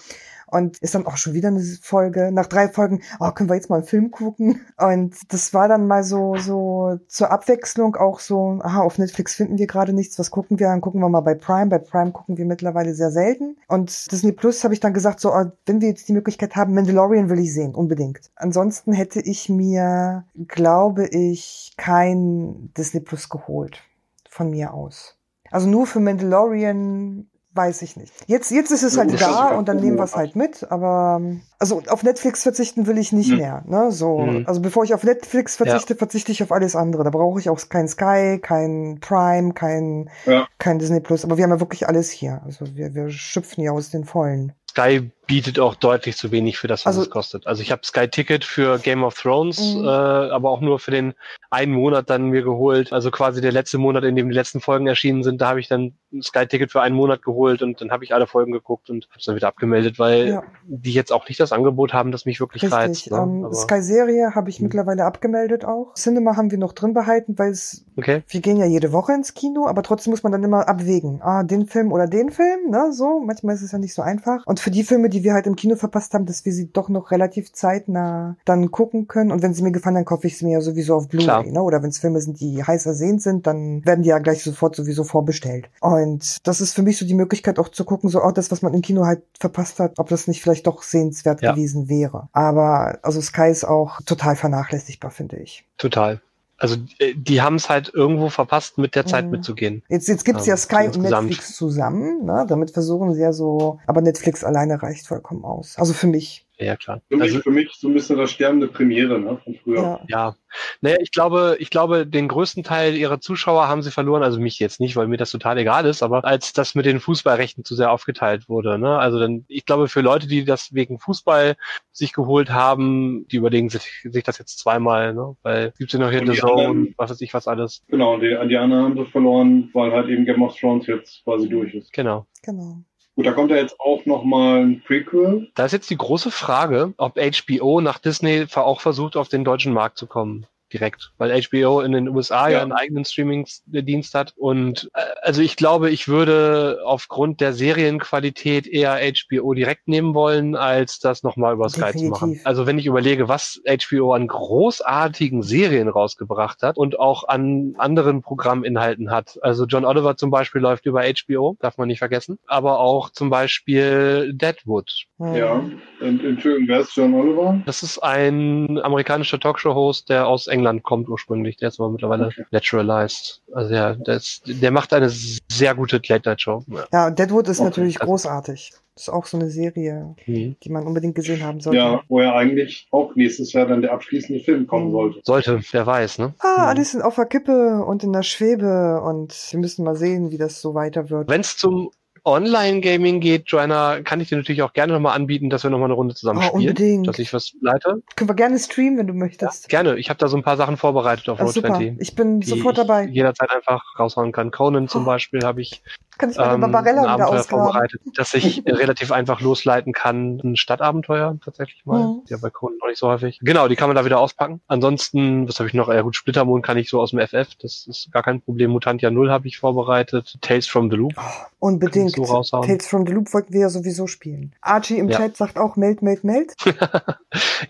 [0.49, 3.69] Und ist dann auch schon wieder eine Folge, nach drei Folgen, oh, können wir jetzt
[3.69, 4.61] mal einen Film gucken?
[4.77, 9.57] Und das war dann mal so, so zur Abwechslung auch so, aha, auf Netflix finden
[9.57, 10.67] wir gerade nichts, was gucken wir?
[10.67, 11.67] Dann gucken wir mal bei Prime.
[11.67, 13.57] Bei Prime gucken wir mittlerweile sehr selten.
[13.67, 16.73] Und Disney Plus habe ich dann gesagt, so, oh, wenn wir jetzt die Möglichkeit haben,
[16.73, 18.31] Mandalorian will ich sehen, unbedingt.
[18.35, 23.81] Ansonsten hätte ich mir, glaube ich, kein Disney Plus geholt.
[24.29, 25.17] Von mir aus.
[25.51, 27.27] Also nur für Mandalorian
[27.57, 28.13] weiß ich nicht.
[28.27, 31.19] Jetzt, jetzt ist es Ja, halt da und dann nehmen wir es halt mit, aber
[31.59, 33.37] also auf Netflix verzichten will ich nicht Hm.
[33.37, 33.63] mehr.
[33.65, 33.91] Ne?
[33.91, 34.43] So, Hm.
[34.47, 37.03] also bevor ich auf Netflix verzichte, verzichte ich auf alles andere.
[37.03, 40.47] Da brauche ich auch kein Sky, kein Prime, kein, Ja.
[40.59, 41.25] kein Disney Plus.
[41.25, 42.41] Aber wir haben ja wirklich alles hier.
[42.45, 44.53] Also wir, wir schöpfen ja aus den Vollen.
[44.69, 47.45] Sky bietet auch deutlich zu wenig für das, was Also- es kostet.
[47.47, 49.83] Also ich habe Sky Ticket für Game of Thrones, Mhm.
[49.83, 51.13] äh, aber auch nur für den
[51.49, 52.91] einen Monat dann mir geholt.
[52.93, 55.67] Also quasi der letzte Monat, in dem die letzten Folgen erschienen sind, da habe ich
[55.67, 59.07] dann Sky Ticket für einen Monat geholt und dann habe ich alle Folgen geguckt und
[59.11, 60.43] habe dann wieder abgemeldet, weil Ja.
[60.65, 62.77] die jetzt auch nicht das Angebot haben, das mich wirklich Richtig.
[62.79, 63.11] reizt.
[63.11, 63.17] Ne?
[63.17, 64.63] Ähm, Aber- Sky Serie habe ich Hm.
[64.63, 65.93] mittlerweile abgemeldet auch.
[65.95, 68.23] Cinema haben wir noch drin behalten, weil es okay.
[68.27, 71.21] wir gehen ja jede Woche ins Kino, aber trotzdem muss man dann immer abwägen.
[71.21, 73.19] Ah, den Film oder den Film, ne, so.
[73.19, 74.45] Manchmal ist es ja nicht so einfach.
[74.45, 76.89] Und für die Filme, die wir halt im Kino verpasst haben, dass wir sie doch
[76.89, 79.31] noch relativ zeitnah dann gucken können.
[79.31, 81.07] Und wenn sie mir gefallen, dann kaufe ich sie mir ja sowieso auf.
[81.07, 81.61] Blu-ray, ne.
[81.61, 84.75] Oder wenn es Filme sind, die heiß ersehnt sind, dann werden die ja gleich sofort
[84.75, 85.69] sowieso vorbestellt.
[85.81, 88.61] Und das ist für mich so die Möglichkeit auch zu gucken, so, oh, das, was
[88.61, 91.51] man im Kino halt verpasst hat, ob das nicht vielleicht doch sehenswert Ja.
[91.53, 92.29] gewesen wäre.
[92.31, 95.65] Aber, also Sky ist auch total vernachlässigbar, finde ich.
[95.77, 96.21] Total.
[96.57, 99.31] Also äh, die haben es halt irgendwo verpasst, mit der Zeit Mhm.
[99.31, 99.83] mitzugehen.
[99.89, 100.97] Jetzt, jetzt gibt's Ähm, ja Sky und.
[101.03, 102.45] Netflix zusammen, ne?
[102.47, 105.75] Damit versuchen sie ja so, aber Netflix alleine reicht vollkommen aus.
[105.77, 106.46] Also für mich.
[106.59, 107.01] Ja, klar.
[107.07, 109.81] Für mich, Also für mich so ein bisschen das sterbende Premiere ne, von früher.
[109.81, 109.99] Ja.
[110.07, 110.35] Ja,
[110.81, 114.59] naja, ich glaube, ich glaube, den größten Teil ihrer Zuschauer haben sie verloren, also mich
[114.59, 117.75] jetzt nicht, weil mir das total egal ist, aber als das mit den Fußballrechten zu
[117.75, 118.97] sehr aufgeteilt wurde, ne?
[118.97, 121.55] Also dann, ich glaube, für Leute, die das wegen Fußball
[121.91, 125.35] sich geholt haben, die überlegen sich, sich das jetzt zweimal, ne?
[125.43, 127.83] Weil gibt's ja noch hier The die Zone, was weiß ich was alles.
[127.87, 131.23] Genau, und die, die anderen haben sie verloren, weil halt eben Game of Thrones jetzt
[131.23, 131.93] quasi durch ist.
[131.93, 132.25] Genau.
[132.43, 132.83] Genau.
[133.17, 135.49] Gut, da kommt ja jetzt auch nochmal ein Prequel.
[135.55, 139.73] Da ist jetzt die große Frage, ob HBO nach Disney auch versucht, auf den deutschen
[139.73, 140.45] Markt zu kommen.
[140.73, 142.61] Direkt, weil HBO in den USA ja, Ja.
[142.63, 144.33] einen eigenen Streaming-Dienst hat.
[144.37, 150.55] Und äh, also ich glaube, ich würde aufgrund der Serienqualität eher HBO direkt nehmen wollen,
[150.55, 152.29] als das nochmal über Sky zu machen.
[152.31, 152.45] Definitiv.
[152.45, 158.21] Also wenn ich überlege, was HBO an großartigen Serien rausgebracht hat und auch an anderen
[158.21, 159.37] Programminhalten hat.
[159.41, 162.39] Also John Oliver zum Beispiel läuft über HBO, darf man nicht vergessen.
[162.47, 164.91] Aber auch zum Beispiel Deadwood.
[165.19, 165.35] Hm.
[165.35, 165.53] Ja.
[165.99, 167.61] Und Entschuldigung, wer ist John Oliver?
[167.65, 171.57] Das ist ein amerikanischer Talkshow-Host, der aus England kommt ursprünglich.
[171.57, 172.45] Der ist aber mittlerweile Okay.
[172.51, 173.41] naturalized.
[173.53, 176.63] Also der, der, ist, der macht eine sehr gute Late-Night-Show.
[176.67, 176.85] Ja.
[176.91, 177.69] Ja, Deadwood ist Okay.
[177.69, 178.73] natürlich großartig.
[178.95, 180.55] Das ist auch so eine Serie, Mhm.
[180.63, 181.77] die man unbedingt gesehen haben sollte.
[181.77, 184.91] Ja, wo ja eigentlich auch nächstes Jahr dann der abschließende Film kommen Mhm.
[184.91, 185.19] sollte.
[185.23, 186.33] Sollte, wer weiß, ne?
[186.39, 186.67] Ah, Mhm.
[186.69, 190.37] alles sind auf der Kippe und in der Schwebe und wir müssen mal sehen, wie
[190.39, 191.29] das so weiter wird.
[191.29, 191.91] Wenn es zum
[192.27, 195.93] Online-Gaming geht, Joanna, kann ich dir natürlich auch gerne nochmal anbieten, dass wir nochmal eine
[195.93, 196.69] Runde zusammen Oh, spielen.
[196.69, 197.07] unbedingt.
[197.07, 198.03] Dass ich was leite.
[198.15, 199.69] Können wir gerne streamen, wenn du möchtest.
[199.69, 199.97] Gerne.
[199.97, 201.67] Ich habe da so ein paar Sachen vorbereitet auf Ah, Road super.
[201.69, 201.95] 20.
[201.99, 203.05] Ich bin sofort ich dabei.
[203.05, 204.51] jederzeit einfach raushauen kann.
[204.51, 205.05] Conan zum Oh.
[205.05, 205.81] Beispiel habe ich
[206.17, 207.65] Kann ich meine ähm, Barbarella wieder Abenteuer ausgraben?
[207.65, 210.39] vorbereitet, dass ich relativ einfach losleiten kann.
[210.43, 211.99] Ein Stadtabenteuer tatsächlich mal.
[211.99, 212.21] Mhm.
[212.27, 213.39] Ja, bei Conan noch nicht so häufig.
[213.41, 214.61] Genau, die kann man da wieder auspacken.
[214.67, 215.89] Ansonsten, was habe ich noch?
[215.89, 217.55] Ja gut, Splittermond kann ich so aus dem FF.
[217.61, 218.71] Das ist gar kein Problem.
[218.71, 220.37] Mutantia 0 habe ich vorbereitet.
[220.41, 221.13] Tales from the Loop.
[221.59, 222.15] Unbedingt.
[222.15, 222.61] Kann ich so.
[222.61, 224.53] Tales from the Loop wollten wir ja sowieso spielen.
[224.61, 225.17] Archie im Ja.
[225.17, 226.53] Chat sagt auch meld, meld, meld.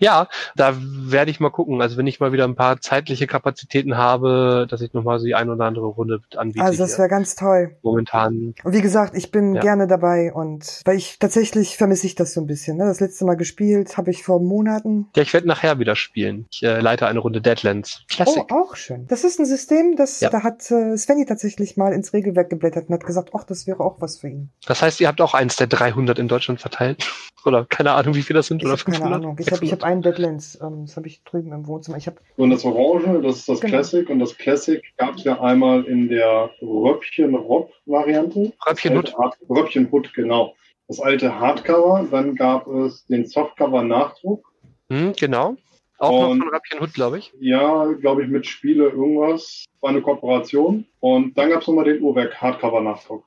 [0.00, 1.82] Ja, da werde ich mal gucken.
[1.82, 5.34] Also wenn ich mal wieder ein paar zeitliche Kapazitäten habe, dass ich nochmal so die
[5.34, 6.64] ein oder andere Runde anbiete.
[6.64, 7.76] Also das wäre ganz toll.
[7.82, 9.60] Momentan Und wie gesagt, ich bin Ja.
[9.62, 12.76] gerne dabei und weil ich tatsächlich vermisse ich das so ein bisschen.
[12.76, 12.84] Ne?
[12.84, 15.08] Das letzte Mal gespielt habe ich vor Monaten.
[15.16, 16.46] Ja, ich werde nachher wieder spielen.
[16.50, 18.04] Ich äh, leite eine Runde Deadlands.
[18.08, 18.44] Classic.
[18.50, 19.06] Oh, auch schön.
[19.08, 20.30] Das ist ein System, das Ja.
[20.30, 23.80] da hat äh, Svenny tatsächlich mal ins Regelwerk geblättert und hat gesagt, ach, das wäre
[23.80, 24.50] auch was für ihn.
[24.66, 27.06] Das heißt, ihr habt auch eins der 300 in Deutschland verteilt?
[27.44, 28.60] Oder keine Ahnung, wie viel das sind?
[28.62, 29.22] Ich oder habe keine 500?
[29.22, 29.36] Ahnung.
[29.38, 31.96] Ich habe ich hab einen Deadlands, ähm, das habe ich drüben im Wohnzimmer.
[31.96, 33.70] Ich habe Und das Orange, das ist das Genau.
[33.70, 34.10] Classic.
[34.10, 38.27] Und das Classic gab es ja einmal in der Röppchen-Rob-Variante.
[38.66, 39.14] Röppchen-Hut.
[39.48, 40.54] Röppchen-Hut, genau.
[40.88, 42.06] Das alte Hardcover.
[42.10, 44.44] Dann gab es den Softcover-Nachdruck.
[44.90, 45.56] Hm, genau.
[45.98, 47.32] Auch Und- noch von Rappchen Hood, glaube ich.
[47.40, 49.64] Ja, glaube ich, mit Spiele irgendwas.
[49.80, 50.86] War eine Kooperation.
[51.00, 53.24] Und dann gab es nochmal den Uhrwerk-Hardcover-Nachdruck.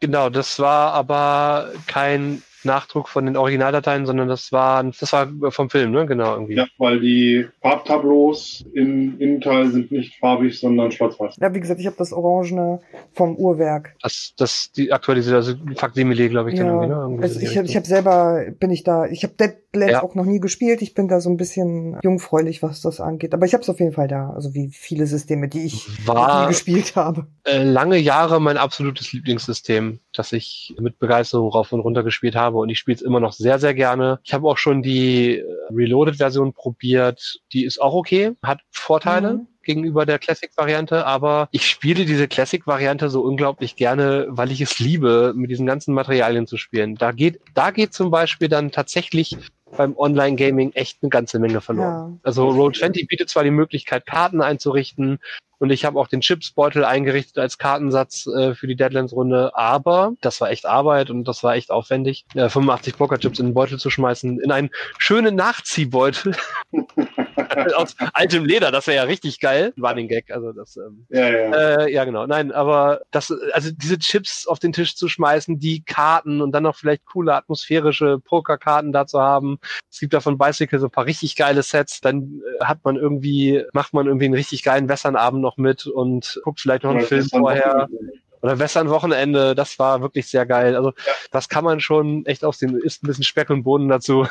[0.00, 5.70] Genau, das war aber kein Nachdruck von den Originaldateien, sondern das war, das war vom
[5.70, 6.06] Film, ne?
[6.06, 6.54] Genau, irgendwie.
[6.54, 11.36] Ja, weil die Farbtableaus im Innenteil sind nicht farbig, sondern schwarz-weiß.
[11.40, 12.80] Ja, wie gesagt, ich habe das Orangene
[13.12, 13.94] vom Uhrwerk.
[14.02, 17.00] Das, das, die aktualisierte, also Faksimile, glaube ich, dann Ja, irgendwie, ne?
[17.00, 19.34] Irgendwie also so ich, hab- ich habe selber, bin ich da, ich habe
[19.72, 20.02] Deadlands Ja.
[20.02, 20.82] auch noch nie gespielt.
[20.82, 23.34] Ich bin da so ein bisschen jungfräulich, was das angeht.
[23.34, 24.30] Aber ich habe es auf jeden Fall da.
[24.30, 27.26] Also wie viele Systeme, die ich War- nie gespielt habe.
[27.44, 32.58] äh, lange Jahre mein absolutes Lieblingssystem, das ich mit Begeisterung rauf und runter gespielt habe
[32.58, 34.18] und ich spiele es immer noch sehr, sehr gerne.
[34.24, 37.40] Ich habe auch schon die äh, Reloaded-Version probiert.
[37.52, 39.34] Die ist auch okay, hat Vorteile.
[39.34, 39.46] Mhm.
[39.62, 45.32] gegenüber der Classic-Variante, aber ich spiele diese Classic-Variante so unglaublich gerne, weil ich es liebe,
[45.36, 46.94] mit diesen ganzen Materialien zu spielen.
[46.96, 49.36] Da geht, da geht zum Beispiel dann tatsächlich
[49.76, 52.12] beim Online-Gaming echt eine ganze Menge verloren.
[52.14, 52.18] Ja.
[52.22, 55.18] Also Roll20 bietet zwar die Möglichkeit, Karten einzurichten
[55.60, 60.40] und ich habe auch den Chipsbeutel eingerichtet als Kartensatz äh, für die Deadlands-Runde, aber das
[60.40, 63.90] war echt Arbeit und das war echt aufwendig, äh, 85 Pokerchips in den Beutel zu
[63.90, 66.34] schmeißen, in einen schönen Nachziehbeutel
[67.76, 69.72] aus altem Leder, das wäre ja richtig geil.
[69.76, 71.84] War den Gag, also das ähm, Ja, ja.
[71.84, 72.26] äh, ja, genau.
[72.26, 76.62] Nein, aber das, also diese Chips auf den Tisch zu schmeißen, die Karten und dann
[76.62, 79.58] noch vielleicht coole atmosphärische Pokerkarten da zu haben.
[79.90, 82.00] Es gibt da von Bicycle so ein paar richtig geile Sets.
[82.00, 86.40] Dann äh, hat man irgendwie, macht man irgendwie einen richtig geilen Westernabend noch mit und
[86.44, 87.88] guckt vielleicht noch einen Oder Film vorher.
[87.88, 88.20] Wochenende.
[88.42, 90.74] Oder Western-Wochenende, das war wirklich sehr geil.
[90.74, 90.92] Also
[91.30, 92.74] das kann man schon echt aufsehen.
[92.80, 94.26] Ist ein bisschen Speck und Bohnen dazu.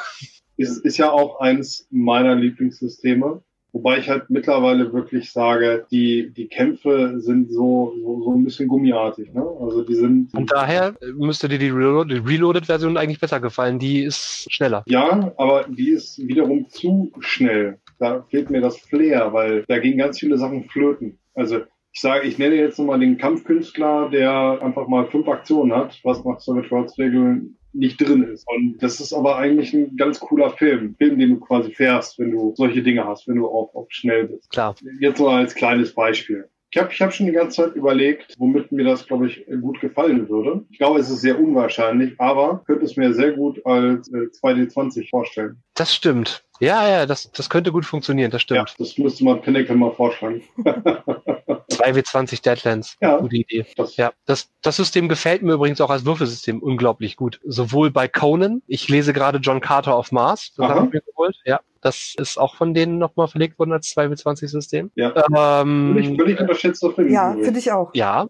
[0.59, 3.41] Ist, ist ja auch eins meiner Lieblingssysteme.
[3.71, 8.67] Wobei ich halt mittlerweile wirklich sage, die, die Kämpfe sind so, so, so ein bisschen
[8.67, 9.31] gummiartig.
[9.31, 9.45] Ne?
[9.59, 10.33] Also die sind.
[10.33, 13.77] Und daher müsste dir die Reload- die Reloaded-Version eigentlich besser gefallen.
[13.77, 14.83] Die ist schneller.
[14.87, 17.77] Ja, aber die ist wiederum zu schnell.
[17.99, 21.19] Da fehlt mir das Flair, weil da gehen ganz viele Sachen flöten.
[21.35, 21.59] Also
[21.91, 26.23] ich sage, ich nenne jetzt nochmal den Kampfkünstler, der einfach mal fünf Aktionen hat, was
[26.23, 28.45] nach Savage Worlds Regeln nicht drin ist.
[28.47, 30.95] Und das ist aber eigentlich ein ganz cooler Film.
[30.97, 34.27] Film, den du quasi fährst, wenn du solche Dinge hast, wenn du auch, auch schnell
[34.27, 34.49] bist.
[34.49, 34.75] Klar.
[34.99, 36.49] Jetzt so als kleines Beispiel.
[36.71, 39.81] Ich habe ich hab schon die ganze Zeit überlegt, womit mir das, glaube ich, gut
[39.81, 40.65] gefallen würde.
[40.69, 45.09] Ich glaube, es ist sehr unwahrscheinlich, aber könnte es mir sehr gut als äh, 2D20
[45.09, 45.63] vorstellen.
[45.73, 46.43] Das stimmt.
[46.59, 48.87] Ja, ja, das, das könnte gut funktionieren, das Ja, stimmt.
[48.87, 50.43] das müsste man Pinnacle mal vorschlagen.
[51.69, 52.97] 2W20 Deadlands.
[53.01, 53.17] Ja.
[53.17, 53.65] Gute Idee.
[53.77, 57.39] Das, Ja, das, das System gefällt mir übrigens auch als Würfelsystem unglaublich gut.
[57.45, 61.35] Sowohl bei Conan, ich lese gerade John Carter of Mars, das habe ich mir geholt,
[61.45, 61.59] ja.
[61.81, 64.91] Das ist auch von denen nochmal verlegt worden als 2W20-System.
[64.95, 65.13] Ja.
[65.61, 67.09] Ähm, Völlig, völlig unterschätzter Film.
[67.09, 67.45] Ja, übrigens.
[67.45, 67.91] finde ich auch.
[67.93, 68.27] ja,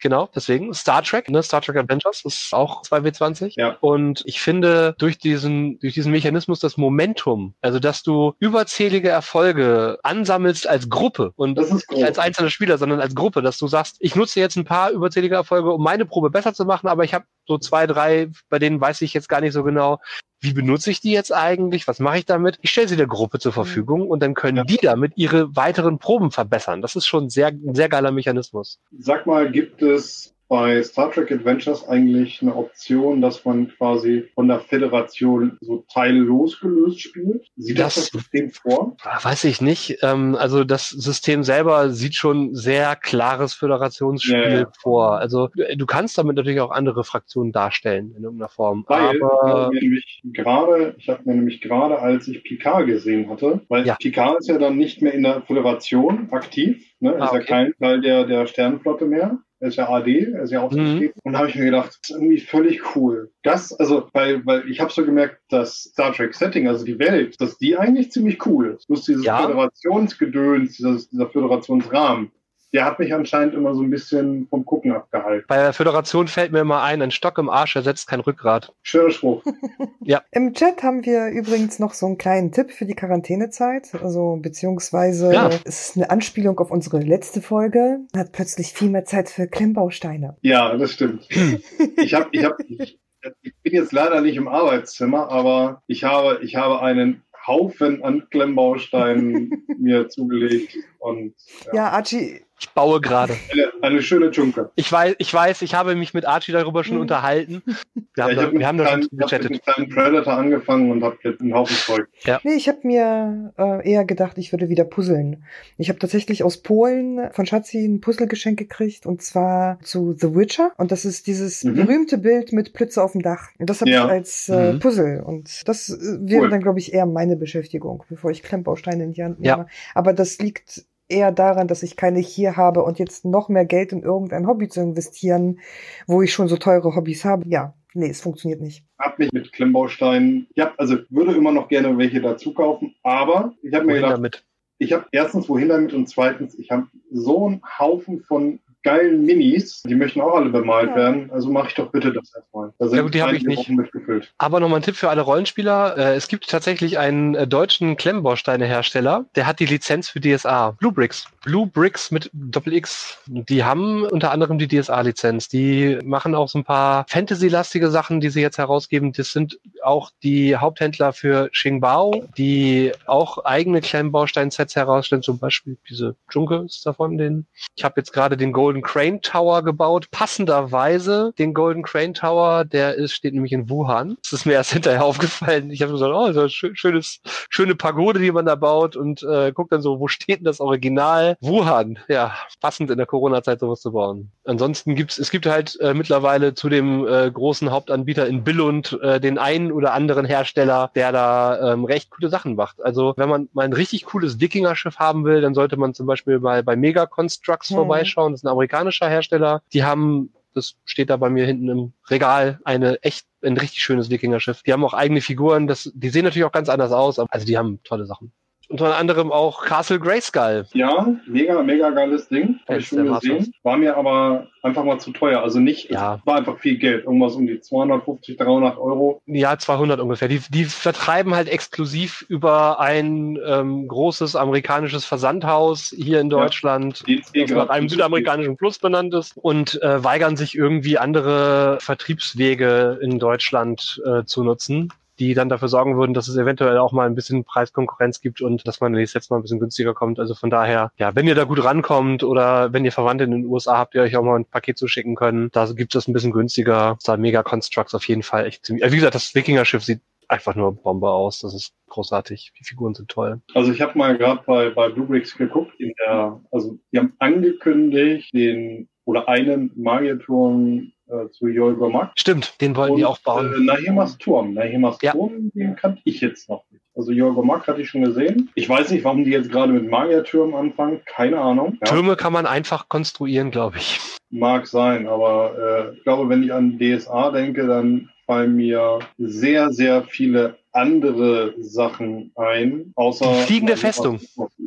[0.00, 3.52] Genau, deswegen Star Trek, ne, Star Trek Adventures ist auch 2W20.
[3.56, 3.76] Ja.
[3.80, 9.98] Und ich finde, durch diesen, durch diesen Mechanismus das Momentum, also dass du überzählige Erfolge
[10.02, 13.68] ansammelst als Gruppe und Das ist nicht als einzelner Spieler, sondern als Gruppe, dass du
[13.68, 17.04] sagst, ich nutze jetzt ein paar überzählige Erfolge, um meine Probe besser zu machen, aber
[17.04, 19.98] ich habe so zwei, drei, bei denen weiß ich jetzt gar nicht so genau,
[20.40, 21.88] wie benutze ich die jetzt eigentlich?
[21.88, 22.58] Was mache ich damit?
[22.62, 24.64] Ich stelle sie der Gruppe zur Verfügung und dann können Ja.
[24.64, 26.80] die damit ihre weiteren Proben verbessern.
[26.80, 28.78] Das ist schon sehr, ein sehr geiler Mechanismus.
[28.98, 34.48] Sag mal, gibt es bei Star Trek Adventures eigentlich eine Option, dass man quasi von
[34.48, 37.46] der Föderation so Teile losgelöst spielt?
[37.56, 38.96] Sieht das das, Das- System vor?
[39.22, 39.98] Weiß ich nicht.
[40.02, 44.72] Ähm, also das System selber sieht schon sehr klares Föderationsspiel Ja, ja.
[44.82, 45.18] vor.
[45.18, 48.84] Also du, kannst damit natürlich auch andere Fraktionen darstellen in irgendeiner Form.
[48.88, 52.86] Weil ich Aber habe mir nämlich gerade, ich habe mir nämlich gerade, als ich Picard
[52.88, 53.94] gesehen hatte, weil Ja.
[53.94, 57.14] Picard ist ja dann nicht mehr in der Föderation aktiv, ne?
[57.20, 57.46] Ah, ist ja okay.
[57.46, 59.38] kein Teil der, der Sternenflotte mehr.
[59.60, 61.12] Er ist ja AD, er ist ja ausgeschrieben.
[61.22, 63.30] Und da habe ich mir gedacht, das ist irgendwie völlig cool.
[63.42, 67.38] Das, also, weil, weil ich habe so gemerkt, dass Star Trek Setting, also die Welt,
[67.40, 68.86] dass die eigentlich ziemlich cool ist.
[68.86, 69.42] Bloß dieses Ja.
[69.42, 72.32] Föderationsgedöns, dieses, dieser Föderationsrahmen,
[72.72, 75.44] der hat mich anscheinend immer so ein bisschen vom Gucken abgehalten.
[75.48, 78.72] bei der Föderation fällt mir immer ein, ein Stock im Arsch ersetzt kein Rückgrat.
[78.82, 79.42] Schöner Spruch.
[80.32, 83.90] Im Chat haben wir übrigens noch so einen kleinen Tipp für die Quarantänezeit.
[84.02, 85.50] Also, beziehungsweise Ja.
[85.64, 88.00] es ist eine Anspielung auf unsere letzte Folge.
[88.12, 90.36] Man hat plötzlich viel mehr Zeit für Klemmbausteine.
[90.42, 91.28] Ja, das stimmt.
[91.96, 92.98] Ich habe, ich habe, ich,
[93.42, 98.26] ich bin jetzt leider nicht im Arbeitszimmer, aber ich habe, ich habe einen Haufen an
[98.30, 101.34] Klemmbausteinen mir zugelegt und
[101.66, 103.34] ja, Ja, Archie, Ich baue gerade.
[103.50, 104.70] eine, eine schöne Junke.
[104.76, 107.00] Ich weiß, ich weiß, ich habe mich mit Archie darüber schon Mhm.
[107.02, 107.62] unterhalten.
[107.64, 109.76] Wir Ja, haben, ich da, habe wir haben da kleinen- schon ich hab mit gechattet.
[109.78, 112.06] einem Predator angefangen und habe jetzt einen Haufen Zeug.
[112.44, 115.44] Nee, ich habe mir äh, eher gedacht, ich würde wieder puzzeln.
[115.78, 120.72] Ich habe tatsächlich aus Polen von Schatzi ein Puzzlegeschenk gekriegt und zwar zu The Witcher.
[120.76, 121.74] Und das ist dieses Mhm.
[121.76, 123.48] berühmte Bild mit Blitze auf dem Dach.
[123.58, 124.04] Und das habe Ja.
[124.04, 124.80] ich als äh, Mhm.
[124.80, 125.22] Puzzle.
[125.24, 126.50] Und das äh, wäre Cool.
[126.50, 129.56] dann, glaube ich, eher meine Beschäftigung, bevor ich Klemmbausteine in die Hand Ja.
[129.56, 129.68] nehme.
[129.94, 133.92] Aber das liegt eher daran, dass ich keine hier habe und jetzt noch mehr Geld
[133.92, 135.60] in irgendein Hobby zu investieren,
[136.06, 137.48] wo ich schon so teure Hobbys habe.
[137.48, 138.84] Ja, nee, es funktioniert nicht.
[138.98, 143.54] Hab mich mit Klemmbausteinen, ich hab, also würde immer noch gerne welche dazu kaufen, aber
[143.62, 144.44] ich habe mir Wohin gedacht, damit?
[144.78, 149.82] ich habe erstens wohin damit und zweitens, ich habe so einen Haufen von geilen Minis,
[149.82, 150.96] die möchten auch alle bemalt Ja.
[150.96, 152.72] werden, also mache ich doch bitte das erstmal.
[152.78, 153.68] Da sind Ja gut, die hab ich nicht.
[153.68, 154.32] Mitgefüllt.
[154.38, 155.96] Aber nochmal ein Tipp für alle Rollenspieler.
[155.96, 160.72] Äh, es gibt tatsächlich einen äh, deutschen Klemmbausteine-Hersteller, der hat die Lizenz für DSA.
[160.72, 161.26] Blue Bricks.
[161.44, 163.18] Blue Bricks mit Doppel-X.
[163.26, 165.48] Die haben unter anderem die DSA-Lizenz.
[165.48, 169.12] Die machen auch so ein paar Fantasy-lastige Sachen, die sie jetzt herausgeben.
[169.12, 175.22] Das sind auch die Haupthändler für Xingbao, die auch eigene Klemmbaustein-Sets herausstellen.
[175.22, 177.16] Zum Beispiel diese Junke ist davon.
[177.18, 177.46] Den.
[177.76, 180.12] Ich habe jetzt gerade den Golden Crane Tower gebaut.
[180.12, 184.16] Passenderweise den Golden Crane Tower, der ist, steht nämlich in Wuhan.
[184.22, 185.70] Das ist mir erst hinterher aufgefallen.
[185.70, 189.22] Ich habe gesagt, oh, so ein schö- schönes, schöne Pagode, die man da baut und
[189.24, 191.36] äh, guck dann so, wo steht denn das Original?
[191.40, 191.98] Wuhan.
[192.08, 194.30] Ja, passend in der Corona-Zeit sowas zu bauen.
[194.44, 199.20] Ansonsten gibt's, es gibt halt äh, mittlerweile zu dem äh, großen Hauptanbieter in Billund äh,
[199.20, 202.82] den einen oder anderen Hersteller, der da ähm, recht coole Sachen macht.
[202.84, 206.38] Also wenn man mal ein richtig cooles Wikinger-Schiff haben will, dann sollte man zum Beispiel
[206.38, 207.76] mal bei Mega Constructs Hm.
[207.76, 208.32] vorbeischauen.
[208.32, 209.62] Das ist ein amerikanischer Hersteller.
[209.72, 214.10] Die haben das steht da bei mir hinten im Regal, eine echt, ein richtig schönes
[214.10, 214.62] Wikinger-Schiff.
[214.62, 217.46] Die haben auch eigene Figuren, das, die sehen natürlich auch ganz anders aus, aber also
[217.46, 218.32] die haben tolle Sachen.
[218.70, 220.64] Unter anderem auch Castle Grayskull.
[220.74, 222.60] Ja, mega, mega geiles Ding.
[222.68, 223.52] Habe Ja, ich schon gesehen.
[223.64, 225.42] War mir aber einfach mal zu teuer.
[225.42, 226.20] Also nicht, Ja.
[226.24, 227.04] war einfach viel Geld.
[227.04, 229.22] Irgendwas um die 250, 300 Euro.
[229.26, 230.28] Ja, 200 ungefähr.
[230.28, 236.38] Die, die vertreiben halt exklusiv über ein ähm, großes amerikanisches Versandhaus hier in Ja.
[236.38, 237.02] Deutschland.
[237.08, 240.96] Die ist eh das nach einem südamerikanischen Plus benannt ist und äh, weigern sich irgendwie
[240.96, 246.78] andere Vertriebswege in Deutschland äh, zu nutzen, die dann dafür sorgen würden, dass es eventuell
[246.78, 250.18] auch mal ein bisschen Preiskonkurrenz gibt und dass man jetzt mal ein bisschen günstiger kommt.
[250.18, 253.44] Also von daher, ja, wenn ihr da gut rankommt oder wenn ihr Verwandte in den
[253.44, 256.32] USA habt, die euch auch mal ein Paket zuschicken können, da gibt es ein bisschen
[256.32, 256.98] günstiger.
[257.04, 258.82] Da Mega Constructs auf jeden Fall echt ziemlich.
[258.82, 261.40] Also wie gesagt, das Wikinger-Schiff sieht einfach nur Bombe aus.
[261.40, 262.52] Das ist großartig.
[262.58, 263.42] Die Figuren sind toll.
[263.54, 268.32] Also ich habe mal gerade bei, bei Bluebricks geguckt, in der, also die haben angekündigt,
[268.32, 270.99] den oder einen Magierturm äh,
[271.32, 272.12] zu Jolga Mack.
[272.16, 273.52] Stimmt, den wollen die auch bauen.
[273.54, 274.54] Äh, Nahimas Turm.
[274.54, 275.12] Nahimas Ja.
[275.12, 276.82] Turm, den kannte ich jetzt noch nicht.
[276.96, 278.50] Also Jolga Mack hatte ich schon gesehen.
[278.54, 281.00] Ich weiß nicht, warum die jetzt gerade mit Magiertürmen anfangen.
[281.06, 281.78] Keine Ahnung.
[281.80, 284.00] Ja, Türme kann man einfach konstruieren, glaube ich.
[284.30, 289.70] mag sein, aber äh, ich glaube, wenn ich an DSA denke, dann fallen mir sehr,
[289.72, 293.26] sehr viele andere Sachen ein, außer.
[293.32, 294.20] Die fliegende Festung.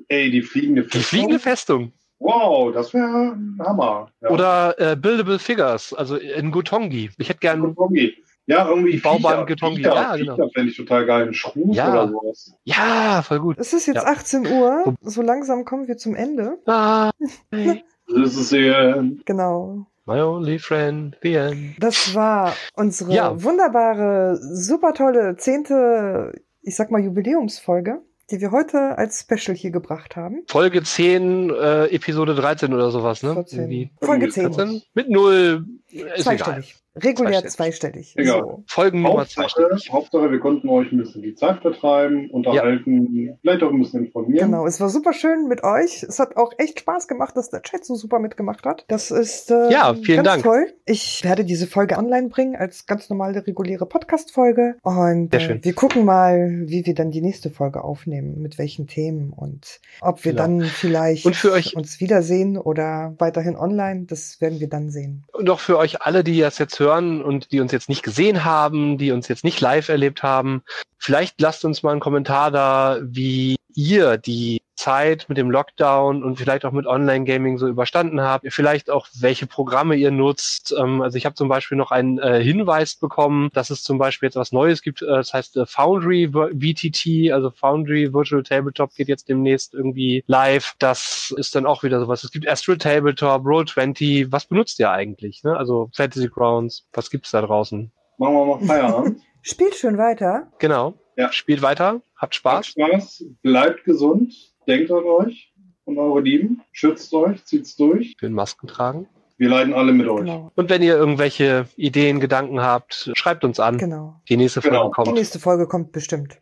[0.10, 0.99] Ey, die fliegende Festung.
[0.99, 1.91] Die fliegende Festung.
[2.23, 4.07] Wow, das wäre ein Hammer.
[4.21, 4.29] Ja.
[4.29, 7.09] Oder äh, Buildable Figures, also in Gutongi.
[7.17, 8.13] Ich hätte gern Gutongi.
[8.45, 9.45] Ja, irgendwie Baubahn.
[9.47, 10.35] Viecher, Ja, genau.
[10.35, 11.27] Viecher fände ich total geil.
[11.27, 11.91] Ein Schruf Ja.
[11.91, 12.53] oder sowas.
[12.63, 13.57] Ja, voll gut.
[13.57, 14.03] Es ist jetzt Ja.
[14.05, 14.95] 18 Uhr.
[15.01, 16.57] So langsam kommen wir zum Ende.
[16.65, 17.11] Ah,
[17.51, 19.85] Das ist sehr, Genau.
[20.05, 21.75] my only friend, the end.
[21.79, 23.41] Das war unsere Ja.
[23.43, 28.01] wunderbare, super tolle zehnte, ich sag mal, Jubiläumsfolge,
[28.31, 30.43] die wir heute als Special hier gebracht haben.
[30.47, 33.33] Folge 10, äh, Episode 13 oder sowas, ne?
[33.33, 33.59] 14.
[33.59, 33.91] Irgendwie.
[34.01, 34.53] Folge 10.
[34.53, 34.81] 14?
[34.93, 35.65] Mit null.
[35.94, 36.38] Ist egal.
[36.38, 36.76] Zweistellig.
[36.95, 37.53] Regulär Zweistellig.
[37.56, 38.14] zweistellig.
[38.18, 38.40] Egal.
[38.41, 38.64] So.
[38.68, 39.90] Folgennummer Hauptsache, zweistellig.
[39.91, 44.52] Hauptsache, wir konnten euch ein bisschen die Zeit vertreiben, unterhalten, vielleicht auch ein bisschen informieren.
[44.52, 46.03] Genau, es war super schön mit euch.
[46.03, 48.86] Es hat auch echt Spaß gemacht, dass der Chat so super mitgemacht hat.
[48.90, 50.44] Das ist äh, Ja, vielen ganz Dank.
[50.44, 50.68] toll.
[50.86, 54.76] Ich werde diese Folge online bringen als ganz normale, reguläre Podcast-Folge.
[54.84, 55.64] Und Sehr äh, schön.
[55.64, 60.24] wir gucken mal, wie wir dann die nächste Folge aufnehmen, mit welchen Themen und ob
[60.26, 60.44] wir Genau.
[60.44, 64.06] dann vielleicht Und für euch- uns wiedersehen oder weiterhin online.
[64.06, 65.24] Das werden wir dann sehen.
[65.34, 68.43] Und auch für euch alle, die das jetzt hören und die uns jetzt nicht gesehen
[68.43, 70.64] haben, die uns jetzt nicht live erlebt haben,
[70.97, 76.38] vielleicht lasst uns mal einen Kommentar da, wie ihr die Zeit mit dem Lockdown und
[76.38, 78.45] vielleicht auch mit Online-Gaming so überstanden habt.
[78.49, 80.76] Vielleicht auch, welche Programme ihr nutzt.
[80.77, 84.27] Ähm, Also ich habe zum Beispiel noch einen äh, Hinweis bekommen, dass es zum Beispiel
[84.27, 85.01] jetzt was Neues gibt.
[85.01, 90.76] Äh, Das heißt äh, Foundry VTT, also Foundry Virtual Tabletop geht jetzt demnächst irgendwie live.
[90.80, 92.23] Das ist dann auch wieder sowas.
[92.23, 94.31] Es gibt Astral Tabletop, Roll20.
[94.31, 95.43] Was benutzt ihr eigentlich?
[95.43, 95.55] Ne?
[95.55, 96.85] Also Fantasy Grounds.
[96.93, 97.91] Was gibt's da draußen?
[98.18, 99.22] Machen wir mal Feierabend.
[99.41, 100.47] Spielt schön weiter.
[100.60, 100.93] Genau.
[101.15, 101.31] Ja.
[101.31, 102.01] Spielt weiter.
[102.15, 102.68] Habt Habt Spaß.
[102.68, 104.34] Spaß, bleibt gesund,
[104.68, 105.53] denkt an euch
[105.85, 108.15] und eure Lieben, schützt euch, zieht's durch.
[108.19, 109.07] Schön Masken tragen.
[109.38, 110.22] Wir leiden alle mit euch.
[110.22, 110.52] Genau.
[110.56, 113.77] Und wenn ihr irgendwelche Ideen, Gedanken habt, schreibt uns an.
[113.80, 114.22] Genau.
[114.30, 114.88] Die nächste Folge Genau.
[114.90, 115.14] Die kommt.
[115.15, 116.38] nächste Folge kommt bestimmt.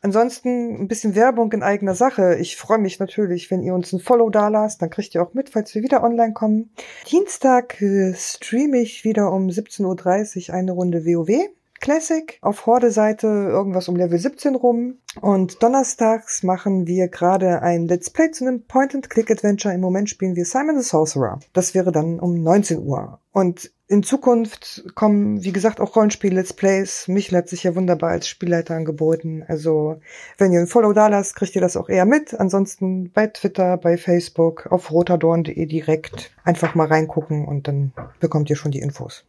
[0.00, 2.36] Ansonsten ein bisschen Werbung in eigener Sache.
[2.40, 4.80] Ich freue mich natürlich, wenn ihr uns ein Follow da lasst.
[4.80, 6.70] Dann kriegt ihr auch mit, falls wir wieder online kommen.
[7.10, 11.48] Dienstag äh, streame ich wieder um 17.30 Uhr eine Runde WoW.
[11.86, 12.36] Classic.
[12.42, 14.98] Auf Horde-Seite irgendwas um Level 17 rum.
[15.20, 19.72] Und donnerstags machen wir gerade ein Let's Play zu einem Point-and-Click-Adventure.
[19.72, 21.38] Im Moment spielen wir Simon the Sorcerer.
[21.52, 23.20] Das wäre dann um 19 Uhr.
[23.30, 27.06] Und in Zukunft kommen, wie gesagt, auch Rollenspiel-Let's Plays.
[27.06, 29.44] Michel hat sich ja wunderbar als Spielleiter angeboten.
[29.46, 30.00] Also,
[30.38, 32.34] wenn ihr ein Follow da lasst, kriegt ihr das auch eher mit.
[32.34, 38.56] Ansonsten bei Twitter, bei Facebook, auf rotadorn.de direkt einfach mal reingucken und dann bekommt ihr
[38.56, 39.24] schon die Infos.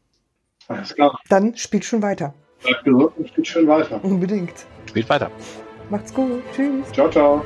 [0.67, 2.33] Alles klar, Dann spielt schon weiter.
[2.61, 3.99] Bleibt gesund und geht schön weiter.
[4.03, 4.65] Unbedingt.
[4.87, 5.31] Spielt weiter.
[5.89, 6.41] Macht's gut.
[6.53, 6.91] Tschüss.
[6.91, 7.45] Ciao, ciao.